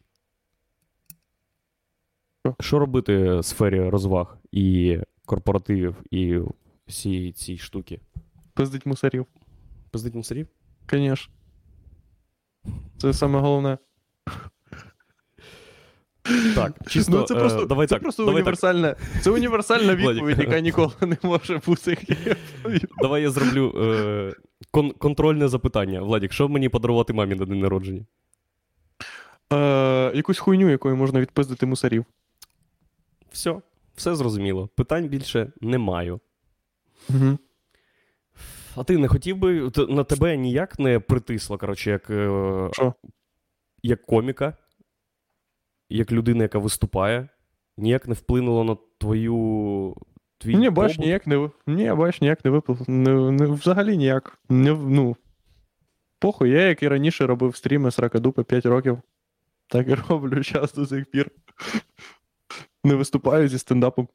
Що? 2.46 2.56
що 2.60 2.80
робити 2.80 3.36
в 3.36 3.46
сфері 3.46 3.90
розваг 3.90 4.38
і 4.52 5.00
корпоративів, 5.26 5.96
і 6.12 6.40
всі 6.88 7.32
ці 7.32 7.58
штуки? 7.58 8.02
Пиздить 8.54 8.86
мусорів. 8.86 9.26
Пиздить 9.92 10.16
мусорів? 10.16 10.48
Звісно. 10.92 11.34
Це 12.98 13.14
саме 13.14 13.40
головне. 13.40 13.78
Так, 16.56 16.74
чисто, 16.88 17.12
ну, 17.12 17.24
це 17.24 17.36
е, 17.36 17.40
просто, 17.40 17.66
давай 17.66 17.88
це 17.88 17.96
так, 17.96 18.02
просто 18.02 18.24
давай 18.24 18.36
так. 18.36 18.46
універсальна, 18.46 18.96
це 19.22 19.32
універсальна 19.32 19.96
Владик. 19.96 20.10
відповідь, 20.10 20.40
яка 20.40 20.60
ніколи 20.60 20.94
не 21.02 21.18
може 21.24 21.62
бути. 21.66 21.98
Давай 23.02 23.22
я 23.22 23.30
зроблю 23.32 23.74
е, 23.78 24.34
кон- 24.74 24.98
контрольне 24.98 25.48
запитання. 25.48 26.02
Владік, 26.02 26.34
що 26.34 26.50
мені 26.50 26.70
подарувати 26.70 27.14
мамі 27.14 27.36
на 27.36 27.46
день 27.46 27.60
народження? 27.60 28.06
Е, 29.54 30.12
якусь 30.16 30.40
хуйню, 30.40 30.70
якою 30.70 30.96
можна 30.96 31.22
відпиздити 31.22 31.66
мусорів. 31.66 32.06
Все, 33.32 33.62
все 33.96 34.16
зрозуміло. 34.16 34.70
Питань 34.76 35.08
більше 35.08 35.52
не 35.62 35.78
маю. 35.78 36.20
Угу. 37.10 37.38
А 38.76 38.84
ти 38.84 38.98
не 38.98 39.08
хотів 39.08 39.38
би, 39.38 39.72
на 39.90 40.04
тебе 40.04 40.38
ніяк 40.38 40.80
не 40.80 41.00
притисло, 41.00 41.58
коротше, 41.58 41.90
як, 41.90 42.10
е, 42.10 42.70
як 43.84 44.06
коміка, 44.06 44.54
як 45.90 46.12
людина, 46.12 46.44
яка 46.44 46.60
виступає, 46.60 47.30
ніяк 47.78 48.08
не 48.08 48.14
вплинуло 48.14 48.64
на 48.64 48.78
твою. 48.98 49.96
Твій 50.38 50.56
Ні, 50.56 50.70
бач, 50.70 50.92
побут? 50.92 51.06
ніяк 51.06 51.28
не 51.28 51.50
Ні, 51.68 51.94
бач, 51.94 52.22
ніяк 52.22 52.46
не 52.46 52.62
не, 52.88 53.46
взагалі 53.46 53.98
ніяк. 53.98 54.40
Не, 54.50 54.74
ну, 54.74 55.16
похуй, 56.20 56.50
я, 56.50 56.62
як 56.62 56.84
і 56.84 56.88
раніше, 56.88 57.28
робив 57.28 57.56
стріми 57.56 57.92
з 57.92 58.00
ракадупи 58.00 58.44
5 58.44 58.66
років. 58.66 59.02
Так 59.68 59.88
і 59.88 59.94
роблю 60.10 60.44
час 60.44 60.74
до 60.74 60.86
сих 60.86 61.06
пір. 61.06 61.32
Не 62.84 62.96
виступаю 62.96 63.48
зі 63.48 63.60
стендапом. 63.60 64.08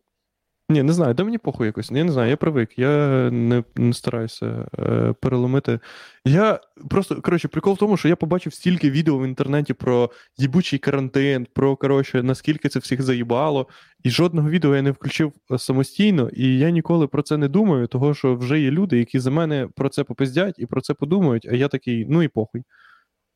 Ні, 0.74 0.82
не 0.82 0.92
знаю, 0.92 1.14
де 1.14 1.24
мені 1.24 1.38
похуй 1.38 1.66
якось. 1.66 1.90
Я 1.90 2.04
не 2.04 2.12
знаю, 2.12 2.30
я 2.30 2.36
привик, 2.36 2.78
я 2.78 2.88
не, 3.30 3.64
не 3.76 3.92
стараюся 3.92 4.68
е, 4.78 5.14
переломити. 5.20 5.78
Я 6.24 6.60
просто, 6.90 7.20
коротше, 7.20 7.48
прикол 7.48 7.74
в 7.74 7.78
тому, 7.78 7.96
що 7.96 8.08
я 8.08 8.16
побачив 8.16 8.54
стільки 8.54 8.90
відео 8.90 9.18
в 9.18 9.24
інтернеті 9.24 9.74
про 9.74 10.10
їбучий 10.36 10.78
карантин, 10.78 11.46
про 11.54 11.76
коротше, 11.76 12.22
наскільки 12.22 12.68
це 12.68 12.78
всіх 12.78 13.02
заїбало. 13.02 13.68
І 14.04 14.10
жодного 14.10 14.50
відео 14.50 14.76
я 14.76 14.82
не 14.82 14.90
включив 14.90 15.32
е, 15.52 15.58
самостійно, 15.58 16.30
і 16.32 16.58
я 16.58 16.70
ніколи 16.70 17.06
про 17.06 17.22
це 17.22 17.36
не 17.36 17.48
думаю, 17.48 17.86
того 17.86 18.14
що 18.14 18.34
вже 18.34 18.60
є 18.60 18.70
люди, 18.70 18.98
які 18.98 19.18
за 19.18 19.30
мене 19.30 19.68
про 19.76 19.88
це 19.88 20.04
попиздять 20.04 20.58
і 20.58 20.66
про 20.66 20.80
це 20.80 20.94
подумають, 20.94 21.48
а 21.50 21.54
я 21.54 21.68
такий, 21.68 22.06
ну 22.08 22.22
і 22.22 22.28
похуй. 22.28 22.62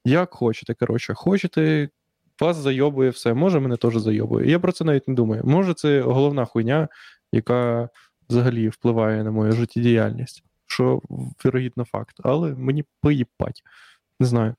Як 0.05 0.35
хочете, 0.35 0.75
коротше, 0.75 1.15
хочете, 1.15 1.89
вас 2.41 2.57
зайобує 2.57 3.11
все, 3.11 3.35
може 3.35 3.61
мене 3.61 3.77
теж 3.77 3.97
зайобує. 3.97 4.51
Я 4.51 4.59
про 4.59 4.73
це 4.73 4.85
навіть 4.85 5.09
не 5.09 5.15
думаю. 5.15 5.43
Може, 5.45 5.75
це 5.75 6.01
головна 6.01 6.45
хуйня, 6.45 6.89
яка 7.33 7.89
взагалі 8.29 8.69
впливає 8.69 9.25
на 9.25 9.31
мою 9.31 9.53
життєдіяльність, 9.53 10.43
що 10.67 11.03
вірогідно 11.45 11.85
факт, 11.85 12.17
але 12.23 12.55
мені 12.55 12.85
поїбать. 13.01 13.63
Не 14.21 14.27
знаю. 14.27 14.55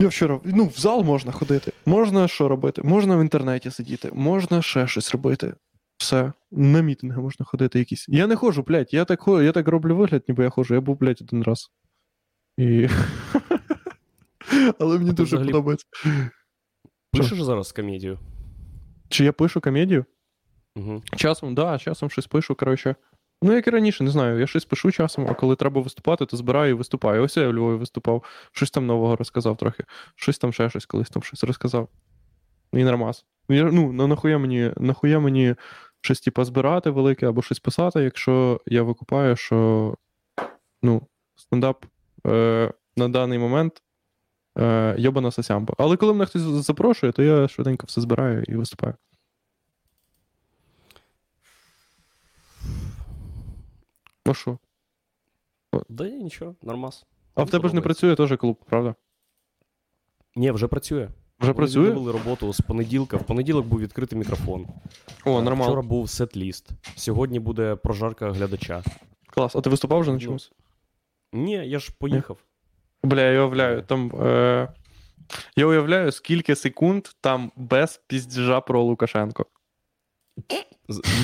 Я 0.00 0.08
вчора, 0.08 0.40
ну, 0.44 0.66
в 0.66 0.78
зал 0.78 1.02
можна 1.04 1.32
ходити, 1.32 1.72
можна 1.86 2.28
що 2.28 2.48
робити, 2.48 2.82
можна 2.82 3.16
в 3.16 3.20
інтернеті 3.20 3.70
сидіти, 3.70 4.10
можна 4.12 4.62
ще 4.62 4.86
щось 4.86 5.12
робити. 5.12 5.54
Все, 5.96 6.32
на 6.50 6.80
мітинги 6.80 7.22
можна 7.22 7.46
ходити 7.46 7.78
якісь. 7.78 8.08
Я 8.08 8.26
не 8.26 8.36
ходжу, 8.36 8.64
блядь, 8.66 8.94
я 8.94 9.04
так 9.04 9.24
я 9.26 9.52
так 9.52 9.68
роблю 9.68 9.96
вигляд, 9.96 10.24
ніби 10.28 10.44
я 10.44 10.50
ходжу. 10.50 10.74
Я 10.74 10.80
був, 10.80 10.98
блядь, 10.98 11.22
один 11.22 11.42
раз. 11.42 11.70
І... 12.56 12.88
Але 14.78 14.98
мені 14.98 15.12
дуже 15.12 15.38
подобається. 15.38 15.86
Пишеш 17.12 17.42
зараз 17.42 17.72
комедію? 17.72 18.18
Чи 19.08 19.24
я 19.24 19.32
пишу 19.32 19.60
комедію? 19.60 20.04
Угу. 20.78 21.02
Часом, 21.16 21.54
да, 21.54 21.78
часом 21.78 22.10
щось 22.10 22.26
пишу, 22.26 22.54
коротше. 22.54 22.94
Ну, 23.42 23.52
як 23.52 23.66
і 23.66 23.70
раніше, 23.70 24.04
не 24.04 24.10
знаю. 24.10 24.40
Я 24.40 24.46
щось 24.46 24.64
пишу 24.64 24.92
часом, 24.92 25.26
а 25.30 25.34
коли 25.34 25.56
треба 25.56 25.80
виступати, 25.80 26.26
то 26.26 26.36
збираю 26.36 26.70
і 26.70 26.72
виступаю. 26.72 27.22
Ось 27.22 27.36
я 27.36 27.48
в 27.48 27.54
Львові 27.54 27.76
виступав, 27.76 28.22
щось 28.52 28.70
там 28.70 28.86
нового 28.86 29.16
розказав 29.16 29.56
трохи. 29.56 29.84
Щось 30.14 30.38
там 30.38 30.52
ще 30.52 30.70
щось, 30.70 30.86
колись 30.86 31.10
там 31.10 31.22
щось 31.22 31.44
розказав. 31.44 31.88
І 32.72 32.84
нормас. 32.84 33.24
Ну, 33.48 33.72
ну, 33.72 33.92
ну 33.92 34.06
нахуя 34.06 34.38
мені, 34.38 34.72
нахуя 34.76 35.18
мені 35.18 35.54
щось 36.00 36.20
типа 36.20 36.44
збирати 36.44 36.90
велике 36.90 37.28
або 37.28 37.42
щось 37.42 37.60
писати, 37.60 38.00
якщо 38.00 38.60
я 38.66 38.82
викупаю, 38.82 39.36
що 39.36 39.94
ну, 40.82 41.02
стендап 41.36 41.84
е, 42.26 42.72
на 42.96 43.08
даний 43.08 43.38
момент 43.38 43.82
е, 44.58 44.94
йобана 44.98 45.30
сосямба. 45.30 45.74
Але 45.78 45.96
коли 45.96 46.12
мене 46.12 46.26
хтось 46.26 46.42
запрошує, 46.42 47.12
то 47.12 47.22
я 47.22 47.48
швиденько 47.48 47.86
все 47.86 48.00
збираю 48.00 48.44
і 48.48 48.54
виступаю. 48.54 48.94
Ну 54.28 54.34
що? 54.34 54.58
Да 55.88 56.08
ні, 56.08 56.22
нічого, 56.24 56.54
нормас. 56.62 57.06
А 57.34 57.42
в 57.42 57.50
тебе 57.50 57.68
ж 57.68 57.74
не 57.74 57.80
працює 57.80 58.14
теж 58.14 58.36
клуб, 58.36 58.56
правда? 58.66 58.94
Ні, 60.36 60.50
вже 60.50 60.66
працює. 60.68 61.08
Вже 61.40 61.52
Вони 61.52 61.54
працює? 61.54 61.86
відновили 61.88 62.12
роботу 62.12 62.52
з 62.52 62.60
понеділка. 62.60 63.16
В 63.16 63.26
понеділок 63.26 63.66
був 63.66 63.80
відкритий 63.80 64.18
мікрофон. 64.18 64.66
О, 65.24 65.42
нормально. 65.42 65.64
Вчора 65.72 65.82
був 65.82 66.08
сет-ліст. 66.10 66.68
Сьогодні 66.96 67.40
буде 67.40 67.76
прожарка 67.76 68.32
глядача. 68.32 68.82
Клас. 69.26 69.56
А 69.56 69.60
ти 69.60 69.70
виступав 69.70 70.00
вже 70.00 70.10
на 70.10 70.16
Ну, 70.16 70.20
чомусь? 70.20 70.52
Ні, 71.32 71.52
я 71.68 71.78
ж 71.78 71.92
поїхав. 71.98 72.38
Бля, 73.02 73.20
я 73.20 73.40
уявляю, 73.40 73.82
там. 73.82 74.12
Е... 74.22 74.68
Я 75.56 75.66
уявляю, 75.66 76.12
скільки 76.12 76.56
секунд 76.56 77.06
там 77.20 77.52
без 77.56 78.00
піздежа 78.06 78.60
про 78.60 78.82
Лукашенко. 78.82 79.46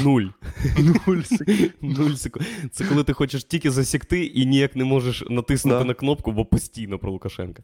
Нуль. 0.04 0.22
Нуль 1.06 1.22
секунд. 1.22 1.70
Нуль 1.80 2.12
секунд. 2.14 2.46
Це 2.72 2.84
коли 2.84 3.04
ти 3.04 3.12
хочеш 3.12 3.44
тільки 3.44 3.70
засікти 3.70 4.24
і 4.24 4.46
ніяк 4.46 4.76
не 4.76 4.84
можеш 4.84 5.24
натиснути 5.30 5.78
Да. 5.78 5.84
на 5.84 5.94
кнопку, 5.94 6.32
бо 6.32 6.44
постійно 6.44 6.98
про 6.98 7.10
Лукашенка. 7.12 7.62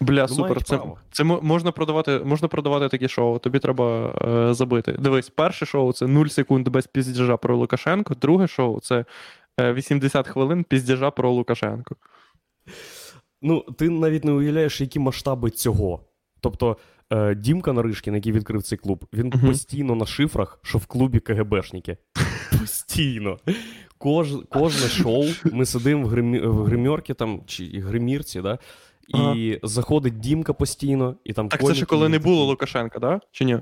Бля, 0.00 0.22
Ну, 0.22 0.28
супер. 0.28 0.62
Це, 0.64 0.76
право. 0.76 0.98
це 1.10 1.24
можна 1.24 1.72
продавати, 1.72 2.18
можна 2.18 2.48
продавати 2.48 2.88
такі 2.88 3.08
шоу. 3.08 3.38
Тобі 3.38 3.58
треба 3.58 4.14
е, 4.50 4.54
забити. 4.54 4.92
Дивись, 4.98 5.30
перше 5.30 5.66
шоу 5.66 5.92
це 5.92 6.06
0 6.06 6.26
секунд 6.26 6.68
без 6.68 6.86
піздежа 6.86 7.36
про 7.36 7.56
Лукашенко. 7.56 8.14
Друге 8.14 8.46
шоу 8.48 8.80
це 8.80 9.04
е, 9.60 9.72
80 9.72 10.28
хвилин 10.28 10.64
піздежа 10.64 11.10
про 11.10 11.30
Лукашенко. 11.30 11.96
Ну, 13.42 13.60
ти 13.78 13.90
навіть 13.90 14.24
не 14.24 14.32
уявляєш, 14.32 14.80
які 14.80 14.98
масштаби 14.98 15.50
цього. 15.50 16.00
Тобто, 16.40 16.70
е, 16.70 16.76
Дімка 17.36 17.72
Наришкін, 17.72 18.14
який 18.14 18.32
відкрив 18.32 18.62
цей 18.62 18.78
клуб, 18.78 19.04
він 19.12 19.26
Мгм. 19.26 19.46
постійно 19.48 19.94
на 19.94 20.06
шифрах, 20.06 20.58
що 20.62 20.78
в 20.78 20.86
клубі 20.86 21.20
КГБшники. 21.20 21.96
Постійно. 22.60 23.38
Кож, 23.98 24.28
кожне 24.50 24.88
шоу 24.88 25.24
ми 25.52 25.66
сидимо 25.66 26.02
в, 26.02 26.08
гримі, 26.08 26.40
в 26.40 26.64
гримерці 26.64 27.14
там, 27.14 27.42
чи 27.46 27.64
гримірці, 27.80 28.40
да? 28.40 28.58
і 29.34 29.58
заходить 29.62 30.18
Дімка 30.18 30.52
постійно, 30.52 31.16
і 31.24 31.32
там 31.32 31.48
Так 31.48 31.64
це 31.64 31.74
ще 31.74 31.86
коли 31.86 32.06
і 32.06 32.08
не 32.08 32.18
було 32.18 32.44
Лукашенка, 32.44 32.98
да? 32.98 33.20
Чи 33.32 33.44
ні? 33.44 33.58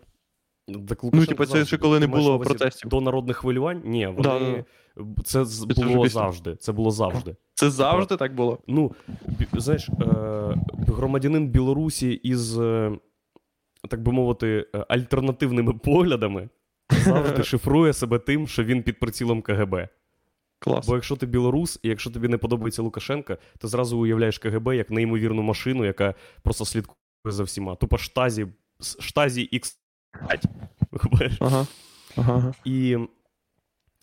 Так 0.89 1.05
Лукашенко 1.05 1.29
типу, 1.29 1.47
це 1.47 1.65
ще 1.65 1.79
коли 1.79 2.01
не 2.01 2.07
було 2.07 2.39
протестів. 2.39 2.91
До 2.91 3.01
народних 3.01 3.37
хвилювань? 3.37 3.83
Ні, 3.85 4.07
вони... 4.07 4.23
Да, 4.23 4.65
Це 5.25 5.45
Це 5.45 5.85
було 5.85 6.09
завжди. 6.09 6.57
Це 6.57 6.73
було 6.73 6.91
завжди. 6.91 7.37
Це 7.55 7.71
завжди 7.71 8.17
так 8.17 8.35
було. 8.35 8.59
Ну, 8.69 8.93
бі- 9.27 9.61
знаєш, 9.61 9.89
е, 9.89 9.95
громадянин 10.89 11.49
Білорусі 11.49 12.11
із, 12.11 12.59
е, 12.59 12.93
так 13.89 14.03
би 14.03 14.13
мовити, 14.13 14.67
е, 14.75 14.85
альтернативними 14.89 15.73
поглядами 15.73 16.49
завжди 16.91 17.43
шифрує 17.45 17.93
себе 17.93 18.19
тим, 18.19 18.49
що 18.49 18.65
він 18.65 18.83
під 18.83 19.01
прицілом 19.01 19.43
КГБ. 19.43 19.89
Клас. 20.59 20.87
Бо 20.87 20.95
якщо 20.95 21.17
ти 21.17 21.27
білорус, 21.27 21.81
і 21.83 21.89
якщо 21.89 22.11
тобі 22.11 22.29
не 22.29 22.39
подобається 22.39 22.83
Лукашенка, 22.83 23.39
ти 23.59 23.69
зразу 23.69 23.99
уявляєш 23.99 24.39
КГБ 24.39 24.75
як 24.75 24.91
неймовірну 24.91 25.43
машину, 25.43 25.85
яка 25.85 26.15
просто 26.43 26.65
слідкує 26.65 26.97
за 27.25 27.43
всіма. 27.43 27.77
Тупо 27.77 27.99
штазі, 27.99 28.47
штазі 29.01 29.49
X5. 29.53 30.47
Ага. 31.41 31.67
Ага. 32.17 32.33
ага. 32.33 32.55
І, 32.65 32.99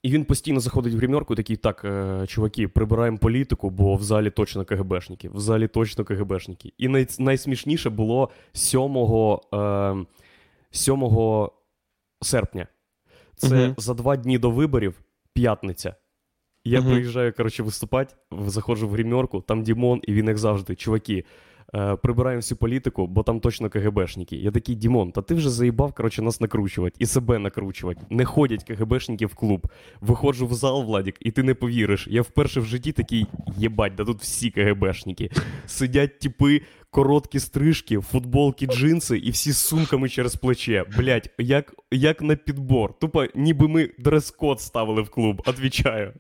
і 0.04 0.12
він 0.12 0.26
постійно 0.26 0.60
заходить 0.60 0.94
в 0.94 0.98
гримерку 0.98 1.34
і 1.34 1.38
такий: 1.38 1.56
так, 1.56 1.86
е, 1.86 2.24
чуваки, 2.28 2.68
прибираємо 2.68 3.18
політику, 3.18 3.70
бо 3.70 3.96
в 3.96 4.04
залі 4.04 4.30
точно 4.30 4.66
КГБшники. 4.66 5.30
В 5.30 5.40
залі 5.40 5.68
точно 5.68 6.04
КГБшники. 6.06 6.74
І 6.78 6.88
най, 6.88 7.08
найсмішніше 7.20 7.90
було 7.90 8.30
7, 8.54 9.40
е, 9.54 9.96
7 10.72 11.50
серпня. 12.22 12.68
Це 13.36 13.56
Мгм. 13.56 13.76
за 13.78 13.94
два 13.94 14.16
дні 14.16 14.38
до 14.38 14.52
виборів, 14.52 15.02
п'ятниця. 15.34 15.96
Я 16.66 16.80
Мгм. 16.82 16.90
приїжджаю, 16.90 17.34
коротше, 17.34 17.64
виступати, 17.64 18.16
заходжу 18.46 18.88
в 18.88 18.92
гримерку, 18.92 19.42
там 19.42 19.64
Дімон, 19.64 20.02
і 20.04 20.14
він 20.14 20.28
як 20.28 20.38
завжди, 20.38 20.76
чуваки. 20.76 21.24
Е, 21.76 21.96
прибираємо 21.96 22.40
всю 22.40 22.58
політику, 22.58 23.08
бо 23.08 23.24
там 23.24 23.40
точно 23.40 23.70
КГБшники. 23.70 24.36
Я 24.36 24.52
такий, 24.52 24.76
Дімон, 24.76 25.12
та 25.12 25.22
ти 25.22 25.36
вже 25.36 25.50
заїбав, 25.50 25.94
коротше, 25.94 26.22
нас 26.22 26.42
накручувати 26.42 26.96
і 27.00 27.06
себе 27.06 27.40
накручувати. 27.40 28.02
Не 28.10 28.26
ходять 28.26 28.64
КГБшники 28.64 29.26
в 29.26 29.36
клуб. 29.36 29.68
Виходжу 30.02 30.48
в 30.48 30.54
зал, 30.54 30.84
Владік, 30.84 31.16
і 31.20 31.32
ти 31.32 31.44
не 31.44 31.54
повіриш. 31.54 32.08
Я 32.12 32.22
вперше 32.22 32.60
в 32.60 32.66
житті 32.66 32.92
такий, 32.92 33.26
єбать, 33.58 33.96
да 33.96 34.06
тут 34.06 34.22
всі 34.22 34.50
КГБшники. 34.50 35.30
Сидять 35.66 36.20
типи, 36.20 36.62
короткі 36.90 37.40
стрижки, 37.40 38.00
футболки, 38.00 38.66
джинси 38.66 39.18
і 39.18 39.32
всі 39.32 39.52
з 39.52 39.58
сумками 39.58 40.10
через 40.10 40.36
плече. 40.36 40.86
Блять, 40.98 41.30
як, 41.38 41.76
як 41.92 42.22
на 42.22 42.36
підбор. 42.36 43.00
Тупо 43.00 43.26
ніби 43.36 43.68
ми 43.68 43.90
дрес-код 44.00 44.62
ставили 44.62 45.02
в 45.02 45.10
клуб, 45.10 45.42
отвічаю. 45.46 46.14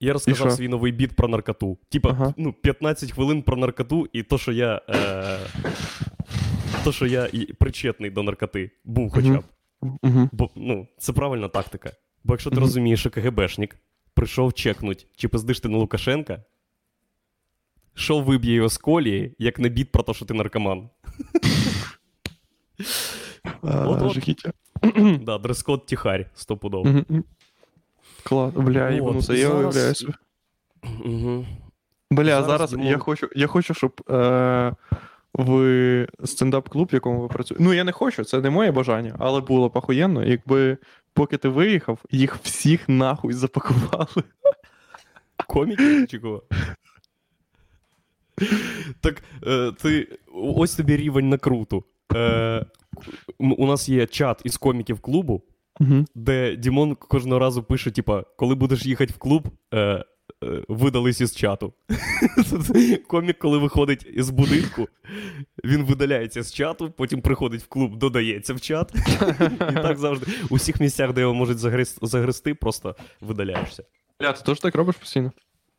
Я 0.00 0.12
розказав 0.12 0.52
свій 0.52 0.68
новий 0.68 0.92
біт 0.92 1.12
про 1.12 1.28
наркоту. 1.28 1.78
Типа, 1.88 2.10
Ага. 2.10 2.34
ну, 2.36 2.52
15 2.52 3.12
хвилин 3.12 3.42
про 3.42 3.56
наркоту, 3.56 4.08
і 4.12 4.22
то, 4.22 4.38
що 4.38 4.52
я. 4.52 4.82
Е... 4.88 5.38
То, 6.84 6.92
що 6.92 7.06
я 7.06 7.28
і 7.32 7.52
причетний 7.52 8.10
до 8.10 8.22
наркоти, 8.22 8.70
був 8.84 9.10
хоча 9.12 9.38
б. 9.38 9.44
Угу. 9.82 10.28
Бо 10.32 10.50
ну, 10.56 10.86
це 10.98 11.12
правильна 11.12 11.48
тактика. 11.48 11.92
Бо 12.24 12.34
якщо 12.34 12.50
ти 12.50 12.56
Мгм. 12.56 12.64
розумієш, 12.64 13.00
що 13.00 13.10
КГБшник 13.10 13.76
прийшов 14.14 14.54
чекнуть, 14.54 15.06
чи 15.16 15.28
пиздиш 15.28 15.60
ти 15.60 15.68
на 15.68 15.78
Лукашенка, 15.78 16.44
що 17.94 18.20
виб'є 18.20 18.54
його 18.54 18.68
з 18.68 18.78
колії, 18.78 19.34
як 19.38 19.58
не 19.58 19.68
біт 19.68 19.92
про 19.92 20.02
те, 20.02 20.14
що 20.14 20.24
ти 20.24 20.34
наркоман. 20.34 20.88
От-от. 23.62 25.24
Да, 25.24 25.38
дрес-код 25.38 25.86
тихарь, 25.86 26.30
стопудово. 26.34 27.04
Клас. 28.20 28.54
Бля, 28.54 28.90
їбануся, 28.90 29.34
я 29.34 29.48
зараз- 29.48 29.76
уявляю. 29.76 29.94
Угу. 31.04 31.46
Бля, 32.10 32.24
Зараз 32.24 32.46
зараз, 32.46 32.72
Дімон- 32.72 32.86
я 32.86 32.98
хочу, 32.98 33.28
я 33.36 33.46
хочу, 33.46 33.74
щоб 33.74 34.00
е, 34.10 34.72
в 35.34 36.06
стендап-клуб, 36.24 36.88
в 36.92 36.94
якому 36.94 37.20
ви 37.20 37.28
працюєте. 37.28 37.64
Ну, 37.64 37.74
я 37.74 37.84
не 37.84 37.92
хочу, 37.92 38.24
це 38.24 38.40
не 38.40 38.50
моє 38.50 38.70
бажання, 38.72 39.16
але 39.18 39.40
було 39.40 39.68
б 39.68 39.76
охуєнно, 39.76 40.24
якби 40.24 40.76
поки 41.12 41.36
ти 41.36 41.48
виїхав, 41.48 41.98
їх 42.10 42.36
всіх 42.42 42.88
нахуй 42.88 43.32
запакували. 43.32 44.22
Коміки 45.46 46.06
чи 46.06 46.18
кого? 46.18 46.42
Так, 49.00 49.22
е, 49.46 49.72
ти. 49.82 50.18
Ось 50.34 50.74
тобі 50.74 50.96
рівень 50.96 51.28
накруту. 51.28 51.84
Е, 52.14 52.64
у 53.38 53.66
нас 53.66 53.88
є 53.88 54.06
чат 54.06 54.40
із 54.44 54.56
коміків 54.56 55.00
клубу, 55.00 55.42
Угу. 55.80 56.04
де 56.14 56.56
Дімон 56.56 56.94
кожного 56.94 57.38
разу 57.38 57.62
пише: 57.62 57.90
типа, 57.90 58.24
коли 58.36 58.54
будеш 58.54 58.86
їхати 58.86 59.12
в 59.14 59.18
клуб, 59.18 59.48
е, 59.74 59.78
е, 59.78 60.04
видались 60.68 61.20
із 61.20 61.36
чату. 61.36 61.72
Комік, 63.06 63.38
коли 63.38 63.58
виходить 63.58 64.06
із 64.14 64.30
будинку, 64.30 64.88
він 65.64 65.84
видаляється 65.84 66.42
з 66.42 66.52
чату, 66.52 66.90
потім 66.96 67.20
приходить 67.20 67.62
в 67.62 67.68
клуб, 67.68 67.96
додається 67.96 68.54
в 68.54 68.60
чат. 68.60 68.94
І 69.70 69.74
так 69.74 69.98
завжди. 69.98 70.26
У 70.50 70.54
всіх 70.54 70.80
місцях, 70.80 71.12
де 71.12 71.20
його 71.20 71.34
можуть 71.34 71.58
загриз- 71.58 71.98
загрести, 72.02 72.54
просто 72.54 72.96
видаляєшся. 73.20 73.82
Бля, 74.20 74.32
ти 74.32 74.42
теж 74.42 74.60
так 74.60 74.74
робиш 74.74 74.96
постійно? 74.96 75.32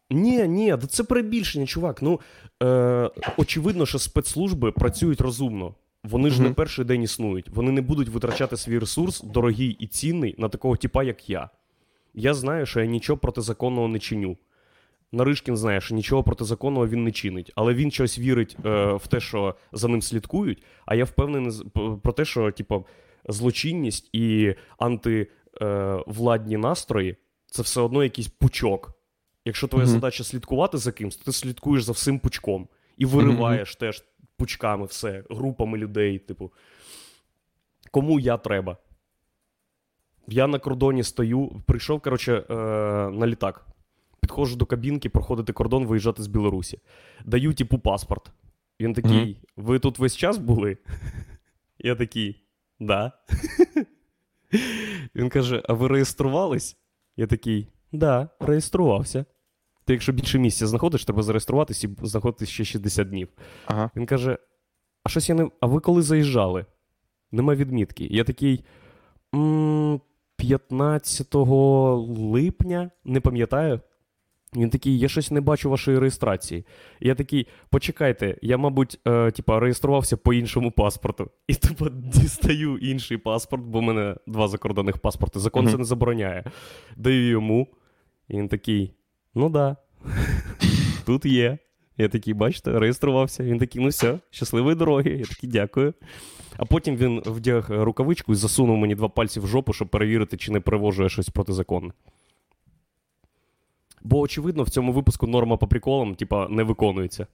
Ні, 0.10 0.48
ні, 0.48 0.78
це 0.90 1.04
перебільшення, 1.04 1.66
чувак. 1.66 2.02
Ну 2.02 2.20
е, 2.64 3.10
очевидно, 3.38 3.86
що 3.86 4.00
спецслужби 4.00 4.72
працюють 4.72 5.22
розумно. 5.22 5.76
Вони 6.04 6.30
ж 6.30 6.42
не 6.42 6.52
перший 6.52 6.86
день 6.86 7.02
існують. 7.04 7.50
Вони 7.50 7.72
не 7.72 7.82
будуть 7.82 8.10
витрачати 8.10 8.58
свій 8.58 8.80
ресурс, 8.80 9.22
дорогий 9.22 9.78
і 9.80 9.88
цінний, 9.88 10.36
на 10.38 10.50
такого 10.50 10.76
типа, 10.76 11.04
як 11.04 11.30
я. 11.30 11.50
Я 12.14 12.34
знаю, 12.34 12.66
що 12.66 12.80
я 12.80 12.86
нічого 12.86 13.18
протизаконного 13.18 13.88
не 13.88 14.00
чиню. 14.00 14.38
Наришкін 15.12 15.58
знає, 15.58 15.82
що 15.82 15.96
нічого 15.96 16.24
протизаконного 16.24 16.88
він 16.88 17.04
не 17.04 17.12
чинить, 17.12 17.52
але 17.56 17.74
він 17.74 17.92
щось 17.92 18.20
вірить 18.20 18.58
е, 18.66 18.94
в 18.94 19.08
те, 19.08 19.20
що 19.20 19.56
за 19.72 19.88
ним 19.88 20.02
слідкують. 20.02 20.64
А 20.86 20.96
я 20.96 21.04
впевнений 21.04 21.52
про 22.04 22.14
те, 22.14 22.26
що 22.26 22.52
типу, 22.52 22.86
злочинність 23.30 24.10
і 24.14 24.56
антивладні 24.78 26.58
настрої 26.58 27.16
це 27.46 27.62
все 27.62 27.82
одно 27.82 28.04
якийсь 28.04 28.28
пучок. 28.28 28.92
Якщо 29.46 29.68
твоя 29.68 29.86
Мгм. 29.86 29.94
задача 29.94 30.24
слідкувати 30.24 30.78
за 30.78 30.92
кимсь, 30.92 31.16
то 31.16 31.24
ти 31.26 31.32
слідкуєш 31.32 31.84
за 31.84 31.92
всім 31.92 32.20
пучком 32.20 32.68
і 32.98 33.06
вириваєш 33.06 33.76
теж 33.76 34.04
пучками 34.42 34.86
все, 34.86 35.24
групами 35.30 35.78
людей, 35.78 36.20
типу. 36.20 36.52
Кому 37.92 38.20
я 38.20 38.38
треба? 38.38 38.78
Я 40.28 40.48
на 40.48 40.60
кордоні 40.60 41.04
стою, 41.04 41.62
прийшов, 41.66 42.02
коротше, 42.02 42.34
е, 42.50 42.56
на 43.12 43.28
літак. 43.28 43.68
Підходжу 44.22 44.56
до 44.56 44.66
кабінки, 44.66 45.10
проходити 45.10 45.54
кордон, 45.54 45.86
виїжджати 45.86 46.24
з 46.24 46.28
Білорусі. 46.28 46.80
Даю 47.26 47.54
типу 47.54 47.80
паспорт. 47.80 48.32
Він 48.80 48.94
такий: 48.94 49.38
ви 49.58 49.80
тут 49.80 50.00
весь 50.00 50.18
час 50.18 50.38
були? 50.38 50.78
Я 51.80 51.96
такий, 51.96 52.44
да. 52.80 53.12
Він 55.16 55.30
каже: 55.30 55.64
А 55.70 55.74
ви 55.74 55.88
реєструвались? 55.88 56.78
Я 57.18 57.28
такий, 57.28 57.68
да, 57.92 58.30
реєструвався. 58.40 59.26
Ти, 59.86 59.94
якщо 59.94 60.12
більше 60.12 60.40
місця 60.40 60.68
знаходиш, 60.68 61.06
треба 61.06 61.24
зареєструватись 61.24 61.84
і 61.84 61.90
знаходитись 62.02 62.50
ще 62.50 62.66
60 62.66 63.10
днів. 63.10 63.28
Ага. 63.66 63.92
Він 63.96 64.06
каже: 64.06 64.38
А 65.04 65.10
щось 65.10 65.30
я 65.30 65.36
не. 65.36 65.50
А 65.60 65.68
ви 65.68 65.80
коли 65.80 66.02
заїжджали? 66.02 66.66
Нема 67.32 67.56
відмітки. 67.56 68.08
Я 68.12 68.24
такий. 68.24 68.64
«М, 69.36 70.02
15 70.38 71.36
липня, 72.18 72.92
не 73.06 73.20
пам'ятаю. 73.20 73.80
Він 74.56 74.70
такий, 74.70 75.00
я 75.00 75.08
щось 75.08 75.32
не 75.32 75.42
бачу 75.42 75.70
вашої 75.70 76.00
реєстрації. 76.00 76.66
Я 77.00 77.16
такий, 77.16 77.48
почекайте, 77.70 78.38
я, 78.42 78.58
мабуть, 78.58 79.00
е, 79.08 79.32
типа, 79.32 79.60
реєструвався 79.60 80.18
по 80.18 80.34
іншому 80.34 80.72
паспорту. 80.72 81.32
І 81.48 81.54
типу 81.54 81.90
дістаю 81.90 82.78
інший 82.78 83.18
паспорт, 83.18 83.64
бо 83.64 83.80
в 83.80 83.82
мене 83.82 84.16
два 84.28 84.48
закордонних 84.48 84.98
паспорти. 84.98 85.40
Закон 85.40 85.64
Мгм. 85.64 85.72
це 85.72 85.78
не 85.78 85.84
забороняє. 85.84 86.44
Даю 86.98 87.30
йому. 87.30 87.68
І 88.28 88.38
він 88.38 88.48
такий: 88.48 88.94
ну 89.36 89.50
да, 89.50 89.76
тут 91.06 91.26
є. 91.26 91.58
Я 91.98 92.10
такий, 92.10 92.34
бачите, 92.34 92.80
реєструвався. 92.80 93.44
Він 93.44 93.60
такий, 93.60 93.82
ну 93.82 93.88
все, 93.88 94.20
щасливої 94.30 94.76
дороги. 94.76 95.12
Я 95.12 95.26
такий, 95.26 95.50
дякую. 95.50 95.94
А 96.58 96.66
потім 96.66 96.96
він 96.96 97.22
вдяг 97.26 97.66
рукавичку 97.70 98.32
і 98.32 98.36
засунув 98.36 98.78
мені 98.78 98.96
два 98.96 99.10
пальці 99.10 99.40
в 99.40 99.48
жопу, 99.48 99.74
щоб 99.74 99.90
перевірити, 99.90 100.38
чи 100.38 100.52
не 100.52 100.60
перевожу 100.60 101.04
я 101.04 101.10
щось 101.10 101.30
протизаконне. 101.30 101.92
Бо, 104.04 104.20
очевидно, 104.20 104.64
в 104.64 104.70
цьому 104.70 104.92
випуску 104.92 105.28
норма 105.28 105.58
по 105.58 105.68
приколам, 105.68 106.16
типа, 106.16 106.48
не 106.50 106.64
виконується. 106.64 107.28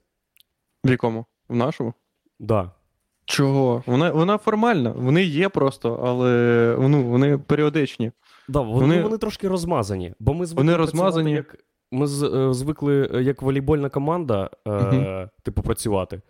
В 0.86 0.89
якому? 0.89 1.26
В 1.50 1.56
нашому? 1.56 1.93
Да. 2.39 2.72
Чого? 3.26 3.84
Вона, 3.86 4.12
вона 4.12 4.38
формальна, 4.38 4.91
вони 4.91 5.24
є 5.24 5.50
просто, 5.50 5.93
але 6.04 6.76
ну, 6.80 7.04
вони 7.04 7.38
періодичні. 7.38 8.12
Да, 8.48 8.62
вони, 8.62 8.80
Вони- 8.80 9.02
вони 9.02 9.18
трошки 9.18 9.48
розмазані. 9.48 10.14
Бо 10.20 10.34
ми 10.34 10.45
звикли 10.45 10.64
Вони 10.64 10.76
працювати 10.76 10.91
розмазані. 10.98 11.32
Як, 11.32 11.56
ми 11.91 12.07
з, 12.07 12.23
е, 12.23 12.53
звикли 12.53 13.09
е, 13.13 13.21
як 13.23 13.41
волейбольна 13.41 13.89
команда, 13.89 14.49
е, 14.67 14.71
Мгм. 14.71 15.29
типу, 15.43 15.61
працювати. 15.61 16.21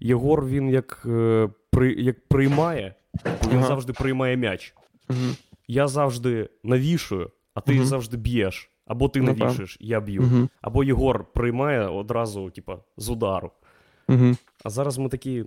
Єгор, 0.00 0.46
він 0.46 0.68
як, 0.70 1.02
е, 1.06 1.48
при, 1.70 1.92
як 1.92 2.28
приймає, 2.28 2.94
він 3.24 3.58
Ага. 3.58 3.66
завжди 3.66 3.92
приймає 3.92 4.36
м'яч. 4.36 4.74
Угу. 5.10 5.18
Я 5.68 5.88
завжди 5.88 6.48
навішую, 6.64 7.30
а 7.54 7.60
ти 7.60 7.84
завжди 7.84 8.16
б'єш. 8.16 8.70
Або 8.86 9.08
ти 9.08 9.20
Ну, 9.20 9.34
навішуєш, 9.34 9.76
я 9.80 10.00
б'ю. 10.00 10.48
Або 10.62 10.84
Єгор 10.84 11.24
приймає 11.32 11.86
одразу, 11.88 12.50
типа, 12.50 12.78
з 12.96 13.08
удару. 13.10 13.50
А 14.64 14.70
зараз 14.70 14.98
ми 14.98 15.08
такі. 15.08 15.44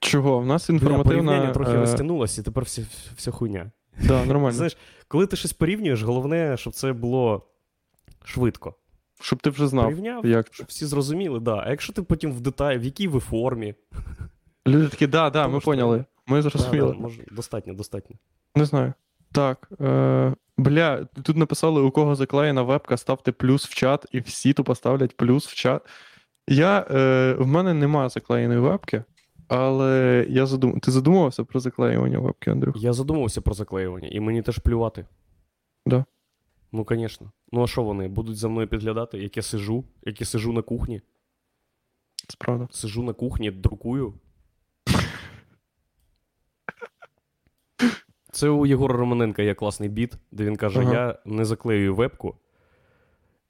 Чого? 0.00 0.36
У 0.38 0.44
нас 0.44 0.70
інформативна. 0.70 1.52
трохи 1.52 1.72
е, 1.72 1.80
розтягнулося, 1.80 2.40
і 2.40 2.44
тепер 2.44 2.64
вся, 2.64 2.82
вся 3.16 3.30
хуйня. 3.30 3.70
Да, 4.06 4.24
нормально. 4.24 4.52
Знаєш, 4.52 4.76
коли 5.08 5.26
ти 5.26 5.36
щось 5.36 5.52
порівнюєш, 5.52 6.02
головне, 6.02 6.56
щоб 6.56 6.72
це 6.72 6.92
було 6.92 7.42
швидко. 8.24 8.74
Щоб 9.20 9.42
ти 9.42 9.50
вже 9.50 9.68
знав, 9.68 9.84
Порівняв, 9.84 10.26
як 10.26 10.46
щоб 10.50 10.66
всі 10.66 10.86
зрозуміли, 10.86 11.40
да. 11.40 11.62
А 11.66 11.70
якщо 11.70 11.92
ти 11.92 12.02
потім 12.02 12.32
в 12.32 12.40
деталі, 12.40 12.78
в 12.78 12.84
якій 12.84 13.08
ви 13.08 13.20
формі, 13.20 13.74
Люди 14.66 14.88
такі, 14.88 15.06
да, 15.06 15.30
да, 15.30 15.42
Тому 15.42 15.54
ми 15.54 15.60
що- 15.60 15.70
поняли. 15.70 16.04
Ми 16.26 16.36
да, 16.36 16.42
да, 16.42 16.50
зрозуміли. 16.50 16.94
може, 16.98 17.22
достатньо, 17.32 17.74
достатньо. 17.74 18.16
Не 18.54 18.64
знаю. 18.64 18.92
Так. 19.32 19.68
Е, 19.80 20.34
бля, 20.58 21.04
тут 21.04 21.36
написали, 21.36 21.80
у 21.80 21.90
кого 21.90 22.14
заклеєна 22.14 22.62
вебка, 22.62 22.96
ставте 22.96 23.32
плюс 23.32 23.66
в 23.66 23.74
чат, 23.74 24.06
і 24.12 24.20
всі 24.20 24.52
тупо 24.52 24.74
ставлять 24.74 25.16
плюс 25.16 25.46
в 25.46 25.54
чат. 25.54 25.82
Я, 26.48 26.86
е, 26.90 27.36
в 27.38 27.46
мене 27.46 27.74
нема 27.74 28.08
заклеєної 28.08 28.60
вебки, 28.60 29.04
але 29.48 30.26
я 30.28 30.46
задум... 30.46 30.80
ти 30.80 30.90
задумувався 30.90 31.44
про 31.44 31.60
заклеювання 31.60 32.18
вебки, 32.18 32.50
Андрюх? 32.50 32.76
Я 32.76 32.92
задумався 32.92 33.40
про 33.40 33.54
заклеювання, 33.54 34.08
і 34.08 34.20
мені 34.20 34.42
теж 34.42 34.58
плювати. 34.58 35.06
Да. 35.86 36.04
Ну, 36.72 36.86
звісно. 36.90 37.32
Ну, 37.52 37.62
а 37.62 37.66
що 37.66 37.82
вони? 37.82 38.08
Будуть 38.08 38.36
за 38.36 38.48
мною 38.48 38.68
підглядати, 38.68 39.18
як 39.18 39.36
я 39.36 39.42
сижу, 39.42 39.84
як 40.02 40.20
я 40.20 40.26
сижу 40.26 40.52
на 40.52 40.62
кухні. 40.62 41.00
Справда. 42.28 42.68
Сижу 42.70 43.02
на 43.02 43.12
кухні, 43.12 43.50
друкую. 43.50 44.14
Це 48.32 48.48
у 48.48 48.66
Єгора 48.66 48.96
Романенка 48.96 49.42
є 49.42 49.54
класний 49.54 49.88
біт, 49.88 50.14
де 50.32 50.44
він 50.44 50.56
каже: 50.56 50.80
Ага. 50.80 50.92
Я 50.94 51.18
не 51.24 51.44
заклеюю 51.44 51.94
вебку. 51.94 52.36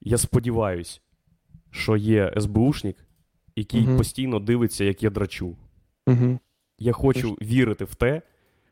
Я 0.01 0.17
сподіваюсь, 0.17 1.01
що 1.71 1.97
є 1.97 2.33
СБУшник, 2.39 2.97
який 3.55 3.81
Мгм. 3.81 3.97
постійно 3.97 4.39
дивиться, 4.39 4.83
як 4.83 5.03
я 5.03 5.09
драчу. 5.09 5.57
Угу. 6.07 6.39
Я 6.79 6.91
хочу 6.91 7.31
вірити 7.33 7.85
в 7.85 7.95
те, 7.95 8.21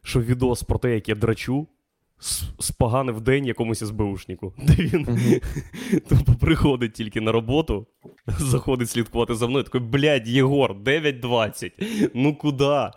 що 0.01 0.21
відос 0.21 0.63
про 0.63 0.79
те, 0.79 0.93
як 0.95 1.09
я 1.09 1.15
драчу, 1.15 1.67
споганив 2.59 3.21
день 3.21 3.45
якомусь 3.45 3.79
СБУшнику, 3.79 4.53
де 4.63 4.73
він 4.73 5.05
тупо 6.09 6.33
приходить 6.39 6.93
тільки 6.93 7.21
на 7.21 7.31
роботу, 7.31 7.87
заходить 8.27 8.89
слідкувати 8.89 9.35
за 9.35 9.47
мною, 9.47 9.63
такий, 9.63 9.81
блядь, 9.81 10.27
Єгор, 10.27 10.73
9.20, 10.73 12.09
ну 12.13 12.35
куди? 12.35 12.65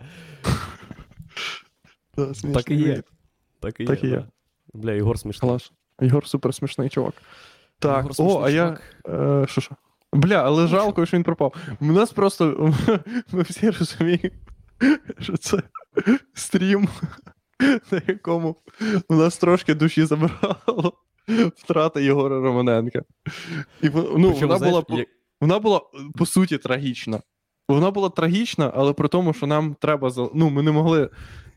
Да. 2.17 2.33
Так 2.53 2.71
і 2.71 2.75
є. 2.75 3.03
Так 3.59 3.79
і 3.79 3.83
є. 3.83 3.87
Так 3.87 4.03
і 4.03 4.07
є. 4.07 4.15
да. 4.15 4.27
Бля, 4.73 4.91
Єгор 4.93 5.19
смішний. 5.19 5.49
Клас. 5.49 5.71
Ігор 6.01 6.27
супер 6.27 6.53
смішний 6.53 6.89
чувак. 6.89 7.13
Так, 7.79 7.97
Єгор 7.97 8.11
о, 8.17 8.41
а 8.43 8.49
я. 8.49 8.65
чувак. 8.65 8.81
Е, 9.43 9.45
що 9.47 9.61
що? 9.61 9.75
Бля, 10.13 10.35
але 10.35 10.67
жалко, 10.67 11.05
що 11.05 11.17
він 11.17 11.23
пропав. 11.23 11.55
У 11.81 11.85
нас 11.85 12.11
просто. 12.11 12.73
Ми 13.31 13.41
всі 13.41 13.69
розуміємо, 13.69 14.29
що 15.19 15.37
це 15.37 15.57
стрім, 16.33 16.89
на 17.91 18.01
якому 18.07 18.55
у 19.09 19.15
нас 19.15 19.37
трошки 19.37 19.73
душі 19.75 20.05
забрало 20.05 20.93
втрата 21.55 21.99
Єгора 21.99 22.39
Романенка. 22.39 23.03
І 23.81 23.89
ну, 23.89 23.91
Причому, 23.91 24.33
вона, 24.39 24.57
знаєш, 24.57 24.69
була, 24.71 24.81
по- 24.81 25.03
вона 25.41 25.59
була 25.59 25.81
по 26.15 26.25
суті 26.25 26.57
трагічна. 26.57 27.19
Вона 27.69 27.91
була 27.91 28.09
трагічна, 28.09 28.71
але 28.75 28.93
при 28.93 29.07
тому, 29.07 29.33
що 29.33 29.47
нам 29.47 29.75
треба. 29.79 30.11
Ну, 30.33 30.49
ми 30.49 30.63
не 30.63 30.71
могли. 30.71 31.09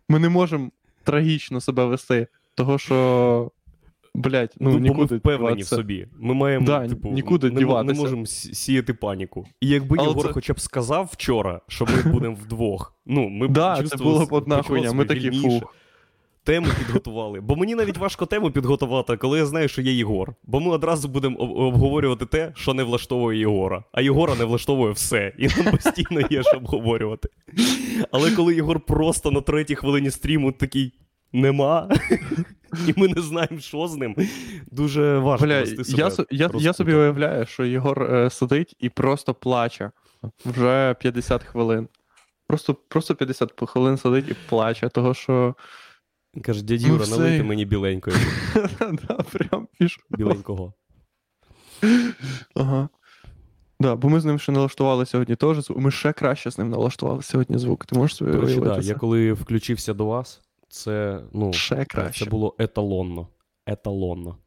Ми 0.09 0.19
не 0.19 0.29
можемо 0.29 0.71
трагічно 1.05 1.61
себе 1.61 1.85
вести. 1.85 2.27
Того, 2.55 2.79
що. 2.79 3.51
Блять, 4.15 4.55
ну, 4.61 4.71
Ну, 4.71 4.75
бо 4.77 4.81
ми 4.83 4.89
нікуди 4.89 5.17
впевнені 5.17 5.63
в 5.63 5.67
собі. 5.67 6.07
Ми 6.19 6.35
маємо, 6.35 6.67
Да, 6.67 6.89
типу, 6.89 7.09
нікуди 7.09 7.51
не, 7.51 7.59
діватися. 7.59 7.95
не 7.95 8.01
можемо 8.01 8.27
сіяти 8.27 8.95
паніку. 8.95 9.47
І 9.61 9.69
якби 9.69 9.97
Але 9.99 10.09
Єгор 10.09 10.27
це- 10.27 10.33
хоча 10.33 10.53
б 10.53 10.61
сказав 10.61 11.11
вчора, 11.13 11.61
що 11.69 11.85
ми 11.87 12.13
будемо 12.13 12.35
вдвох, 12.35 12.95
ну, 13.07 13.29
ми 13.29 13.49
б 13.49 13.53
Да, 13.53 13.83
це 13.83 13.97
було 13.97 14.27
б 14.27 14.33
одна 14.33 14.63
хуйня. 14.63 14.93
Ми 14.93 15.05
такі, 15.05 15.31
вільніше. 15.31 15.67
Тему 16.47 16.67
підготували. 16.79 17.41
Бо 17.41 17.57
мені 17.57 17.75
навіть 17.75 17.99
важко 17.99 18.27
тему 18.27 18.51
підготувати, 18.51 19.17
коли 19.17 19.39
я 19.39 19.47
знаю, 19.47 19.69
що 19.69 19.83
є 19.83 19.93
Єгор. 19.93 20.35
Бо 20.45 20.61
ми 20.61 20.71
одразу 20.71 21.09
будемо 21.09 21.37
обговорювати 21.39 22.27
те, 22.27 22.53
що 22.57 22.75
не 22.75 22.83
влаштовує 22.83 23.39
Єгора. 23.39 23.85
А 23.93 24.01
Єгора 24.01 24.35
не 24.35 24.45
влаштовує 24.45 24.93
все. 24.93 25.33
І 25.39 25.49
нам 25.49 25.71
постійно 25.71 26.21
є 26.31 26.43
що 26.43 26.57
обговорювати. 26.57 27.29
Але 28.11 28.31
коли 28.31 28.55
Єгор 28.55 28.81
просто 28.81 29.31
на 29.31 29.41
третій 29.41 29.75
хвилині 29.75 30.11
стріму 30.11 30.53
такий 30.53 30.93
нема, 31.33 31.89
і 32.89 32.93
ми 32.97 33.09
не 33.09 33.23
знаємо, 33.23 33.59
що 33.61 33.89
з 33.89 33.97
ним, 33.97 34.17
дуже 34.71 35.19
важко 35.19 35.47
Бля, 35.47 35.61
вести 35.61 35.85
себе. 35.85 35.99
я, 35.99 36.25
я, 36.31 36.51
я 36.55 36.73
собі 36.73 36.95
уявляю, 36.95 37.47
що 37.47 37.65
Єгор 37.65 38.03
е, 38.03 38.31
сидить 38.31 38.77
і 38.79 38.89
просто 38.89 39.35
плаче 39.35 39.91
вже 40.45 40.95
50 41.01 41.43
хвилин. 41.45 41.89
Просто, 42.47 42.75
просто 42.75 43.15
50 43.15 43.53
хвилин 43.67 43.97
сидить 43.97 44.29
і 44.29 44.35
плаче, 44.49 44.89
того 44.89 45.15
що. 45.15 45.55
Каже, 46.43 46.63
дядь 46.65 46.81
Ну, 46.83 46.89
Юра, 46.89 47.05
все. 47.05 47.19
налийте 47.19 47.45
мені 47.45 47.65
біленької. 47.65 48.17
да, 48.81 49.15
прям 49.15 49.69
пішов. 49.79 50.05
Біленького. 50.11 50.73
Ага. 52.55 52.89
Да, 53.81 53.97
бо 53.97 54.09
ми 54.09 54.21
з 54.21 54.25
ним 54.25 54.39
ще 54.39 54.53
налаштували 54.53 55.07
сьогодні 55.07 55.37
теж. 55.37 55.71
Ми 55.71 55.91
ще 55.91 56.13
краще 56.13 56.51
з 56.51 56.59
ним 56.59 56.71
налаштували 56.71 57.23
сьогодні 57.23 57.59
звук. 57.59 57.87
Ти 57.87 57.99
можеш 57.99 58.17
собі 58.17 58.31
уявити 58.31 58.61
да, 58.61 58.89
я 58.89 58.95
коли 58.95 59.33
включився 59.33 59.95
до 59.95 60.07
вас, 60.07 60.41
це, 60.69 61.21
ну, 61.33 61.53
Ще 61.53 61.85
краще. 61.85 62.25
це 62.25 62.31
було 62.31 62.55
еталонно. 62.59 63.29
Еталонно. 63.67 64.39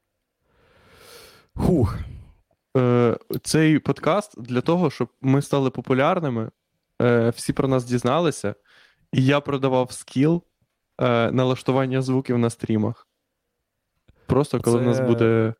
Хух. 1.55 1.97
е, 2.77 3.17
цей 3.43 3.79
подкаст 3.79 4.41
для 4.41 4.61
того, 4.61 4.89
щоб 4.89 5.09
ми 5.21 5.41
стали 5.41 5.69
популярними, 5.69 6.49
е, 7.01 7.29
всі 7.29 7.53
про 7.53 7.67
нас 7.67 7.85
дізналися, 7.85 8.55
і 9.13 9.25
я 9.25 9.39
продавав 9.41 9.91
скіл 9.91 10.43
е, 10.99 11.31
налаштування 11.31 12.01
звуків 12.01 12.37
на 12.37 12.49
стрімах. 12.49 13.07
Просто 14.25 14.61
коли 14.61 14.79
в 14.79 14.83
нас 14.83 14.99
буде. 14.99 15.53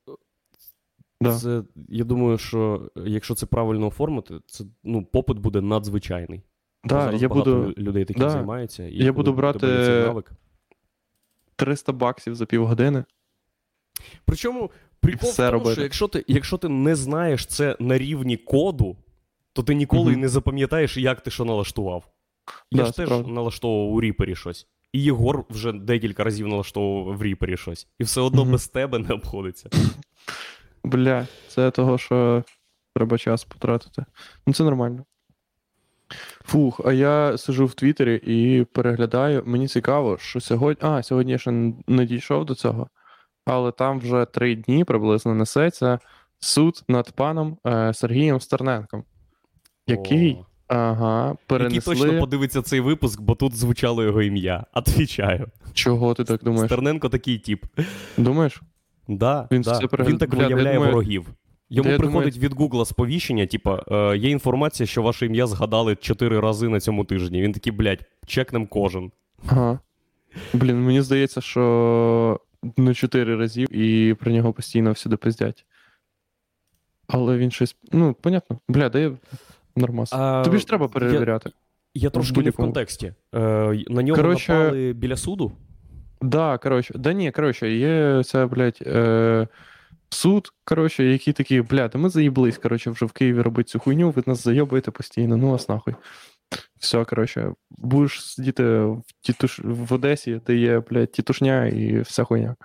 Да. 1.22 1.38
Це, 1.38 1.64
я 1.90 2.04
думаю, 2.04 2.38
що 2.38 2.92
якщо 2.96 3.36
це 3.36 3.46
правильно 3.46 3.88
оформити, 3.88 4.40
це 4.46 4.64
ну, 4.84 5.06
попит 5.06 5.38
буде 5.40 5.62
надзвичайний. 5.62 6.42
Да, 6.84 7.02
Зараз 7.02 7.22
я 7.22 7.28
багато 7.28 7.56
буду 7.56 7.74
людей 7.78 8.06
таким 8.06 8.24
да. 8.24 8.30
займаються. 8.30 8.84
І 8.84 8.96
Я 8.96 9.14
буду 9.14 9.34
брати- 9.34 9.60
цей 10.16 10.24
300 11.56 11.92
баксів 11.92 12.36
за 12.36 12.46
півгодини. 12.46 13.04
Причому 14.26 14.72
прикол 15.00 15.30
все 15.30 15.44
в 15.48 15.52
тому, 15.52 15.60
робити. 15.60 15.74
що 15.74 15.82
якщо 15.82 16.08
ти, 16.08 16.26
якщо 16.28 16.58
ти 16.58 16.70
не 16.70 16.96
знаєш 16.96 17.46
це 17.46 17.76
на 17.80 17.98
рівні 17.98 18.38
коду, 18.38 18.98
то 19.54 19.64
ти 19.64 19.76
ніколи 19.76 20.12
Мгм. 20.12 20.22
не 20.22 20.28
запам'ятаєш, 20.28 20.98
як 20.98 21.22
ти 21.22 21.32
що 21.32 21.46
налаштував. 21.46 22.12
Я 22.72 22.84
Да, 22.84 22.86
ж 22.90 22.96
теж 22.96 23.08
правда. 23.08 23.32
налаштовував 23.32 23.94
у 23.94 24.02
Ріпері 24.02 24.36
щось. 24.36 24.68
І 24.94 25.04
Єгор 25.04 25.46
вже 25.50 25.72
декілька 25.72 26.24
разів 26.24 26.48
налаштовував 26.48 27.18
в 27.18 27.24
Ріпері 27.24 27.58
щось. 27.58 27.88
І 28.00 28.04
все 28.04 28.22
одно 28.22 28.46
без 28.46 28.68
тебе 28.68 29.00
не 29.00 29.14
обходиться. 29.14 29.70
Бля, 30.84 31.28
це 31.48 31.72
того, 31.72 31.98
що 31.98 32.44
треба 32.96 33.18
час 33.18 33.44
потратити. 33.44 34.06
Ну, 34.48 34.54
це 34.54 34.64
нормально. 34.64 35.06
Фух, 36.46 36.82
а 36.86 36.94
я 36.94 37.38
сижу 37.38 37.66
в 37.66 37.74
Твіттері 37.74 38.16
і 38.16 38.66
переглядаю. 38.66 39.44
Мені 39.46 39.68
цікаво, 39.68 40.18
що 40.18 40.40
сьогодні. 40.40 40.90
А, 40.90 41.04
сьогодні 41.04 41.32
я 41.32 41.38
ще 41.38 41.52
не 41.88 42.06
дійшов 42.06 42.46
до 42.46 42.56
цього, 42.56 42.88
але 43.46 43.72
там 43.72 44.00
вже 44.00 44.26
три 44.26 44.56
дні 44.56 44.84
приблизно 44.84 45.36
несеться 45.36 46.00
суд 46.40 46.84
над 46.88 47.12
паном 47.12 47.58
е, 47.68 47.94
Сергієм 47.94 48.42
Стерненком, 48.42 49.04
який, 49.88 50.34
О. 50.34 50.46
ага, 50.70 51.36
перенесли. 51.47 51.93
Який 51.93 52.07
точно 52.07 52.20
подивиться 52.20 52.61
цей 52.61 52.80
випуск, 52.80 53.22
бо 53.22 53.36
тут 53.36 53.55
звучало 53.55 54.03
його 54.03 54.22
ім'я. 54.22 54.65
Отвічаю. 54.74 55.47
Чого 55.74 56.13
ти 56.13 56.24
так 56.24 56.43
думаєш? 56.43 56.67
Стерненко 56.70 57.09
такий 57.09 57.38
тип. 57.38 57.65
Думаєш? 58.17 58.61
Да, 59.07 59.47
Він 59.51 59.61
да. 59.61 59.72
все 59.72 60.03
Він 60.03 60.17
так 60.17 60.30
Бля, 60.30 60.38
виявляє 60.47 60.76
думаю- 60.76 60.93
ворогів. 60.93 61.28
Йому 61.70 61.89
я 61.89 61.97
приходить 61.97 62.38
від 62.38 62.53
Гугла 62.53 62.86
сповіщення, 62.86 63.45
типа, 63.45 63.84
е, 63.91 64.17
є 64.17 64.30
інформація, 64.30 64.88
що 64.88 65.01
ваше 65.01 65.26
ім'я 65.26 65.47
згадали 65.47 65.95
чотири 65.95 66.39
рази 66.39 66.70
на 66.70 66.80
цьому 66.80 67.05
тижні. 67.05 67.41
Він 67.41 67.51
такий, 67.53 67.74
блядь, 67.74 68.03
чекнем 68.26 68.67
кожен. 68.67 69.11
Ага. 69.47 69.80
Блін, 70.53 70.86
мені 70.86 71.01
здається, 71.01 71.41
що 71.41 72.39
не 72.78 72.93
чотири 72.93 73.36
разів 73.36 73.76
і 73.76 74.13
про 74.13 74.32
нього 74.32 74.53
постійно 74.53 74.91
всюди 74.91 75.17
пиздять. 75.17 75.65
Але 77.07 77.38
він 77.38 77.51
щось. 77.51 77.76
Ну, 77.91 78.15
понятно. 78.22 78.59
Бля, 78.67 78.89
да 78.89 78.99
я 78.99 79.11
нормас. 79.80 80.13
А, 80.13 80.41
Тобі 80.45 80.57
ж 80.57 80.67
треба 80.67 80.88
перевіряти. 80.88 81.51
Я 81.93 82.09
трошки 82.09 82.41
не 82.41 82.49
в 82.49 82.55
контексті. 82.55 83.13
Е, 83.36 83.39
на 83.88 84.03
нього 84.03 84.15
короче, 84.15 84.53
напали 84.53 84.93
біля 84.93 85.15
суду. 85.15 85.51
Да, 86.21 86.57
коротше, 86.57 86.93
да 86.97 87.13
ні, 87.13 87.32
коротше, 87.32 87.71
є 87.71 88.23
ця, 88.25 88.47
блядь, 88.47 88.80
е, 88.82 89.47
суд, 90.09 90.53
коротше, 90.63 91.03
які 91.03 91.34
такі, 91.34 91.61
блядь, 91.61 91.95
ми 91.95 92.09
заїблись, 92.09 92.57
коротше, 92.57 92.91
вже 92.91 93.05
в 93.05 93.11
Києві 93.11 93.41
робити 93.41 93.69
цю 93.69 93.80
хуйню, 93.80 94.09
ви 94.09 94.23
нас 94.25 94.43
зайобуєте 94.43 94.91
постійно, 94.91 95.38
ну 95.38 95.51
вас 95.51 95.69
нахуй. 95.69 95.95
Все, 96.80 97.06
коротше, 97.06 97.54
будеш 97.70 98.26
сидіти 98.26 98.64
в, 98.64 99.04
тітуш... 99.22 99.60
в 99.64 99.93
Одесі, 99.93 100.41
де 100.47 100.56
є, 100.56 100.80
блядь, 100.80 101.12
тітушня 101.12 101.68
і 101.68 102.02
вся 102.02 102.24
хуйня. 102.24 102.56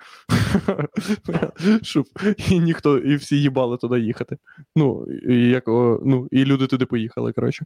Щоб 1.82 2.04
і 2.50 2.58
ніхто, 2.58 2.98
і 2.98 3.16
всі 3.16 3.40
їбали 3.40 3.76
туди 3.76 4.00
їхати. 4.00 4.36
Ну, 4.76 5.06
і, 5.28 5.48
як, 5.48 5.66
ну, 5.66 6.28
і 6.30 6.44
люди 6.44 6.66
туди 6.66 6.86
поїхали, 6.86 7.32
коротше. 7.32 7.64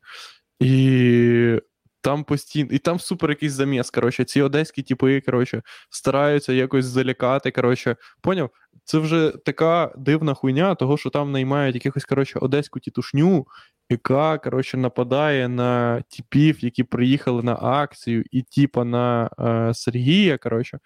І 0.60 1.60
там 2.00 2.24
постійно, 2.24 2.68
і 2.72 2.78
там 2.78 3.00
супер 3.00 3.30
якийсь 3.30 3.52
заміс. 3.52 3.90
Коротше, 3.90 4.24
ці 4.24 4.42
одеські 4.42 4.82
типи, 4.82 5.20
коротше, 5.20 5.62
стараються 5.90 6.52
якось 6.52 6.84
залякати. 6.84 7.50
Коротше, 7.50 7.96
поняв? 8.20 8.50
Це 8.84 8.98
вже 8.98 9.32
така 9.44 9.92
дивна 9.96 10.34
хуйня, 10.34 10.74
того, 10.74 10.96
що 10.96 11.10
там 11.10 11.32
наймають 11.32 11.74
якихось, 11.74 12.04
коротше, 12.04 12.38
одеську 12.38 12.80
тітушню, 12.80 13.46
яка, 13.90 14.38
коротше, 14.38 14.76
нападає 14.76 15.48
на 15.48 16.02
типів, 16.02 16.64
які 16.64 16.84
приїхали 16.84 17.42
на 17.42 17.54
акцію, 17.54 18.24
і 18.30 18.42
типа 18.42 18.84
на 18.84 19.30
е, 19.40 19.74
Сергія, 19.74 20.38
коротше, 20.38 20.78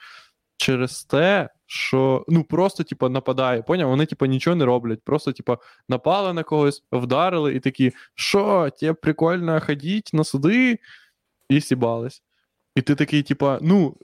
через 0.56 1.04
те, 1.04 1.48
що 1.66 2.24
ну 2.28 2.44
просто, 2.44 2.84
типа, 2.84 3.08
нападає. 3.08 3.62
Поняв? 3.62 3.88
Вони, 3.88 4.06
типа, 4.06 4.26
нічого 4.26 4.56
не 4.56 4.64
роблять. 4.64 5.04
Просто, 5.04 5.32
типа, 5.32 5.58
напали 5.88 6.32
на 6.32 6.42
когось, 6.42 6.84
вдарили 6.92 7.54
і 7.54 7.60
такі, 7.60 7.92
що, 8.14 8.70
тебе 8.80 8.92
прикольно 8.92 9.60
ходіть 9.60 10.10
на 10.12 10.24
суди, 10.24 10.78
і 11.52 11.60
сібались. 11.60 12.22
І 12.76 12.82
ти 12.82 12.94
такий, 12.94 13.22
типа, 13.22 13.58
ну. 13.62 13.96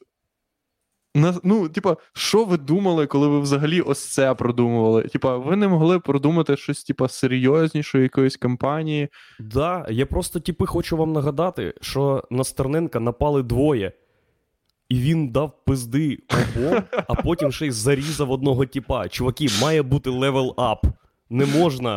На, 1.15 1.35
ну, 1.45 1.69
типа, 1.69 1.97
що 2.13 2.45
ви 2.45 2.57
думали, 2.57 3.07
коли 3.07 3.29
ви 3.29 3.41
взагалі 3.41 3.81
ось 3.81 4.13
це 4.13 4.35
продумували? 4.35 5.03
Типа, 5.03 5.37
ви 5.37 5.57
не 5.57 5.69
могли 5.69 6.01
продумати 6.01 6.57
щось, 6.57 6.85
типа, 6.85 7.09
серйознішої 7.09 8.03
якоїсь 8.03 8.37
кампанії. 8.37 9.09
Да, 9.41 9.87
я 9.91 10.07
просто 10.07 10.41
типи 10.41 10.67
хочу 10.67 10.97
вам 10.97 11.13
нагадати, 11.13 11.75
що 11.81 12.25
на 12.31 12.45
Стерненка 12.45 13.01
напали 13.01 13.43
двоє. 13.43 13.93
І 14.89 14.99
він 14.99 15.29
дав 15.29 15.65
пизди 15.65 16.19
обом, 16.31 16.83
а 17.09 17.15
потім 17.15 17.53
ще 17.53 17.67
й 17.67 17.71
зарізав 17.71 18.31
одного 18.31 18.67
типа. 18.67 19.09
Чуваки, 19.09 19.47
має 19.63 19.83
бути 19.83 20.11
level 20.11 20.55
up. 20.57 20.87
Не 21.31 21.47
можна 21.47 21.97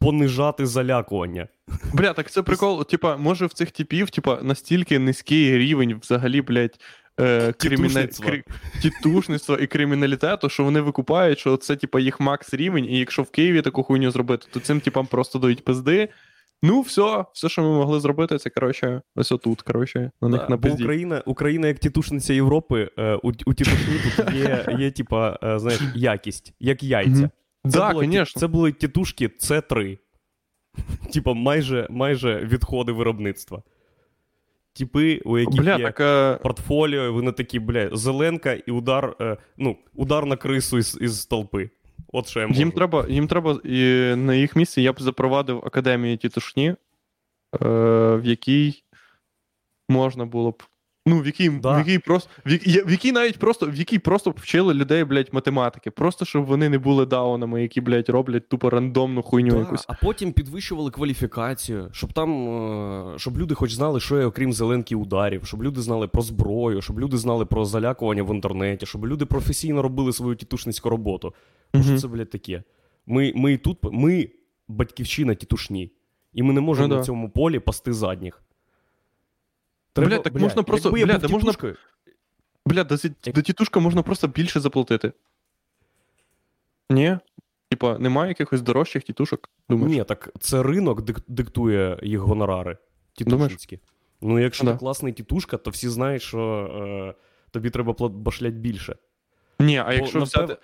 понижати 0.00 0.66
залякування. 0.66 1.48
Бля, 1.92 2.12
так 2.12 2.30
це 2.30 2.42
прикол. 2.42 2.86
Типа, 2.86 3.16
може 3.16 3.46
в 3.46 3.52
цих 3.52 3.70
типів, 3.70 4.10
типа, 4.10 4.38
настільки 4.42 4.98
низький 4.98 5.58
рівень 5.58 5.98
взагалі, 6.02 6.42
блядь, 6.42 6.80
е, 7.20 7.52
криміна... 7.52 7.88
Тітушництва. 7.88 8.26
крі... 8.26 8.42
тітушництва 8.82 9.56
і 9.60 9.66
криміналітету, 9.66 10.48
що 10.48 10.64
вони 10.64 10.80
викупають, 10.80 11.38
що 11.38 11.56
це, 11.56 11.76
типа, 11.76 12.00
їх 12.00 12.20
max 12.20 12.54
рівень, 12.54 12.84
і 12.84 12.98
якщо 12.98 13.22
в 13.22 13.30
Києві 13.30 13.62
таку 13.62 13.82
хуйню 13.82 14.10
зробити, 14.10 14.46
то 14.50 14.60
цим 14.60 14.80
типам 14.80 15.06
просто 15.06 15.38
дають 15.38 15.64
пизди. 15.64 16.08
Ну, 16.62 16.80
все, 16.80 17.24
все, 17.32 17.48
що 17.48 17.62
ми 17.62 17.68
могли 17.68 18.00
зробити, 18.00 18.38
це, 18.38 18.50
коротше, 18.50 19.02
ось 19.16 19.32
отут, 19.32 19.62
коротше, 19.62 20.10
на 20.20 20.28
них 20.28 20.40
Да, 20.40 20.48
на 20.48 20.56
бо 20.56 20.62
пизді. 20.62 20.82
Україна, 20.82 21.22
Україна 21.26 21.68
як 21.68 21.78
тітушниця 21.78 22.34
Європи, 22.34 22.90
е, 22.98 23.14
у, 23.14 23.28
у 23.28 23.54
тітушні 23.54 23.94
тут 24.16 24.34
є, 24.34 24.76
є 24.78 24.90
типа, 24.90 25.38
е, 25.42 25.58
знаєш, 25.58 25.80
якість, 25.94 26.54
як 26.60 26.82
яйця. 26.82 27.30
Це, 27.64 27.78
Да, 27.78 27.88
було, 27.88 28.00
конечно. 28.00 28.40
це 28.40 28.46
були 28.46 28.72
тітушки 28.72 29.28
С3. 29.28 29.98
Типа, 31.12 31.34
майже, 31.34 31.86
майже 31.90 32.38
відходи 32.44 32.92
виробництва. 32.92 33.62
Типи, 34.72 35.20
у 35.24 35.38
яких 35.38 35.60
Бля, 35.60 35.76
є 35.76 35.84
так. 35.84 36.00
Е... 36.00 36.42
портфоліо, 36.42 37.04
і 37.04 37.10
вони 37.10 37.32
такі, 37.32 37.58
бля, 37.58 37.96
зеленка 37.96 38.52
і 38.52 38.70
удар, 38.70 39.16
е, 39.20 39.36
ну, 39.56 39.76
удар 39.94 40.26
на 40.26 40.36
крису 40.36 40.78
із, 40.78 40.98
із 41.00 41.26
толпи. 41.26 41.70
От 42.12 42.28
що 42.28 42.40
я 42.40 42.46
можу. 42.46 42.60
Їм 42.60 42.72
треба, 42.72 43.06
їм 43.08 43.28
треба 43.28 43.60
і 43.64 44.14
на 44.16 44.34
їх 44.34 44.56
місці 44.56 44.82
я 44.82 44.92
б 44.92 45.00
запровадив 45.00 45.62
академію 45.66 46.16
тітушні, 46.16 46.68
е, 46.68 46.76
в 48.14 48.24
якій 48.24 48.82
можна 49.88 50.24
було 50.24 50.50
б. 50.50 50.62
Ну, 51.06 51.20
в 51.20 51.26
якій, 51.26 51.48
Да. 51.48 51.76
в 51.76 51.78
якій 51.78 51.98
просто 51.98 52.30
в, 52.46 52.50
як- 52.52 52.66
я- 52.66 52.84
в 52.84 52.90
якій 52.90 53.12
навіть 53.12 53.38
просто 53.38 53.66
в 53.66 53.74
якій 53.74 53.98
просто 53.98 54.30
вчили 54.36 54.74
людей, 54.74 55.04
блядь, 55.04 55.28
математики. 55.32 55.90
Просто 55.90 56.24
щоб 56.24 56.44
вони 56.44 56.68
не 56.68 56.78
були 56.78 57.06
даунами, 57.06 57.62
які, 57.62 57.80
блядь, 57.80 58.08
роблять 58.08 58.48
тупо 58.48 58.70
рандомну 58.70 59.22
хуйню 59.22 59.50
Да, 59.50 59.58
якусь. 59.58 59.84
а 59.88 59.92
потім 59.94 60.32
підвищували 60.32 60.90
кваліфікацію, 60.90 61.88
щоб 61.92 62.12
там, 62.12 62.48
е, 63.14 63.18
щоб 63.18 63.38
люди 63.38 63.54
хоч 63.54 63.72
знали, 63.72 64.00
що 64.00 64.18
є 64.18 64.24
окрім 64.24 64.52
зеленки 64.52 64.96
ударів, 64.96 65.46
щоб 65.46 65.62
люди 65.62 65.80
знали 65.80 66.08
про 66.08 66.22
зброю, 66.22 66.82
щоб 66.82 67.00
люди 67.00 67.16
знали 67.16 67.46
про 67.46 67.64
залякування 67.64 68.22
в 68.22 68.34
інтернеті, 68.34 68.86
щоб 68.86 69.06
люди 69.06 69.26
професійно 69.26 69.82
робили 69.82 70.12
свою 70.12 70.34
тітушницьку 70.36 70.90
роботу. 70.90 71.34
Бо 71.74 71.82
що 71.82 71.98
це, 71.98 72.08
блядь, 72.08 72.30
таке? 72.30 72.62
Ми, 73.06 73.32
ми 73.36 73.56
тут, 73.56 73.78
ми 73.82 74.28
батьківщина 74.68 75.34
тітушні, 75.34 75.92
і 76.34 76.42
ми 76.42 76.52
не 76.52 76.60
можемо 76.60 76.88
Ну 76.88 76.94
на 76.94 77.00
да. 77.00 77.06
цьому 77.06 77.30
полі 77.30 77.58
пасти 77.58 77.92
задніх. 77.92 78.42
Бля, 79.96 80.18
так 80.18 80.34
можна 80.34 80.62
просто- 80.62 80.90
бля, 80.90 81.18
да 81.18 81.28
можна- 81.28 81.52
Бля, 82.66 82.84
до, 82.84 82.96
Як- 83.24 83.34
до 83.34 83.42
тітушка 83.42 83.80
можна 83.80 84.02
просто 84.02 84.28
більше 84.28 84.60
заплатити. 84.60 85.12
Ні? 86.90 87.18
Типа, 87.68 87.98
немає 87.98 88.28
якихось 88.28 88.62
дорожчих 88.62 89.02
тітушок? 89.02 89.50
Думаєш? 89.68 89.96
Ні, 89.96 90.04
так 90.04 90.30
це 90.40 90.62
ринок 90.62 91.02
дик- 91.02 91.22
диктує 91.28 91.98
їх 92.02 92.20
гонорари. 92.20 92.76
Тітушницькі. 93.12 93.78
Ну, 94.20 94.38
якщо 94.38 94.64
Да. 94.64 94.72
ти 94.72 94.78
класний 94.78 95.12
тітушка, 95.12 95.56
то 95.56 95.70
всі 95.70 95.88
знають, 95.88 96.22
що 96.22 96.40
е, 96.40 97.14
тобі 97.50 97.70
треба 97.70 98.08
башлять 98.08 98.54
більше. 98.54 98.96
Ні, 99.58 99.76
а 99.78 99.84
Бо, 99.84 99.92
якщо 99.92 100.18
напев- 100.18 100.24
взяти. 100.24 100.56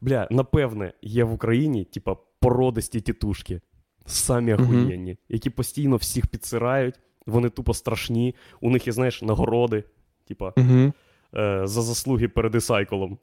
Бля, 0.00 0.28
напевне, 0.30 0.92
є 1.02 1.24
в 1.24 1.32
Україні, 1.32 1.84
типа, 1.84 2.16
породисті 2.40 3.00
тітушки, 3.00 3.60
самі 4.06 4.54
охуєнні, 4.54 5.16
які 5.28 5.50
постійно 5.50 5.96
всіх 5.96 6.26
підсирають, 6.26 6.94
вони 7.28 7.48
тупо 7.48 7.74
страшні, 7.74 8.34
у 8.60 8.70
них 8.70 8.86
є, 8.86 8.92
знаєш, 8.92 9.22
нагороди, 9.22 9.84
типа, 10.28 10.52
Угу. 10.56 10.92
е, 11.34 11.60
за 11.64 11.82
заслуги 11.82 12.28
перед 12.28 12.54
ісайколом. 12.54 13.18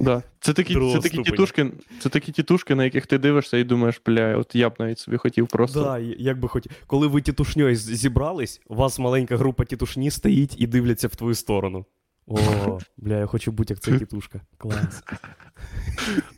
Да. 0.00 0.22
Це 0.40 0.52
такі, 0.52 0.74
це 0.74 0.98
такі 1.00 1.22
тітушки, 1.22 1.72
це 2.00 2.08
такі 2.08 2.32
тітушки, 2.32 2.74
на 2.74 2.84
яких 2.84 3.06
ти 3.06 3.18
дивишся 3.18 3.58
і 3.58 3.64
думаєш, 3.64 4.02
бля, 4.06 4.36
от 4.36 4.54
я 4.54 4.70
б 4.70 4.74
навіть 4.78 4.98
собі 4.98 5.16
хотів 5.16 5.48
просто. 5.48 5.82
Да, 5.82 5.98
як 5.98 6.40
би 6.40 6.48
хоч... 6.48 6.66
Коли 6.86 7.06
ви 7.06 7.22
тітушньою 7.22 7.76
зібрались, 7.76 8.60
у 8.66 8.74
вас 8.74 8.98
маленька 8.98 9.36
група 9.36 9.64
тітушні 9.64 10.10
стоїть 10.10 10.54
і 10.60 10.66
дивляться 10.66 11.08
в 11.08 11.16
твою 11.16 11.34
сторону. 11.34 11.86
О, 12.26 12.38
бля, 12.96 13.18
я 13.18 13.26
хочу 13.26 13.52
бути 13.52 13.74
як 13.74 13.80
ця 13.80 13.98
тітушка. 13.98 14.40
Клас. 14.58 15.04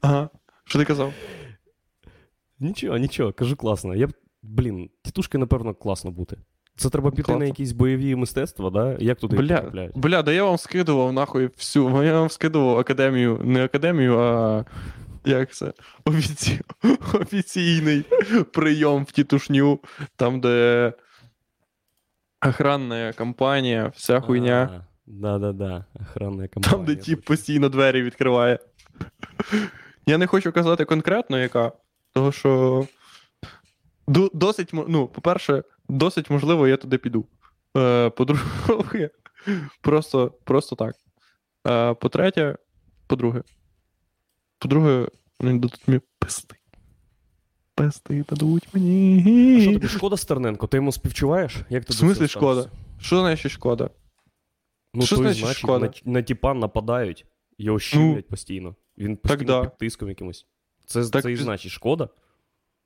Ага. 0.00 0.30
Що 0.64 0.78
ти 0.78 0.84
казав? 0.84 1.12
Нічого, 2.60 2.98
нічого, 2.98 3.32
кажу 3.32 3.56
класно. 3.56 3.94
Я 3.94 4.06
б, 4.06 4.12
блін, 4.42 4.90
тітушки, 5.02 5.38
напевно, 5.38 5.74
класно 5.74 6.10
бути. 6.10 6.36
Це 6.78 6.90
треба 6.90 7.10
піти 7.10 7.22
Класно. 7.22 7.38
на 7.38 7.44
якісь 7.44 7.72
бойові 7.72 8.14
мистецтва, 8.16 8.70
да? 8.70 8.96
Як 8.98 9.18
туди 9.18 9.36
Бля, 9.36 9.56
потрапляють? 9.56 9.98
бля, 9.98 10.22
да 10.22 10.32
я 10.32 10.44
вам 10.44 10.58
скидував 10.58 11.12
нахуй 11.12 11.50
всю. 11.56 12.02
Я 12.04 12.20
вам 12.20 12.30
скидував 12.30 12.78
академію, 12.78 13.40
не 13.44 13.64
академію, 13.64 14.18
а. 14.18 14.64
Як 15.24 15.52
це? 15.52 15.72
Офіці... 16.04 16.60
Офіційний 17.12 18.04
прийом 18.52 19.04
в 19.04 19.12
тітушню, 19.12 19.78
там, 20.16 20.40
де. 20.40 20.92
охранна 22.46 23.12
компанія, 23.12 23.92
вся 23.96 24.20
хуйня. 24.20 24.70
А, 24.72 24.84
Да-да-да, 25.06 25.84
охранна 26.00 26.48
компанія. 26.48 26.70
Там, 26.70 26.84
де 26.84 26.96
тіп 26.96 27.24
постійно 27.24 27.68
двері 27.68 28.02
відкриває. 28.02 28.58
Я 30.06 30.18
не 30.18 30.26
хочу 30.26 30.52
казати 30.52 30.84
конкретно, 30.84 31.38
яка, 31.38 31.72
тому 32.12 32.32
що 32.32 32.86
досить, 34.32 34.70
ну, 34.72 35.06
по-перше, 35.06 35.62
досить 35.88 36.30
можливо, 36.30 36.68
я 36.68 36.76
туди 36.76 36.98
піду. 36.98 37.24
Е, 37.76 38.10
по-друге, 38.10 39.10
просто, 39.80 40.34
просто 40.44 40.76
так. 40.76 40.96
Е, 41.66 41.94
по-третє, 41.94 42.56
по-друге. 43.06 43.42
По-друге, 44.58 45.08
вони 45.40 45.52
дадуть 45.52 45.88
мені 45.88 46.00
пизди. 46.18 46.54
Пизди 47.74 48.24
дадуть 48.28 48.68
А 48.74 48.78
Що 49.60 49.72
тобі 49.72 49.88
шкода 49.88 50.16
Стерненко? 50.16 50.66
Ти 50.66 50.76
йому 50.76 50.92
співчуваєш? 50.92 51.56
Як 51.70 51.88
В 51.88 51.92
смислі 51.92 52.28
шкода? 52.28 52.70
Що 53.00 53.20
значить 53.20 53.52
шкода? 53.52 53.90
Ну, 54.94 55.02
Що 55.02 55.16
значить 55.16 55.44
значить, 55.44 55.58
шкода? 55.58 55.90
на, 56.04 56.12
на 56.12 56.22
тіпа 56.22 56.54
нападають, 56.54 57.26
його 57.58 57.78
щемлять 57.78 58.28
постійно. 58.28 58.76
Він 58.98 59.16
постійно 59.16 59.44
да. 59.44 59.62
під 59.62 59.78
тиском 59.78 60.08
якимось. 60.08 60.46
Це, 60.86 61.08
Так 61.08 61.22
це 61.22 61.32
і 61.32 61.36
значить 61.36 61.72
шкода. 61.72 62.08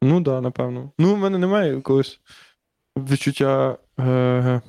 Ну 0.03 0.15
так, 0.15 0.23
да, 0.25 0.41
напевно. 0.41 0.93
Ну, 0.99 1.15
в 1.15 1.19
мене 1.19 1.39
немає 1.39 1.75
якогось 1.75 2.21
відчуття. 2.97 3.79
Е... 4.01 4.61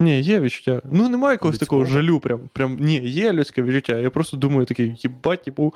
Ні, 0.00 0.20
є 0.20 0.40
відчуття. 0.40 0.82
Ну, 0.92 1.08
немає 1.08 1.34
якогось 1.34 1.60
Людського? 1.60 1.84
такого 1.84 2.00
жалю. 2.00 2.20
Прям, 2.20 2.40
прям. 2.52 2.76
Ні, 2.80 3.00
є 3.00 3.32
людське 3.32 3.62
відчуття. 3.62 3.98
Я 3.98 4.10
просто 4.10 4.36
думаю 4.36 4.66
такий, 4.66 4.94
їбать, 4.98 5.42
типу. 5.42 5.74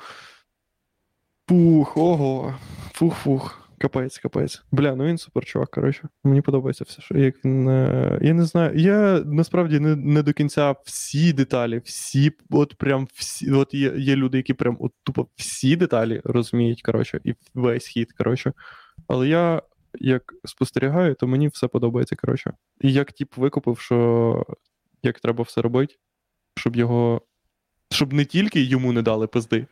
Пух, 1.45 1.97
ого. 1.97 2.55
Фух-фух. 2.93 3.67
Капець, 3.79 4.17
капець. 4.17 4.63
Бля, 4.71 4.95
ну 4.95 5.05
він 5.05 5.17
супер 5.17 5.45
чувак, 5.45 5.71
коротше. 5.71 6.09
Мені 6.23 6.41
подобається 6.41 6.83
все, 6.87 7.01
що 7.01 7.17
як 7.17 7.45
е, 7.45 8.19
Я 8.21 8.33
не 8.33 8.45
знаю. 8.45 8.79
Я 8.79 9.21
насправді 9.25 9.79
не, 9.79 9.95
не 9.95 10.23
до 10.23 10.33
кінця 10.33 10.75
всі 10.83 11.33
деталі, 11.33 11.81
всі, 11.85 12.31
от 12.49 12.75
прям 12.75 13.07
всі. 13.13 13.51
От 13.51 13.73
є, 13.73 13.93
є 13.97 14.15
люди, 14.15 14.37
які 14.37 14.53
прям 14.53 14.77
от 14.79 14.91
тупо 15.03 15.27
всі 15.35 15.75
деталі 15.75 16.21
розуміють, 16.23 16.81
коротше, 16.81 17.19
і 17.23 17.33
весь 17.53 17.87
хід, 17.87 18.13
коротше. 18.13 18.53
Але 19.07 19.27
я, 19.27 19.61
як 19.93 20.33
спостерігаю, 20.45 21.15
то 21.15 21.27
мені 21.27 21.47
все 21.47 21.67
подобається, 21.67 22.15
коротше. 22.15 22.53
І 22.81 22.93
як 22.93 23.11
тип 23.11 23.37
викупив, 23.37 23.79
що 23.79 24.45
як 25.03 25.19
треба 25.19 25.43
все 25.43 25.61
робити, 25.61 25.95
щоб 26.55 26.75
його. 26.75 27.21
Щоб 27.91 28.13
не 28.13 28.25
тільки 28.25 28.61
йому 28.61 28.91
не 28.91 29.01
дали 29.01 29.27
пизди, 29.27 29.67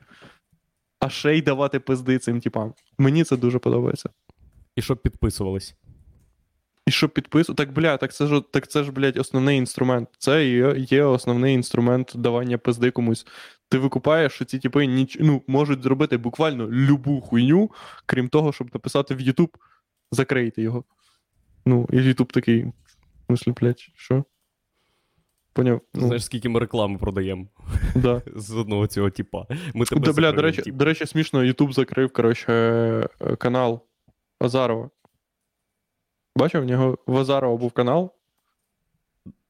а 0.99 1.09
ще 1.09 1.37
й 1.37 1.41
давати 1.41 1.79
пизди 1.79 2.19
цим 2.19 2.41
типам. 2.41 2.73
Мені 2.97 3.23
це 3.23 3.37
дуже 3.37 3.59
подобається. 3.59 4.09
І 4.75 4.81
щоб 4.81 5.01
підписувались. 5.01 5.75
І 6.85 6.91
щоб 6.91 7.09
підписувати. 7.09 7.65
Так, 7.65 7.75
бля, 7.75 7.97
так 7.97 8.13
це 8.13 8.27
ж, 8.27 8.41
так 8.51 8.67
це 8.67 8.83
ж, 8.83 8.91
блядь, 8.91 9.17
основний 9.17 9.57
інструмент. 9.57 10.09
Це 10.17 10.47
є, 10.47 10.75
є 10.77 11.03
основний 11.03 11.53
інструмент 11.53 12.11
давання 12.15 12.57
пизди 12.57 12.91
комусь. 12.91 13.27
Ти 13.69 13.77
викупаєш, 13.77 14.33
що 14.33 14.45
ці 14.45 14.59
типи 14.59 14.85
ніч... 14.85 15.17
ну, 15.19 15.41
можуть 15.47 15.83
зробити 15.83 16.17
буквально 16.17 16.67
любу 16.69 17.21
хуйню, 17.21 17.71
крім 18.05 18.29
того, 18.29 18.53
щоб 18.53 18.69
написати 18.73 19.15
в 19.15 19.19
YouTube, 19.19 19.49
закрийте 20.11 20.61
його. 20.61 20.83
Ну, 21.65 21.87
і 21.91 21.95
YouTube 21.95 22.33
такий. 22.33 22.65
В 23.29 23.51
блядь, 23.61 23.79
що? 23.95 24.23
Поняв? 25.53 25.81
Ну, 25.93 26.05
знаєш, 26.05 26.25
скільки 26.25 26.49
ми 26.49 26.59
реклами 26.59 26.97
продаємо 26.97 27.47
да. 27.95 28.21
з 28.35 28.51
одного 28.51 28.87
цього 28.87 29.09
типа. 29.09 29.45
Ми 29.73 29.85
тебе 29.85 30.01
Да, 30.01 30.13
бля, 30.13 30.31
до 30.31 30.41
речі, 30.41 30.61
тіп. 30.61 30.75
до 30.75 30.85
речі, 30.85 31.05
смішно, 31.05 31.43
YouTube 31.43 31.73
закрив, 31.73 32.13
коротше, 32.13 32.53
е, 33.21 33.35
канал 33.35 33.85
Азарова. 34.39 34.89
Бачив, 36.35 36.61
в 36.61 36.65
нього 36.65 36.97
в 37.07 37.17
Азарова 37.17 37.57
був 37.57 37.71
канал. 37.71 38.13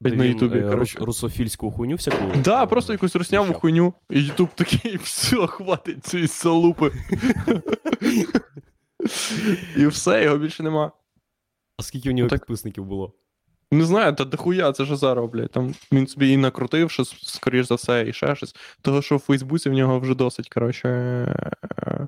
Де 0.00 0.10
на 0.10 0.24
Ютубі, 0.24 0.58
е, 0.58 0.70
коротше. 0.70 0.98
русофільську 0.98 1.70
хуйню 1.70 1.96
всяку. 1.96 2.24
Да, 2.44 2.62
е, 2.64 2.66
просто 2.66 2.92
якусь 2.92 3.16
русняву 3.16 3.52
хуйню, 3.54 3.94
і 4.10 4.22
Ютуб 4.22 4.48
такий, 4.54 4.96
все, 5.02 5.46
хватить 5.46 6.06
цієї 6.06 6.28
салупи. 6.28 6.92
І 9.76 9.86
все, 9.86 10.24
його 10.24 10.38
більше 10.38 10.62
нема. 10.62 10.92
А 11.78 11.82
скільки 11.82 12.10
у 12.10 12.12
нього 12.12 12.28
Так- 12.28 12.40
підписників 12.40 12.84
було? 12.84 13.12
Не 13.70 13.84
знаю, 13.84 14.14
та 14.14 14.24
дохуя, 14.24 14.72
це 14.72 14.84
ж 14.84 14.92
Азаров, 14.92 15.30
блядь. 15.30 15.50
Там 15.50 15.74
він 15.92 16.06
собі 16.06 16.30
і 16.30 16.36
накрутив, 16.36 16.90
що, 16.90 17.04
скоріш 17.04 17.66
за 17.66 17.74
все, 17.74 18.08
і 18.08 18.12
ще 18.12 18.36
щось. 18.36 18.54
Того, 18.82 19.02
що 19.02 19.16
в 19.16 19.20
Фейсбуці 19.20 19.70
в 19.70 19.72
нього 19.72 20.00
вже 20.00 20.14
досить, 20.14 20.48
коротше. 20.48 20.88
е, 20.88 22.06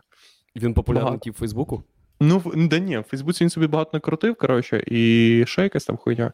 Він 0.57 0.75
популярний 0.75 1.19
тип 1.19 1.35
в 1.35 1.39
Фейсбуку? 1.39 1.85
Ну, 2.21 2.43
да 2.57 2.79
ні, 2.79 2.99
в 2.99 3.03
Фейсбуці 3.03 3.45
він 3.45 3.51
собі 3.51 3.67
багато 3.67 3.91
накрутив, 3.93 4.35
коротше, 4.37 4.85
і 4.87 5.45
ще 5.47 5.63
якась 5.63 5.85
там 5.85 5.97
хуйня. 5.97 6.33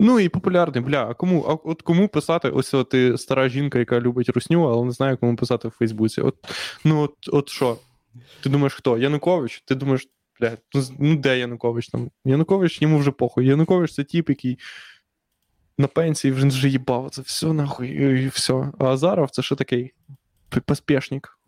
Ну 0.00 0.20
і 0.20 0.28
популярний, 0.28 0.84
бля, 0.84 1.06
а 1.10 1.14
кому, 1.14 1.44
а 1.48 1.52
от 1.70 1.82
кому 1.82 2.08
писати, 2.08 2.48
ось 2.50 2.74
от 2.74 2.88
ти 2.88 3.18
стара 3.18 3.48
жінка, 3.48 3.78
яка 3.78 4.00
любить 4.00 4.28
русню, 4.28 4.62
але 4.68 4.84
не 4.84 4.90
знає, 4.92 5.16
кому 5.16 5.36
писати 5.36 5.68
в 5.68 5.70
Фейсбуці. 5.70 6.20
От, 6.20 6.36
ну, 6.84 7.00
от, 7.00 7.14
от 7.32 7.48
що? 7.48 7.76
Ти 8.42 8.48
думаєш, 8.50 8.74
хто? 8.74 8.98
Янукович? 8.98 9.62
Ти 9.66 9.74
думаєш, 9.74 10.08
бля, 10.40 10.56
ну, 10.74 10.82
ну 10.98 11.16
де 11.16 11.38
Янукович 11.38 11.88
там? 11.88 12.10
Янукович 12.24 12.82
йому 12.82 12.98
вже 12.98 13.10
похуй. 13.10 13.46
Янукович 13.46 13.94
це 13.94 14.04
тіп, 14.04 14.28
який 14.28 14.58
на 15.78 15.86
пенсії 15.86 16.32
вже 16.32 16.46
вже 16.48 16.68
їбав. 16.68 17.10
Це 17.10 17.22
все 17.22 17.52
нахуй, 17.52 17.88
і 18.24 18.28
все. 18.28 18.72
А 18.78 18.84
Азаров 18.84 19.30
це 19.30 19.42
що 19.42 19.56
такий? 19.56 19.92
П- 20.48 20.60
Поспішник. 20.60 21.38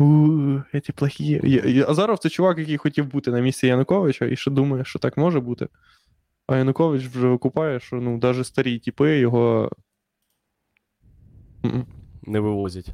Ці 0.84 0.92
плохі. 0.92 1.40
Азаров 1.88 2.18
це 2.18 2.28
чувак, 2.28 2.58
який 2.58 2.76
хотів 2.76 3.06
бути 3.06 3.30
на 3.30 3.40
місці 3.40 3.66
Януковича, 3.66 4.24
і 4.26 4.36
що 4.36 4.50
думає, 4.50 4.84
що 4.84 4.98
так 4.98 5.16
може 5.16 5.40
бути. 5.40 5.68
А 6.46 6.56
Янукович 6.56 7.06
вже 7.06 7.26
викупає, 7.26 7.80
що 7.80 7.96
ну, 7.96 8.18
навіть 8.22 8.46
старі 8.46 8.78
тіпи 8.78 9.18
його 9.18 9.70
Не 12.22 12.40
вивозять. 12.40 12.88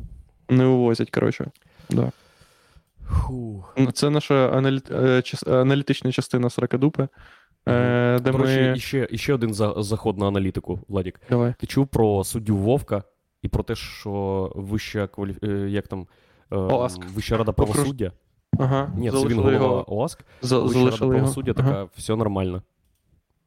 не 0.49 0.65
вивозять, 0.65 1.11
коротше. 1.11 1.51
Да. 1.91 2.13
Фух. 3.09 3.75
Ну, 3.79 3.91
Це 3.93 4.11
наша 4.11 4.49
аналіт... 4.49 4.91
е, 4.91 5.23
аналітична 5.47 6.13
частина 6.13 6.51
Сракадупи. 6.51 7.09
Е, 7.69 8.19
де 8.21 8.33
До 8.33 8.39
ми... 8.39 8.73
іще, 8.77 9.09
іще 9.11 9.35
один 9.35 9.55
за, 9.55 9.75
заход 9.83 10.19
на 10.19 10.29
аналітику, 10.29 10.81
Владік. 10.89 11.21
Давай. 11.31 11.55
Ти 11.59 11.67
чув 11.67 11.87
про 11.87 12.25
суддю 12.25 12.57
Вовка 12.57 13.03
і 13.43 13.49
про 13.49 13.63
те, 13.63 13.75
що 13.75 14.53
вища 14.55 15.07
квалі... 15.07 15.37
е, 15.43 15.49
як 15.49 15.89
там, 15.89 16.07
е, 16.53 16.57
ОАСК. 16.57 17.01
Вища 17.15 17.37
рада 17.37 17.53
правосуддя. 17.53 18.13
Ага. 18.59 18.93
Ні, 18.97 19.11
це 19.11 19.17
він 19.27 19.37
голова 19.37 19.53
його. 19.53 19.97
ОАСК. 20.01 20.25
За... 20.43 20.59
Вища 20.59 20.85
рада 20.85 20.97
його. 21.05 21.11
правосуддя 21.11 21.55
Ага. 21.57 21.69
така, 21.71 21.89
все 21.97 22.17
нормально. 22.17 22.63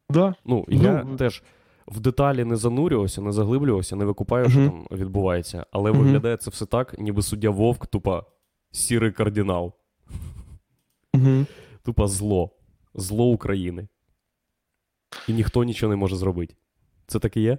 Да. 0.10 0.36
Ну, 0.46 0.66
Ну, 0.68 0.82
я 0.84 1.02
в- 1.14 1.18
теж 1.18 1.44
в 1.88 2.00
деталі 2.00 2.44
не 2.44 2.56
занурювався, 2.56 3.22
не 3.22 3.32
заглиблювався, 3.32 3.96
не 3.96 4.06
викупаю, 4.06 4.50
що 4.50 4.60
там 4.60 4.88
відбувається. 4.92 5.66
Але 5.72 5.92
Мгм. 5.92 6.02
виглядає 6.02 6.38
це 6.38 6.50
все 6.52 6.66
так, 6.66 7.00
ніби 7.00 7.22
суддя 7.22 7.50
Вовк, 7.50 7.88
тупа 7.88 8.24
сірий 8.72 9.12
кардинал. 9.12 9.74
Угу. 11.14 11.46
Тупо 11.84 12.08
зло. 12.08 12.52
Зло 12.96 13.26
України. 13.26 13.88
І 15.28 15.34
ніхто 15.34 15.64
нічого 15.64 15.90
не 15.90 15.96
може 15.96 16.16
зробити. 16.16 16.56
Це 17.08 17.20
так 17.20 17.38
і 17.38 17.42
є? 17.42 17.58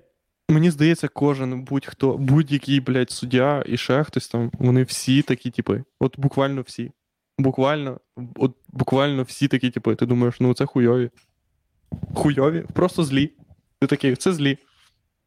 Мені 0.50 0.70
здається, 0.70 1.08
кожен 1.08 1.62
будь-хто, 1.62 2.18
будь-який, 2.18 2.80
блядь, 2.80 3.10
суддя 3.10 3.64
і 3.66 3.76
ще 3.76 4.04
хтось 4.04 4.28
там, 4.28 4.50
вони 4.58 4.82
всі 4.82 5.22
такі 5.22 5.50
типи. 5.50 5.84
От 6.00 6.18
буквально 6.18 6.62
всі. 6.62 6.92
Буквально, 7.38 8.00
от 8.36 8.56
буквально 8.68 9.22
всі 9.22 9.48
такі 9.48 9.70
типи. 9.70 9.94
Ти 9.94 10.06
думаєш, 10.06 10.40
ну 10.40 10.54
це 10.54 10.66
хуйові. 10.66 11.10
Хуйові, 12.14 12.64
просто 12.72 13.04
злі. 13.04 13.32
Ти 13.80 13.86
такий, 13.86 14.16
це 14.16 14.32
злі. 14.32 14.58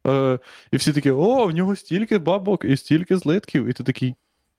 Е, 0.06 0.38
і 0.72 0.76
всі 0.76 0.92
такі, 0.92 1.10
о, 1.10 1.46
в 1.46 1.50
нього 1.50 1.76
стільки 1.76 2.18
бабок 2.18 2.64
і 2.64 2.76
стільки 2.76 3.16
злитків. 3.16 3.66
І 3.66 3.72
ти 3.72 3.84
такий. 3.84 4.14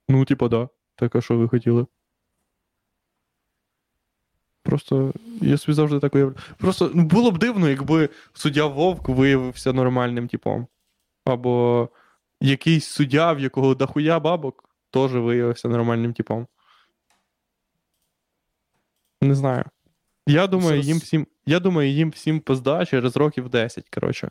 Ну, 0.10 0.26
типа, 0.26 0.48
да. 0.48 0.70
Так, 0.96 1.16
а 1.16 1.22
що 1.22 1.38
ви 1.38 1.48
хотіли? 1.48 1.86
Просто 4.64 5.14
я 5.42 5.58
собі 5.58 5.76
завжди 5.76 6.00
так 6.00 6.16
уявляю. 6.16 6.38
Просто 6.58 6.92
ну, 6.94 7.04
було 7.04 7.32
б 7.32 7.38
дивно, 7.38 7.70
якби 7.70 8.10
суддя 8.34 8.66
Вовк 8.66 9.10
виявився 9.10 9.74
нормальним 9.74 10.28
типом. 10.28 10.68
Або 11.26 11.90
якийсь 12.42 12.86
суддя, 12.86 13.34
в 13.34 13.40
якого 13.40 13.76
дохуя 13.76 14.20
бабок, 14.20 14.70
теж 14.92 15.14
виявився 15.14 15.68
нормальним 15.68 16.14
типом. 16.14 16.48
Не 19.22 19.36
знаю. 19.36 19.64
Я 20.28 20.48
думаю, 20.48 20.82
їм 20.82 20.98
всім, 20.98 21.28
я 21.46 21.60
думаю, 21.60 21.92
їм 21.92 22.10
всім 22.10 22.40
пизда 22.40 22.86
через 22.86 23.18
років 23.18 23.50
10, 23.50 23.90
коротше. 23.90 24.30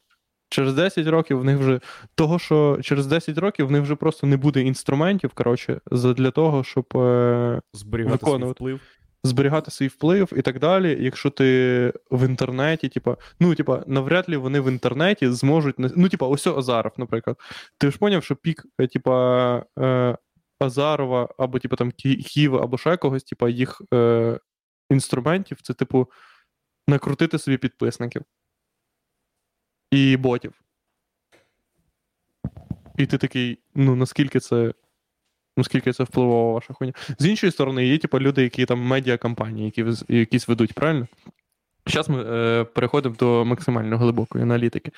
Через 0.53 0.75
10 0.75 1.07
років 1.07 1.39
в 1.39 1.45
них 1.45 1.59
вже. 1.59 1.81
Того, 2.15 2.39
що 2.39 2.79
через 2.83 3.07
10 3.07 3.39
років 3.39 3.67
в 3.67 3.71
них 3.71 3.83
вже 3.83 3.95
просто 3.95 4.27
не 4.27 4.37
буде 4.37 4.61
інструментів, 4.61 5.31
коротше, 5.35 5.81
для 5.93 6.31
того, 6.31 6.65
щоб. 6.65 6.97
Е- 6.97 7.61
Зберігати 7.73 8.27
свій 8.27 8.45
вплив. 8.45 8.81
зберігати 9.25 9.71
свій 9.71 9.89
вплив 9.89 10.33
і 10.37 10.43
так 10.43 10.59
далі. 10.59 10.99
Якщо 11.01 11.31
ти 11.31 11.93
в 12.11 12.27
інтернеті, 12.29 12.89
типа, 12.89 13.17
ну, 13.41 13.55
типа, 13.55 13.85
навряд 13.87 14.29
ли 14.29 14.37
вони 14.37 14.61
в 14.61 14.69
інтернеті 14.69 15.29
зможуть. 15.29 15.75
Ну, 15.79 16.09
типа, 16.09 16.27
ось 16.27 16.47
Азаров, 16.47 16.93
наприклад. 16.97 17.37
Ти 17.79 17.91
ж 17.91 17.99
поняв, 17.99 18.25
що 18.25 18.37
пік, 18.37 18.67
е, 18.81 18.87
типа, 18.87 19.65
е, 19.79 20.17
Азарова, 20.61 21.29
або, 21.39 21.59
типа, 21.59 21.77
там 21.77 21.91
Києва, 22.35 22.63
або 22.63 22.79
ще 22.79 22.97
когось, 22.97 23.25
типа, 23.25 23.49
їх 23.49 23.83
е, 23.95 24.39
інструментів, 24.91 25.59
це, 25.63 25.75
типу, 25.75 26.09
накрутити 26.89 27.39
собі 27.39 27.57
підписників. 27.57 28.23
І 29.93 30.17
ботів. 30.17 30.53
І 32.99 33.07
ти 33.07 33.19
такий, 33.19 33.59
ну 33.75 33.97
наскільки 33.97 34.41
це. 34.41 34.75
Наскільки 35.57 35.93
це 35.93 36.05
впливова 36.05 36.53
ваша 36.53 36.75
хуйня. 36.75 36.93
З 37.19 37.27
іншої 37.27 37.53
сторони, 37.53 37.87
є 37.87 37.99
типу, 37.99 38.21
люди, 38.21 38.43
які 38.43 38.67
там 38.67 38.81
медіакомпанії, 38.81 39.73
які 39.77 40.05
якісь 40.09 40.49
ведуть, 40.49 40.73
правильно? 40.73 41.07
Зараз 41.87 42.09
ми 42.09 42.25
е, 42.25 42.65
переходимо 42.65 43.15
до 43.19 43.45
максимально 43.45 43.99
глибокої 43.99 44.45
аналітики. 44.45 44.93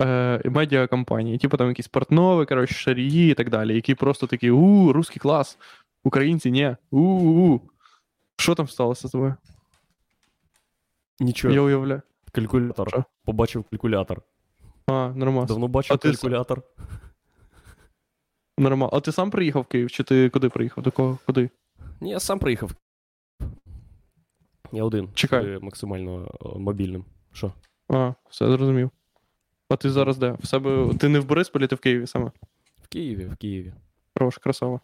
Е, 0.00 0.40
медіакомпанії, 0.44 1.38
типу 1.38 1.56
там 1.56 1.68
якісь 1.68 1.88
портнови, 1.88 2.46
коротше, 2.46 2.74
шарії 2.74 3.30
і 3.30 3.34
так 3.34 3.50
далі, 3.50 3.74
які 3.74 3.94
просто 3.94 4.26
такі: 4.26 4.50
у, 4.50 4.92
русський 4.92 5.18
клас, 5.18 5.58
українці, 6.04 6.50
ні, 6.50 6.76
у-у-у. 6.90 7.60
Що 8.36 8.54
там 8.54 8.68
сталося 8.68 9.08
з 9.08 9.10
тобою? 9.10 9.34
Нічого. 11.20 11.54
Я 11.54 11.60
уявляю. 11.60 12.02
Калькулятор. 12.32 12.88
Що? 12.88 13.04
Побачив 13.24 13.64
калькулятор. 13.64 14.22
А, 14.86 15.12
нормально. 15.14 15.46
Давно 15.46 15.68
бачив 15.68 15.94
А 15.94 15.96
ти. 15.96 16.62
Нормально. 18.58 18.90
А 18.92 19.00
ти 19.00 19.12
сам 19.12 19.30
приїхав 19.30 19.62
в 19.62 19.66
Київ, 19.66 19.90
чи 19.90 20.02
ти 20.02 20.30
куди 20.30 20.48
приїхав? 20.48 20.84
До 20.84 20.90
кого? 20.90 21.18
Куди? 21.26 21.50
Ні, 22.00 22.10
я 22.10 22.20
сам 22.20 22.38
приїхав. 22.38 22.70
Я 24.72 24.84
один. 24.84 25.08
Чекай. 25.14 25.58
Максимально 25.62 26.24
е, 26.24 26.58
мобільним. 26.58 27.04
Що? 27.32 27.52
А, 27.88 28.14
все 28.30 28.46
зрозумів. 28.46 28.90
А 29.68 29.76
ти 29.76 29.90
зараз 29.90 30.18
де? 30.18 30.36
В 30.42 30.46
себе. 30.46 30.94
Ти 30.98 31.08
не 31.08 31.20
в 31.20 31.24
Борисполі, 31.24 31.66
ти 31.66 31.74
в 31.74 31.78
Києві 31.78 32.06
саме. 32.06 32.30
В 32.82 32.88
Києві, 32.88 33.24
в 33.24 33.36
Києві. 33.36 33.72
Хорош, 34.18 34.38
красава. 34.38 34.80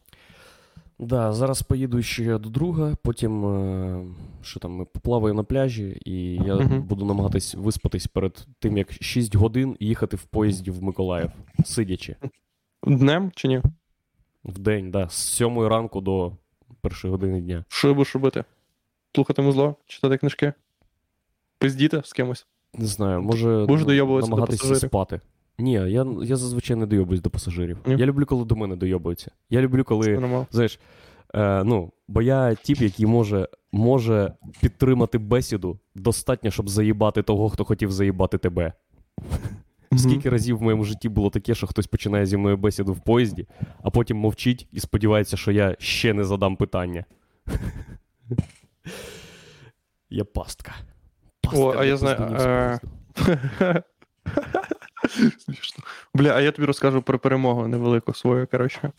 Да, 0.98 1.32
зараз 1.32 1.62
поїду 1.62 2.02
ще 2.02 2.38
до 2.38 2.48
друга, 2.48 2.96
потім 3.02 3.46
е, 3.46 4.04
що 4.42 4.60
там, 4.60 4.72
ми 4.72 4.84
поплаваю 4.84 5.34
на 5.34 5.42
пляжі, 5.44 6.00
і 6.04 6.34
я 6.34 6.56
буду 6.58 7.04
намагатись 7.04 7.54
виспатись 7.54 8.06
перед 8.06 8.46
тим, 8.58 8.78
як 8.78 8.92
6 8.92 9.34
годин 9.34 9.76
їхати 9.80 10.16
в 10.16 10.22
поїзді 10.22 10.70
в 10.70 10.82
Миколаїв, 10.82 11.30
сидячи 11.64 12.16
Днем 12.86 13.32
чи 13.34 13.48
ні? 13.48 13.62
в 14.44 14.58
день, 14.58 14.90
да, 14.90 15.08
з 15.08 15.14
7 15.14 15.58
ранку 15.58 16.00
до 16.00 16.32
першої 16.80 17.10
години 17.10 17.40
дня. 17.40 17.64
Що 17.68 17.94
будеш 17.94 18.14
робити? 18.14 18.44
Слухати 19.14 19.42
музло, 19.42 19.74
читати 19.86 20.16
книжки? 20.16 20.52
Пиздіти 21.58 22.02
з 22.04 22.12
кимось? 22.12 22.46
Не 22.74 22.86
знаю, 22.86 23.22
може 23.22 23.66
намагатися 24.20 24.74
спати. 24.86 25.20
Ні, 25.58 25.72
я, 25.72 26.06
я 26.22 26.36
зазвичай 26.36 26.76
не 26.76 26.86
дойобуюсь 26.86 27.20
до 27.20 27.30
пасажирів. 27.30 27.78
Ні? 27.86 27.96
Я 27.98 28.06
люблю, 28.06 28.26
коли 28.26 28.44
до 28.44 28.56
мене 28.56 28.76
дойобуються. 28.76 29.30
Я 29.50 29.60
люблю, 29.60 29.84
коли, 29.84 30.44
знаєш, 30.50 30.80
е, 31.34 31.64
ну, 31.64 31.92
бо 32.08 32.22
я 32.22 32.54
тип, 32.54 32.80
який 32.80 33.06
може, 33.06 33.48
може 33.72 34.34
підтримати 34.60 35.18
бесіду 35.18 35.78
достатньо, 35.94 36.50
щоб 36.50 36.68
заїбати 36.68 37.22
того, 37.22 37.48
хто 37.48 37.64
хотів 37.64 37.92
заїбати 37.92 38.38
тебе. 38.38 38.72
Скільки 39.96 40.30
разів 40.30 40.58
в 40.58 40.62
моєму 40.62 40.84
житті 40.84 41.08
було 41.08 41.30
таке, 41.30 41.54
що 41.54 41.66
хтось 41.66 41.86
починає 41.86 42.26
зі 42.26 42.36
мною 42.36 42.56
бесіду 42.56 42.92
в 42.92 43.00
поїзді, 43.00 43.46
а 43.82 43.90
потім 43.90 44.16
мовчить 44.16 44.68
і 44.72 44.80
сподівається, 44.80 45.36
що 45.36 45.50
я 45.52 45.76
ще 45.78 46.14
не 46.14 46.24
задам 46.24 46.56
питання. 46.56 47.04
Я 50.10 50.24
пастка. 50.24 50.72
Пастка 51.40 51.60
О, 51.60 51.74
а 51.78 51.84
я 51.84 51.96
знаю, 51.96 52.78
Смішно. 55.38 55.84
Бля, 56.14 56.36
а 56.36 56.40
я 56.40 56.52
тобі 56.52 56.66
розкажу 56.66 57.02
про 57.02 57.18
перемогу 57.18 57.68
невелику 57.68 58.14
свою. 58.14 58.46
Коротше. 58.46 58.92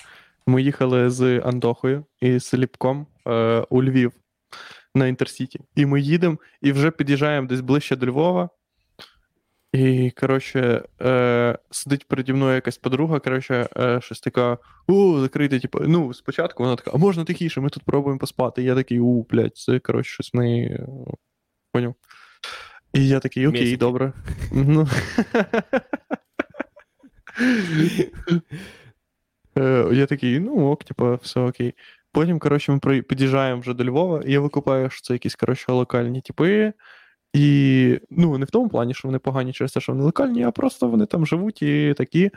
Ми 0.48 0.62
їхали 0.62 1.10
з 1.10 1.40
Антохою 1.40 2.06
і 2.22 2.40
з 2.40 2.54
Ліпком 2.54 3.08
е, 3.28 3.66
у 3.70 3.84
Львів 3.84 4.12
на 4.96 5.08
Інтерсіті. 5.08 5.60
І 5.76 5.86
ми 5.86 6.02
їдемо 6.02 6.38
і 6.62 6.72
вже 6.72 6.92
під'їжджаємо 6.92 7.48
десь 7.48 7.62
ближче 7.62 7.96
до 7.96 8.06
Львова. 8.06 8.50
І, 9.74 10.12
коротше, 10.12 10.84
е, 11.02 11.58
сидить 11.72 12.08
переді 12.08 12.34
мною 12.34 12.56
якась 12.56 12.78
подруга, 12.78 13.20
коротше, 13.20 13.70
е, 13.78 14.02
щось 14.02 14.20
така: 14.20 14.58
о, 14.88 15.20
закрийте, 15.20 15.60
типу, 15.60 15.80
ну, 15.80 16.14
спочатку 16.14 16.64
вона 16.64 16.76
така, 16.76 16.92
а 16.94 16.98
можна 16.98 17.26
тихіше, 17.26 17.62
ми 17.62 17.70
тут 17.70 17.84
пробуємо 17.84 18.20
поспати. 18.20 18.62
І 18.62 18.66
я 18.66 18.76
такий, 18.76 19.00
у, 19.00 19.24
блядь, 19.24 19.58
це, 19.58 19.80
коротше, 19.80 20.14
щось 20.14 20.34
в 20.34 20.38
неї. 20.38 20.66
е, 20.66 20.88
Поняв. 21.72 21.96
І 22.94 23.08
я 23.08 23.20
такий, 23.20 23.48
окей, 23.48 23.62
Мєсики. 23.62 23.78
добре. 23.78 24.14
Ну. 24.52 24.88
Е, 29.58 29.90
Я 29.92 30.06
такий, 30.06 30.40
ну 30.40 30.72
ок, 30.72 30.84
типа, 30.84 31.16
все 31.16 31.40
окей. 31.40 31.74
Потім, 32.12 32.40
коротше, 32.40 32.80
ми 32.84 33.02
під'їжджаємо 33.02 33.62
вже 33.62 33.74
до 33.74 33.86
Львова, 33.86 34.22
і 34.26 34.32
я 34.32 34.40
викупаю, 34.40 34.90
що 34.90 35.02
це 35.02 35.14
якісь, 35.14 35.36
коротше, 35.36 35.72
локальні 35.72 36.22
типи. 36.22 36.74
І 37.34 38.00
ну, 38.10 38.38
не 38.38 38.46
в 38.46 38.50
тому 38.50 38.70
плані, 38.70 38.94
що 38.94 39.08
вони 39.08 39.20
погані 39.20 39.54
через 39.54 39.72
те, 39.72 39.80
що 39.82 39.92
вони 39.92 40.04
локальні, 40.04 40.44
а 40.44 40.52
просто 40.52 40.88
вони 40.88 41.06
там 41.06 41.26
живуть 41.26 41.62
і 41.62 41.94
такі. 41.98 42.32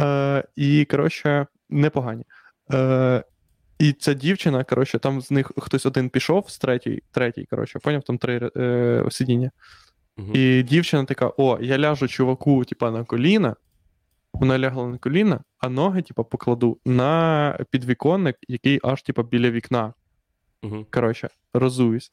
Е, 0.00 0.44
і, 0.56 0.84
коротше, 0.84 1.46
непогані. 1.70 2.24
Е, 2.72 3.24
і 3.78 3.92
ця 3.92 4.14
дівчина, 4.14 4.64
коротше, 4.64 4.98
там 4.98 5.20
з 5.20 5.30
них 5.30 5.52
хтось 5.56 5.86
один 5.86 6.10
пішов 6.10 6.50
з 6.50 6.58
третій, 6.58 7.02
третій, 7.10 7.46
коротше, 7.50 7.78
поняв, 7.78 8.02
там 8.02 8.18
три 8.18 8.50
е, 8.56 9.04
сидіння. 9.10 9.50
Мгм. 10.16 10.30
І 10.34 10.62
дівчина 10.62 11.04
така: 11.04 11.32
о, 11.36 11.58
я 11.60 11.78
ляжу 11.78 12.08
чуваку, 12.08 12.64
типа, 12.64 12.90
на 12.90 13.04
коліна. 13.04 13.56
Вона 14.32 14.58
лягла 14.58 14.86
на 14.86 14.98
коліна, 14.98 15.40
а 15.58 15.68
ноги, 15.68 16.02
типа, 16.02 16.24
покладу 16.24 16.78
на 16.84 17.58
підвіконник, 17.70 18.36
який 18.48 18.80
аж, 18.82 19.02
типа, 19.02 19.22
біля 19.22 19.50
вікна. 19.50 19.94
Мгм. 20.62 20.86
Коротше, 20.90 21.28
розуюсь. 21.54 22.12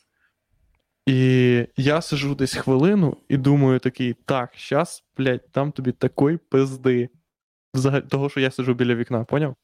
І 1.06 1.68
я 1.78 2.02
сижу 2.02 2.36
десь 2.36 2.56
хвилину 2.56 3.18
і 3.30 3.38
думаю 3.38 3.80
такий: 3.80 4.14
так, 4.14 4.54
щас, 4.56 5.04
блядь, 5.18 5.52
там 5.52 5.72
тобі 5.72 5.92
такої 5.92 6.38
пизди. 6.38 7.10
Взагалі, 7.74 8.02
того, 8.02 8.30
що 8.30 8.40
я 8.40 8.52
сижу 8.52 8.74
біля 8.74 8.96
вікна, 8.96 9.24
поняв? 9.24 9.56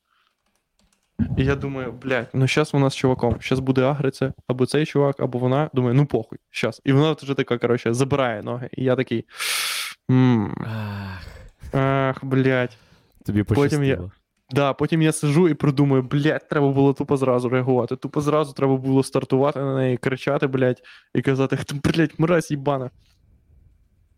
І 1.38 1.46
я 1.46 1.56
думаю, 1.56 1.92
блядь, 1.92 2.28
ну 2.34 2.48
щас 2.48 2.74
вона 2.74 2.90
з 2.90 2.96
чуваком, 2.96 3.36
щас 3.40 3.60
буде 3.60 3.82
агриться, 3.82 4.34
або 4.48 4.66
цей 4.66 4.86
чувак, 4.86 5.20
або 5.20 5.40
вона. 5.40 5.70
Думаю, 5.74 5.96
ну 5.96 6.06
похуй, 6.06 6.38
щас. 6.50 6.82
І 6.84 6.94
вона 6.94 7.12
вже 7.22 7.34
така, 7.34 7.58
коротше, 7.58 7.94
забирає 7.94 8.44
ноги. 8.44 8.70
І 8.72 8.84
я 8.84 8.96
такий. 8.96 9.26
Мм, 10.10 10.56
Ах, 10.68 11.26
ах, 11.74 12.26
блядь. 12.26 12.78
тобі 13.26 13.44
Потім 13.44 13.84
я- 13.84 13.96
пощастило. 13.96 14.12
Да, 14.50 14.74
потім 14.74 15.02
я 15.02 15.12
сижу 15.12 15.50
і 15.50 15.54
продумую, 15.54 16.04
блядь, 16.04 16.48
треба 16.50 16.70
було 16.72 16.94
тупо 16.94 17.18
зразу 17.18 17.50
реагувати. 17.50 17.96
Тупо 17.96 18.22
зразу 18.22 18.54
треба 18.54 18.78
було 18.78 19.04
стартувати 19.04 19.60
на 19.60 19.76
неї, 19.76 19.98
кричати, 19.98 20.48
блядь, 20.48 20.82
і 21.16 21.22
казати, 21.22 21.58
хто, 21.58 21.76
блядь, 21.84 22.14
мразь 22.18 22.52
їбана. 22.52 22.90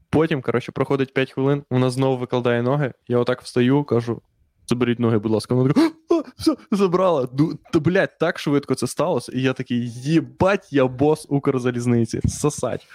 Потім, 0.09 0.41
коротше, 0.41 0.71
проходить 0.71 1.13
5 1.13 1.31
хвилин, 1.31 1.63
вона 1.69 1.89
знову 1.89 2.17
викладає 2.17 2.61
ноги. 2.61 2.93
Я 3.07 3.17
отак 3.17 3.41
встаю, 3.41 3.83
кажу: 3.83 4.21
заберіть 4.67 4.99
ноги, 4.99 5.17
будь 5.17 5.31
ласка. 5.31 5.55
Вона 5.55 5.73
така, 5.73 5.91
а, 6.19 6.31
все, 6.37 6.55
забрала. 6.71 7.27
Та, 7.73 7.79
блядь, 7.79 8.17
так 8.19 8.39
швидко 8.39 8.75
це 8.75 8.87
сталося. 8.87 9.31
І 9.35 9.41
я 9.41 9.53
такий, 9.53 9.89
їбать, 9.89 10.73
я 10.73 10.87
бос 10.87 11.27
Укрзалізниці. 11.29 12.21
Сосать. 12.25 12.87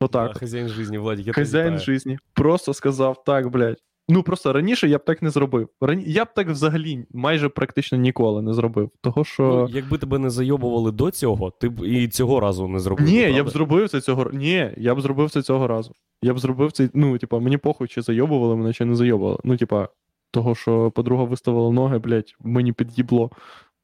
Отак. 0.00 0.32
Да, 0.32 0.38
хазяїн 0.38 0.68
жизни, 0.68 0.98
Владик, 0.98 1.26
я 1.26 1.32
Хазяїн 1.32 1.78
житті. 1.78 2.18
Просто 2.34 2.74
сказав 2.74 3.24
так, 3.24 3.50
блядь. 3.50 3.78
Ну 4.08 4.22
просто 4.22 4.52
раніше 4.52 4.88
я 4.88 4.98
б 4.98 5.04
так 5.04 5.22
не 5.22 5.30
зробив. 5.30 5.68
Рані... 5.80 6.04
Я 6.06 6.24
б 6.24 6.28
так 6.34 6.48
взагалі 6.48 7.06
майже 7.12 7.48
практично 7.48 7.98
ніколи 7.98 8.42
не 8.42 8.54
зробив. 8.54 8.90
Того 9.00 9.24
що. 9.24 9.42
Ну, 9.42 9.68
якби 9.70 9.98
тебе 9.98 10.18
не 10.18 10.30
зайобували 10.30 10.92
до 10.92 11.10
цього, 11.10 11.50
ти 11.50 11.68
б 11.68 11.86
і 11.86 12.08
цього 12.08 12.40
разу 12.40 12.68
не 12.68 12.78
зробив. 12.78 13.06
Ні, 13.06 13.18
я 13.18 13.44
б 13.44 13.50
зробив 13.50 13.88
це 13.88 14.00
цього. 14.00 14.30
Ні, 14.32 14.70
я 14.76 14.94
б 14.94 15.00
зробив 15.00 15.30
це 15.30 15.42
цього 15.42 15.66
разу. 15.66 15.92
Я 16.22 16.34
б 16.34 16.38
зробив 16.38 16.72
це. 16.72 16.90
Ну, 16.94 17.18
типа, 17.18 17.38
мені 17.38 17.56
похуй, 17.56 17.88
чи 17.88 18.02
зайобували 18.02 18.56
мене, 18.56 18.72
чи 18.72 18.84
не 18.84 18.94
зайобували. 18.94 19.38
Ну, 19.44 19.56
типа, 19.56 19.88
того, 20.36 20.54
що 20.54 20.90
подруга 20.90 21.24
виставила 21.24 21.72
ноги, 21.72 21.98
блядь, 21.98 22.34
мені 22.40 22.72
під'їбло. 22.72 23.30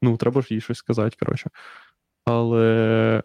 Ну, 0.02 0.16
треба 0.16 0.42
ж 0.42 0.54
їй 0.54 0.60
щось 0.60 0.78
сказати, 0.78 1.16
коротше. 1.20 1.50
Але. 2.24 3.22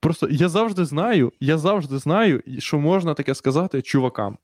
Просто 0.00 0.28
я 0.30 0.48
завжди 0.48 0.84
знаю, 0.84 1.32
я 1.40 1.58
завжди 1.58 1.98
знаю, 1.98 2.42
що 2.58 2.78
можна 2.78 3.14
таке 3.14 3.34
сказати 3.34 3.82
чувакам. 3.82 4.38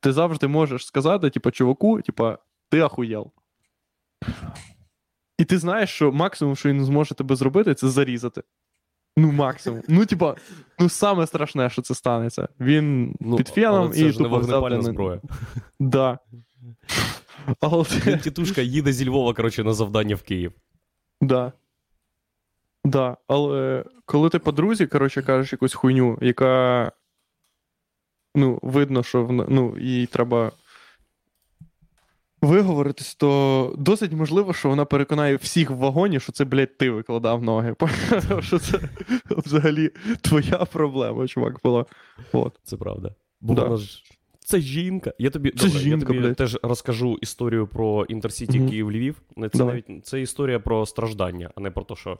Ти 0.00 0.12
завжди 0.12 0.46
можеш 0.46 0.86
сказати, 0.86 1.30
типа, 1.30 1.50
чуваку, 1.50 2.02
типа, 2.02 2.38
ти 2.70 2.80
ахуєл. 2.80 3.32
І 5.38 5.44
ти 5.44 5.58
знаєш, 5.58 5.90
що 5.90 6.12
максимум, 6.12 6.56
що 6.56 6.68
він 6.68 6.84
зможе 6.84 7.14
тебе 7.14 7.36
зробити, 7.36 7.74
це 7.74 7.88
зарізати. 7.88 8.42
Ну, 9.16 9.32
максимум. 9.32 9.82
Ну, 9.88 10.06
типа, 10.06 10.36
ну 10.78 10.88
саме 10.88 11.26
страшне, 11.26 11.70
що 11.70 11.82
це 11.82 11.94
станеться. 11.94 12.48
Він 12.60 13.16
Ну, 13.20 13.36
під 13.36 13.48
феном 13.48 13.92
це 13.92 14.00
і 14.00 14.12
ж 14.12 14.18
не 14.18 14.24
тупо 14.24 14.28
вогнепальна 14.28 14.82
зброя. 14.82 15.20
Да. 15.80 16.18
Але 17.60 17.84
тітушка 18.22 18.60
їде 18.60 18.92
зі 18.92 19.08
Львова, 19.08 19.34
коротше, 19.34 19.64
на 19.64 19.74
завдання 19.74 20.14
в 20.14 20.22
Київ. 20.22 20.52
Да. 21.20 21.52
Да. 22.84 23.16
Але 23.26 23.84
коли 24.04 24.28
ти 24.28 24.38
подрузі, 24.38 24.86
коротше, 24.86 25.22
кажеш 25.22 25.52
якусь 25.52 25.74
хуйню, 25.74 26.18
яка. 26.22 26.92
Ну, 28.34 28.58
видно, 28.62 29.02
що 29.02 29.24
вона, 29.24 29.46
ну, 29.48 29.78
їй 29.78 30.06
треба 30.06 30.52
виговоритись, 32.42 33.14
то 33.14 33.74
досить 33.78 34.12
можливо, 34.12 34.52
що 34.54 34.68
вона 34.68 34.84
переконає 34.84 35.36
всіх 35.36 35.70
в 35.70 35.74
вагоні, 35.74 36.20
що 36.20 36.32
це, 36.32 36.44
блядь, 36.44 36.78
ти 36.78 36.90
викладав 36.90 37.42
ноги. 37.42 37.74
Що 38.40 38.58
це 38.58 38.80
взагалі 39.30 39.90
твоя 40.20 40.56
проблема, 40.56 41.28
чувак, 41.28 41.60
була. 41.64 41.84
От. 42.32 42.60
Це 42.64 42.76
правда. 42.76 43.14
Бо 43.40 43.54
Да. 43.54 43.64
вона 43.64 43.76
ж 43.76 44.02
Це 44.46 44.60
жінка. 44.60 45.12
Я 45.18 45.30
тобі, 45.30 45.50
Це 45.50 45.66
добре, 45.66 45.80
жінка, 45.80 46.14
я 46.14 46.22
тобі 46.22 46.34
теж 46.34 46.58
розкажу 46.62 47.18
історію 47.20 47.66
про 47.66 48.04
інтерсіті 48.04 48.58
Мгм. 48.58 48.68
Київ-Львів. 48.68 49.22
Це 49.36 49.48
Давай. 49.58 49.84
навіть 49.88 50.06
це 50.06 50.20
історія 50.20 50.60
про 50.60 50.86
страждання, 50.86 51.50
а 51.54 51.60
не 51.60 51.70
про 51.70 51.84
те, 51.84 51.96
що 51.96 52.18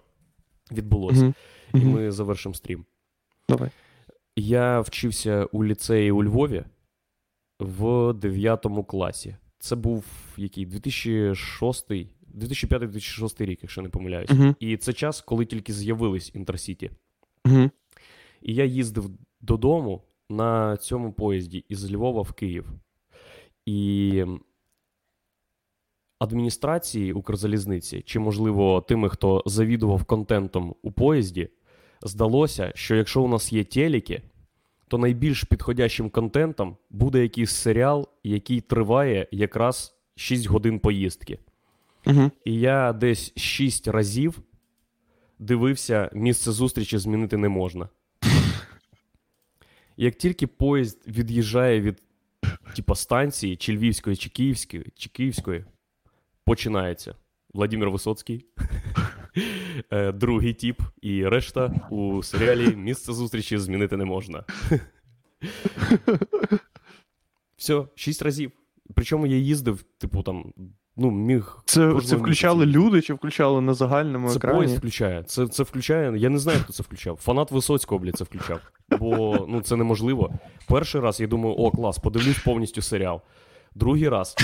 відбулося. 0.72 1.34
Мгм. 1.72 1.82
І 1.82 1.84
ми 1.84 2.10
завершимо 2.10 2.54
стрім. 2.54 2.84
Давай. 3.48 3.70
Я 4.36 4.80
вчився 4.80 5.44
у 5.44 5.64
ліцеї 5.64 6.10
у 6.10 6.24
Львові 6.24 6.64
в 7.60 8.12
9 8.12 8.66
класі. 8.88 9.36
Це 9.58 9.76
був 9.76 10.04
який 10.36 10.66
2006, 10.66 11.90
2005-2006 12.34 13.44
рік, 13.44 13.58
якщо 13.62 13.82
не 13.82 13.88
помиляюсь. 13.88 14.30
Мгм. 14.30 14.56
І 14.60 14.76
це 14.76 14.92
час, 14.92 15.20
коли 15.20 15.46
тільки 15.46 15.72
з'явились 15.72 16.34
інтерсіті. 16.34 16.90
І 18.42 18.54
я 18.54 18.64
їздив 18.64 19.10
додому 19.40 20.02
на 20.30 20.76
цьому 20.76 21.12
поїзді 21.12 21.64
із 21.68 21.92
Львова 21.92 22.22
в 22.22 22.32
Київ. 22.32 22.66
І 23.66 24.24
адміністрації 26.18 27.12
Укрзалізниці, 27.12 28.02
чи, 28.06 28.18
можливо, 28.18 28.80
тими, 28.88 29.08
хто 29.08 29.42
завідував 29.46 30.04
контентом 30.04 30.74
у 30.82 30.92
поїзді, 30.92 31.48
здалося, 32.02 32.72
що 32.74 32.96
якщо 32.96 33.22
у 33.22 33.28
нас 33.28 33.52
є 33.52 33.64
телеки, 33.64 34.22
то 34.88 34.98
найбільш 34.98 35.44
підходящим 35.44 36.10
контентом 36.10 36.76
буде 36.90 37.22
якийсь 37.22 37.50
серіал, 37.50 38.08
який 38.24 38.60
триває 38.60 39.28
якраз 39.30 39.94
6 40.16 40.46
годин 40.46 40.78
поїздки. 40.78 41.38
Мгм. 42.06 42.30
І 42.44 42.54
я 42.60 42.92
десь 42.92 43.32
6 43.36 43.88
разів 43.88 44.42
дивився 45.38 46.10
місце 46.12 46.52
зустрічі 46.52 46.98
змінити 46.98 47.36
не 47.36 47.48
можна. 47.48 47.88
Як 49.96 50.14
тільки 50.14 50.46
поїзд 50.46 51.02
від'їжджає 51.08 51.80
від 51.80 52.02
типа, 52.76 52.94
станції, 52.94 53.56
чи 53.56 53.76
Львівської, 53.76 54.16
чи 54.16 54.30
Київської, 54.30 54.86
чи 54.96 55.08
Київської, 55.08 55.64
починається 56.44 57.14
Владимир 57.54 57.90
Висоцький, 57.90 58.46
е, 59.90 60.12
другий 60.12 60.54
тіп 60.54 60.82
і 61.02 61.28
решта 61.28 61.88
у 61.90 62.22
серіалі 62.22 62.76
Місце 62.76 63.12
зустрічі 63.12 63.58
змінити 63.58 63.96
не 63.96 64.04
можна. 64.04 64.44
Все, 67.56 67.84
шість 67.94 68.22
разів. 68.22 68.52
Причому 68.94 69.26
я 69.26 69.36
їздив, 69.36 69.82
типу, 69.98 70.22
там, 70.22 70.52
ну, 70.96 71.10
міг. 71.10 71.58
Це, 71.64 72.00
це 72.04 72.16
включали 72.16 72.66
місяця. 72.66 72.78
люди 72.78 73.02
чи 73.02 73.14
включали 73.14 73.60
на 73.60 73.74
загальному 73.74 74.28
Це 74.30 74.36
екрані? 74.36 74.58
поїзд 74.58 74.76
включає. 74.78 75.22
Це, 75.22 75.48
це 75.48 75.62
включає. 75.62 76.18
Я 76.18 76.28
не 76.28 76.38
знаю, 76.38 76.58
хто 76.62 76.72
це 76.72 76.82
включав. 76.82 77.16
Фанат 77.16 77.50
Висоцького, 77.50 77.98
блядь, 77.98 78.16
це 78.16 78.24
включав. 78.24 78.60
Бо 78.98 79.46
ну, 79.48 79.60
це 79.60 79.76
неможливо. 79.76 80.30
Перший 80.68 81.00
раз 81.00 81.20
я 81.20 81.26
думаю, 81.26 81.54
о, 81.58 81.70
клас, 81.70 81.98
подивлюсь 81.98 82.38
повністю 82.38 82.82
серіал. 82.82 83.20
Другий 83.74 84.08
раз. 84.08 84.36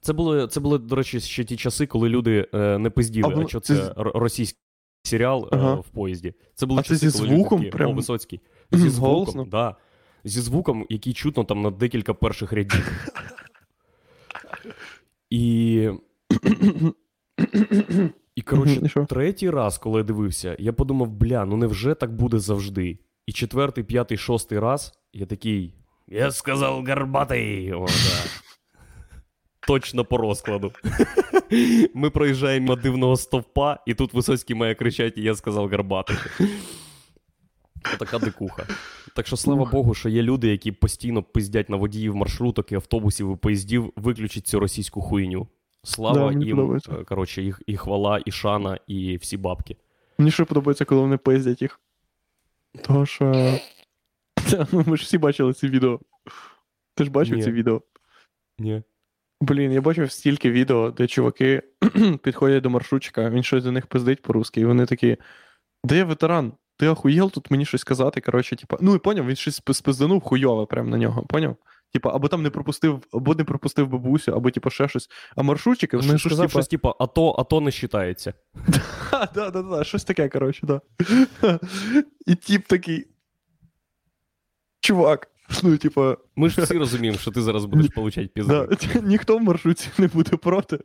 Це 0.00 0.12
були, 0.12 0.48
це 0.48 0.60
були, 0.60 0.78
до 0.78 0.96
речі, 0.96 1.20
ще 1.20 1.44
ті 1.44 1.56
часи, 1.56 1.86
коли 1.86 2.08
люди 2.08 2.48
е, 2.54 2.78
не 2.78 2.90
пизділи, 2.90 3.34
А 3.36 3.40
а, 3.40 3.48
що 3.48 3.60
це 3.60 3.76
це, 3.76 3.92
російський 3.96 4.60
серіал 5.02 5.48
е, 5.52 5.56
в 5.56 5.88
поїзді. 5.88 6.34
Це 6.54 6.66
були 6.66 6.80
А 6.80 6.82
це 6.82 6.96
зі 6.96 7.10
коли 7.10 7.24
люди 7.24 7.36
звуком 7.36 7.58
такі, 7.58 7.70
прям? 7.70 7.90
О, 7.90 7.94
Висоцький. 7.94 8.40
Зі 8.72 8.88
звуком, 8.88 9.48
да. 9.48 9.76
Зі 10.24 10.40
звуком, 10.40 10.86
який 10.88 11.12
чутно 11.12 11.44
там 11.44 11.62
на 11.62 11.70
декілька 11.70 12.14
перших 12.14 12.52
рядів. 12.52 13.06
І. 15.30 15.88
І, 18.34 18.42
коротше, 18.42 18.88
що? 18.88 19.04
третій 19.04 19.50
раз, 19.50 19.78
коли 19.78 19.98
я 19.98 20.04
дивився, 20.04 20.56
я 20.58 20.72
подумав, 20.72 21.10
бля, 21.10 21.44
ну 21.44 21.56
невже 21.56 21.94
так 21.94 22.14
буде 22.14 22.38
завжди? 22.38 22.98
І 23.30 23.32
четвертий, 23.32 23.84
п'ятий, 23.84 24.18
шостий 24.18 24.58
раз 24.58 24.92
я 25.12 25.26
такий. 25.26 25.74
Я 26.08 26.30
сказав 26.30 26.84
Горбатий. 26.84 27.72
О, 27.72 27.86
да. 27.86 28.24
Точно 29.66 30.04
по 30.04 30.16
розкладу. 30.16 30.72
Ми 31.94 32.10
проїжджаємо 32.10 32.76
дивного 32.76 33.16
стовпа, 33.16 33.78
і 33.86 33.94
тут 33.94 34.14
Висоцький 34.14 34.56
має 34.56 34.74
кричати, 34.74 35.20
я 35.20 35.34
сказав 35.34 35.68
Горбатий. 35.68 36.16
Така 37.98 38.18
дикуха. 38.18 38.66
Так 39.16 39.26
що 39.26 39.36
слава 39.36 39.64
Богу, 39.64 39.94
що 39.94 40.08
є 40.08 40.22
люди, 40.22 40.48
які 40.48 40.72
постійно 40.72 41.22
пиздять 41.22 41.68
на 41.68 41.76
водіїв 41.76 42.16
маршруток 42.16 42.72
і 42.72 42.74
автобусів 42.74 43.32
і 43.32 43.36
поїздів, 43.36 43.92
виключить 43.96 44.46
цю 44.46 44.60
російську 44.60 45.00
хуйню. 45.00 45.48
Слава 45.82 46.32
Да, 46.32 46.44
їм, 46.44 46.80
е, 46.88 47.04
коротше, 47.04 47.42
їх 47.42 47.62
і 47.66 47.76
хвала, 47.76 48.20
і 48.24 48.30
шана, 48.30 48.78
і 48.86 49.16
всі 49.16 49.36
бабки. 49.36 49.76
Мені 50.18 50.30
ще 50.30 50.44
подобається, 50.44 50.84
коли 50.84 51.00
вони 51.00 51.16
пиздять 51.16 51.62
їх. 51.62 51.80
Того 52.82 53.06
що. 53.06 53.58
Та, 54.50 54.66
ну, 54.72 54.84
Ми 54.86 54.96
ж 54.96 55.04
всі 55.04 55.18
бачили 55.18 55.52
ці 55.52 55.68
відео. 55.68 56.00
Ти 56.94 57.04
ж 57.04 57.10
бачив 57.10 57.36
Ні. 57.36 57.42
ці 57.42 57.52
відео? 57.52 57.82
Ні. 58.58 58.82
Блін, 59.40 59.72
я 59.72 59.80
бачив 59.80 60.12
стільки 60.12 60.50
відео, 60.50 60.90
де 60.90 61.06
чуваки 61.06 61.62
підходять 62.22 62.62
до 62.62 62.70
маршрутчика, 62.70 63.30
він 63.30 63.42
щось 63.42 63.64
до 63.64 63.72
них 63.72 63.86
пиздить 63.86 64.22
по-русски, 64.22 64.60
і 64.60 64.64
вони 64.64 64.86
такі: 64.86 65.16
Де 65.84 65.96
я 65.96 66.04
ветеран? 66.04 66.52
Ти 66.76 66.88
охуєл 66.88 67.30
тут 67.30 67.50
мені 67.50 67.64
щось 67.64 67.80
сказати? 67.80 68.20
Коротше, 68.20 68.56
типа, 68.56 68.76
ну 68.80 68.94
і 68.94 68.98
поняв, 68.98 69.26
він 69.26 69.36
щось 69.36 69.62
спи- 69.62 69.74
спизданув 69.74 70.20
хуйове 70.20 70.66
прямо 70.66 70.88
на 70.90 70.96
нього, 70.98 71.26
поняв? 71.26 71.56
Типа, 71.92 72.14
або 72.14 72.28
там 72.28 72.42
не 72.42 72.50
пропустив, 72.50 73.06
або 73.12 73.34
не 73.34 73.44
пропустив 73.44 73.88
бабусю, 73.88 74.32
або 74.32 74.50
типа 74.50 74.70
ще 74.70 74.88
щось. 74.88 75.08
А 75.36 75.42
маршрутчики, 75.42 75.96
вони 75.96 76.18
ж 76.18 76.28
типа... 76.28 76.48
щось 76.48 76.68
типу, 76.68 76.94
АТО, 76.98 77.36
АТО 77.38 77.60
не 77.60 77.70
вважається. 77.70 78.34
Да, 79.34 79.50
да, 79.50 79.62
да, 79.62 79.84
щось 79.84 80.04
таке, 80.04 80.28
коротше, 80.28 80.66
да. 80.66 80.80
І 82.26 82.34
тип 82.34 82.66
такий. 82.66 83.06
Чувак. 84.80 85.30
Ну, 85.62 85.76
типа, 85.76 86.16
Ми 86.36 86.48
ж 86.48 86.62
всі 86.62 86.74
розуміємо, 86.74 87.18
що 87.18 87.30
ти 87.30 87.42
зараз 87.42 87.64
будеш 87.64 87.88
получати 87.94 88.30
да, 88.36 88.68
ніхто 89.02 89.38
в 89.38 89.42
маршрутці 89.42 89.88
не 89.98 90.06
буде 90.06 90.36
проти 90.36 90.78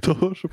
того, 0.00 0.34
щоб, 0.34 0.50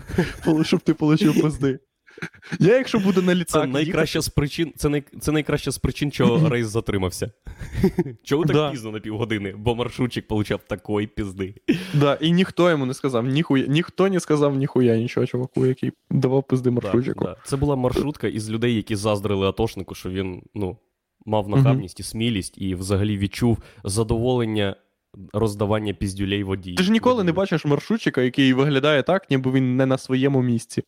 щоб 0.64 0.80
ти 0.80 0.92
отримав 0.92 1.42
пизди. 1.42 1.80
Я, 2.60 2.78
якщо 2.78 3.00
буду 3.00 3.22
на 3.22 3.36
літак. 3.36 3.48
Це 3.62 3.66
найкраща 3.68 4.22
з 4.22 4.30
причин, 4.30 4.74
це, 4.76 4.90
най, 4.90 5.04
це 5.20 5.32
найкраща 5.32 5.72
з 5.72 5.78
причин, 5.78 6.12
чого 6.12 6.50
рейс 6.50 6.68
затримався. 6.68 7.32
Чого 8.24 8.46
так 8.46 8.56
Да. 8.56 8.72
пізно 8.72 8.92
на 8.92 9.00
півгодини? 9.00 9.54
Бо 9.58 9.76
маршрутчик 9.76 10.28
получав 10.28 10.60
такої 10.68 11.08
пізди. 11.08 11.56
Да, 11.94 12.18
і 12.22 12.32
ніхто 12.32 12.70
йому 12.70 12.86
не 12.86 12.94
сказав, 12.94 13.26
ніхуя, 13.26 13.66
ніхто 13.68 14.10
не 14.10 14.20
сказав 14.20 14.56
ніхуя 14.56 14.98
нічого, 14.98 15.26
чуваку, 15.26 15.66
який 15.66 15.92
давав 16.10 16.44
пизди 16.48 16.72
маршрутчику. 16.72 17.26
Да, 17.26 17.32
да. 17.32 17.38
Це 17.44 17.58
була 17.58 17.76
маршрутка 17.76 18.28
із 18.28 18.50
людей, 18.52 18.76
які 18.76 18.96
заздрили 18.96 19.48
атошнику, 19.48 19.96
що 19.96 20.10
він 20.10 20.42
ну, 20.54 20.78
мав 21.26 21.50
нахабність 21.50 22.00
і 22.00 22.04
смілість, 22.04 22.58
і 22.58 22.76
взагалі 22.76 23.18
відчув 23.18 23.58
задоволення 23.84 24.76
роздавання 25.34 25.94
піздюлей 25.94 26.44
водії. 26.44 26.76
Ти 26.78 26.84
ж 26.84 26.92
ніколи 26.92 27.24
не 27.24 27.32
бачиш 27.32 27.66
маршрутчика, 27.66 28.22
який 28.22 28.54
виглядає 28.54 29.04
так, 29.04 29.32
ніби 29.32 29.52
він 29.52 29.78
не 29.78 29.86
на 29.86 29.98
своєму 29.98 30.42
місці. 30.42 30.84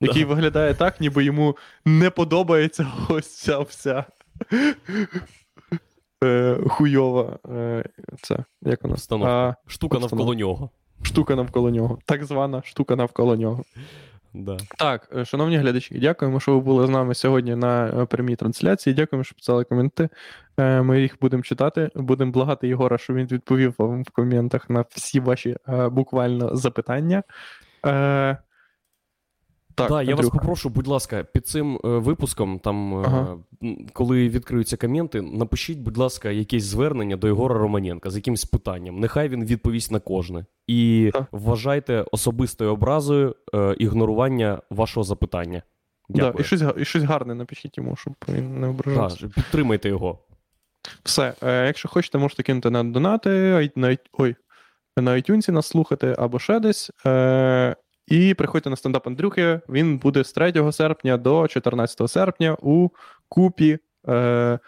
Який 0.00 0.22
Да. 0.22 0.28
виглядає 0.28 0.74
так, 0.74 1.00
ніби 1.00 1.24
йому 1.24 1.56
не 1.84 2.10
подобається 2.10 2.86
ось 3.08 3.36
ця 3.36 3.58
вся 3.58 4.04
е, 6.24 6.58
хуйова. 6.68 7.38
Е, 7.48 7.84
це, 8.22 8.38
як 8.62 8.82
вона? 8.82 8.96
А, 9.26 9.54
Штука 9.66 9.98
навколо 9.98 10.34
нього. 10.34 10.70
штука 11.02 11.34
навколо 11.36 11.70
нього. 11.70 11.98
Так 12.04 12.24
звана 12.24 12.62
штука 12.64 12.96
навколо 12.96 13.36
нього. 13.36 13.62
Да. 14.34 14.56
Так, 14.78 15.08
е, 15.16 15.24
шановні 15.24 15.56
глядачі, 15.56 15.98
дякуємо, 15.98 16.40
що 16.40 16.52
ви 16.54 16.60
були 16.60 16.86
з 16.86 16.90
нами 16.90 17.14
сьогодні 17.14 17.54
на 17.56 17.86
е, 17.86 18.04
прямій 18.06 18.36
трансляції. 18.36 18.94
Дякуємо, 18.94 19.24
що 19.24 19.34
писали 19.34 19.64
коменти. 19.64 20.08
Е, 20.58 20.82
Ми 20.82 21.00
їх 21.00 21.16
будемо 21.20 21.42
читати. 21.42 21.90
Будемо 21.94 22.32
благати 22.32 22.68
Єгора, 22.68 22.98
щоб 22.98 23.16
він 23.16 23.26
відповів 23.26 23.74
вам 23.78 24.02
в 24.02 24.10
коментах 24.10 24.70
на 24.70 24.84
всі 24.90 25.20
ваші 25.20 25.56
буквально 25.90 26.56
запитання. 26.56 27.22
Е, 29.76 29.82
Так, 29.82 29.88
Так, 29.88 30.08
я 30.08 30.14
вас 30.14 30.28
попрошу, 30.30 30.68
будь 30.68 30.86
ласка, 30.86 31.24
під 31.32 31.46
цим 31.46 31.76
е, 31.84 31.88
випуском, 31.88 32.58
там, 32.58 32.94
е, 32.94 33.02
Ага. 33.06 33.36
м, 33.62 33.86
коли 33.92 34.28
відкриються 34.28 34.76
коменти, 34.76 35.22
напишіть, 35.22 35.78
будь 35.78 35.96
ласка, 35.96 36.30
якесь 36.30 36.64
звернення 36.64 37.16
до 37.16 37.26
Єгора 37.26 37.58
Романенка 37.58 38.10
з 38.10 38.16
якимось 38.16 38.44
питанням. 38.44 39.00
Нехай 39.00 39.28
він 39.28 39.44
відповість 39.44 39.92
на 39.92 40.00
кожне. 40.00 40.44
І 40.66 41.10
Так. 41.12 41.24
вважайте 41.32 42.04
особистою 42.12 42.70
образою 42.72 43.34
е, 43.54 43.74
ігнорування 43.78 44.60
вашого 44.70 45.04
запитання. 45.04 45.62
Да, 46.08 46.34
і, 46.38 46.44
щось, 46.44 46.62
і 46.76 46.84
щось 46.84 47.02
гарне 47.02 47.34
напишіть 47.34 47.78
йому, 47.78 47.96
щоб 47.96 48.14
він 48.28 48.60
не 48.60 48.66
ображався. 48.68 49.20
Так, 49.20 49.30
підтримайте 49.30 49.88
його. 49.88 50.18
Все. 51.04 51.34
Е, 51.42 51.66
якщо 51.66 51.88
хочете, 51.88 52.18
можете 52.18 52.42
кинути 52.42 52.70
на 52.70 52.84
донати, 52.84 53.70
на, 53.76 53.96
ой, 54.12 54.36
на 54.96 55.10
iTunes 55.10 55.50
нас 55.50 55.66
слухати 55.66 56.14
або 56.18 56.38
ще 56.38 56.60
десь. 56.60 56.90
І 58.06 58.34
приходьте 58.34 58.70
на 58.70 58.76
стендап 58.76 59.06
Андрюхи. 59.06 59.60
Він 59.68 59.98
буде 59.98 60.24
з 60.24 60.32
3 60.32 60.72
серпня 60.72 61.16
до 61.16 61.48
14 61.48 62.10
серпня 62.10 62.56
у 62.60 62.88
купі 63.28 63.78
е, 64.08 64.58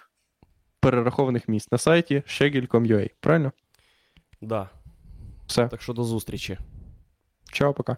перерахованих 0.80 1.48
місць 1.48 1.72
на 1.72 1.78
сайті 1.78 2.22
shegel.com.ua. 2.26 3.10
Правильно? 3.20 3.52
Да. 4.40 4.68
Все. 5.46 5.68
Так 5.68 5.82
що 5.82 5.92
до 5.92 6.04
зустрічі. 6.04 6.58
Чао, 7.52 7.74
пока. 7.74 7.96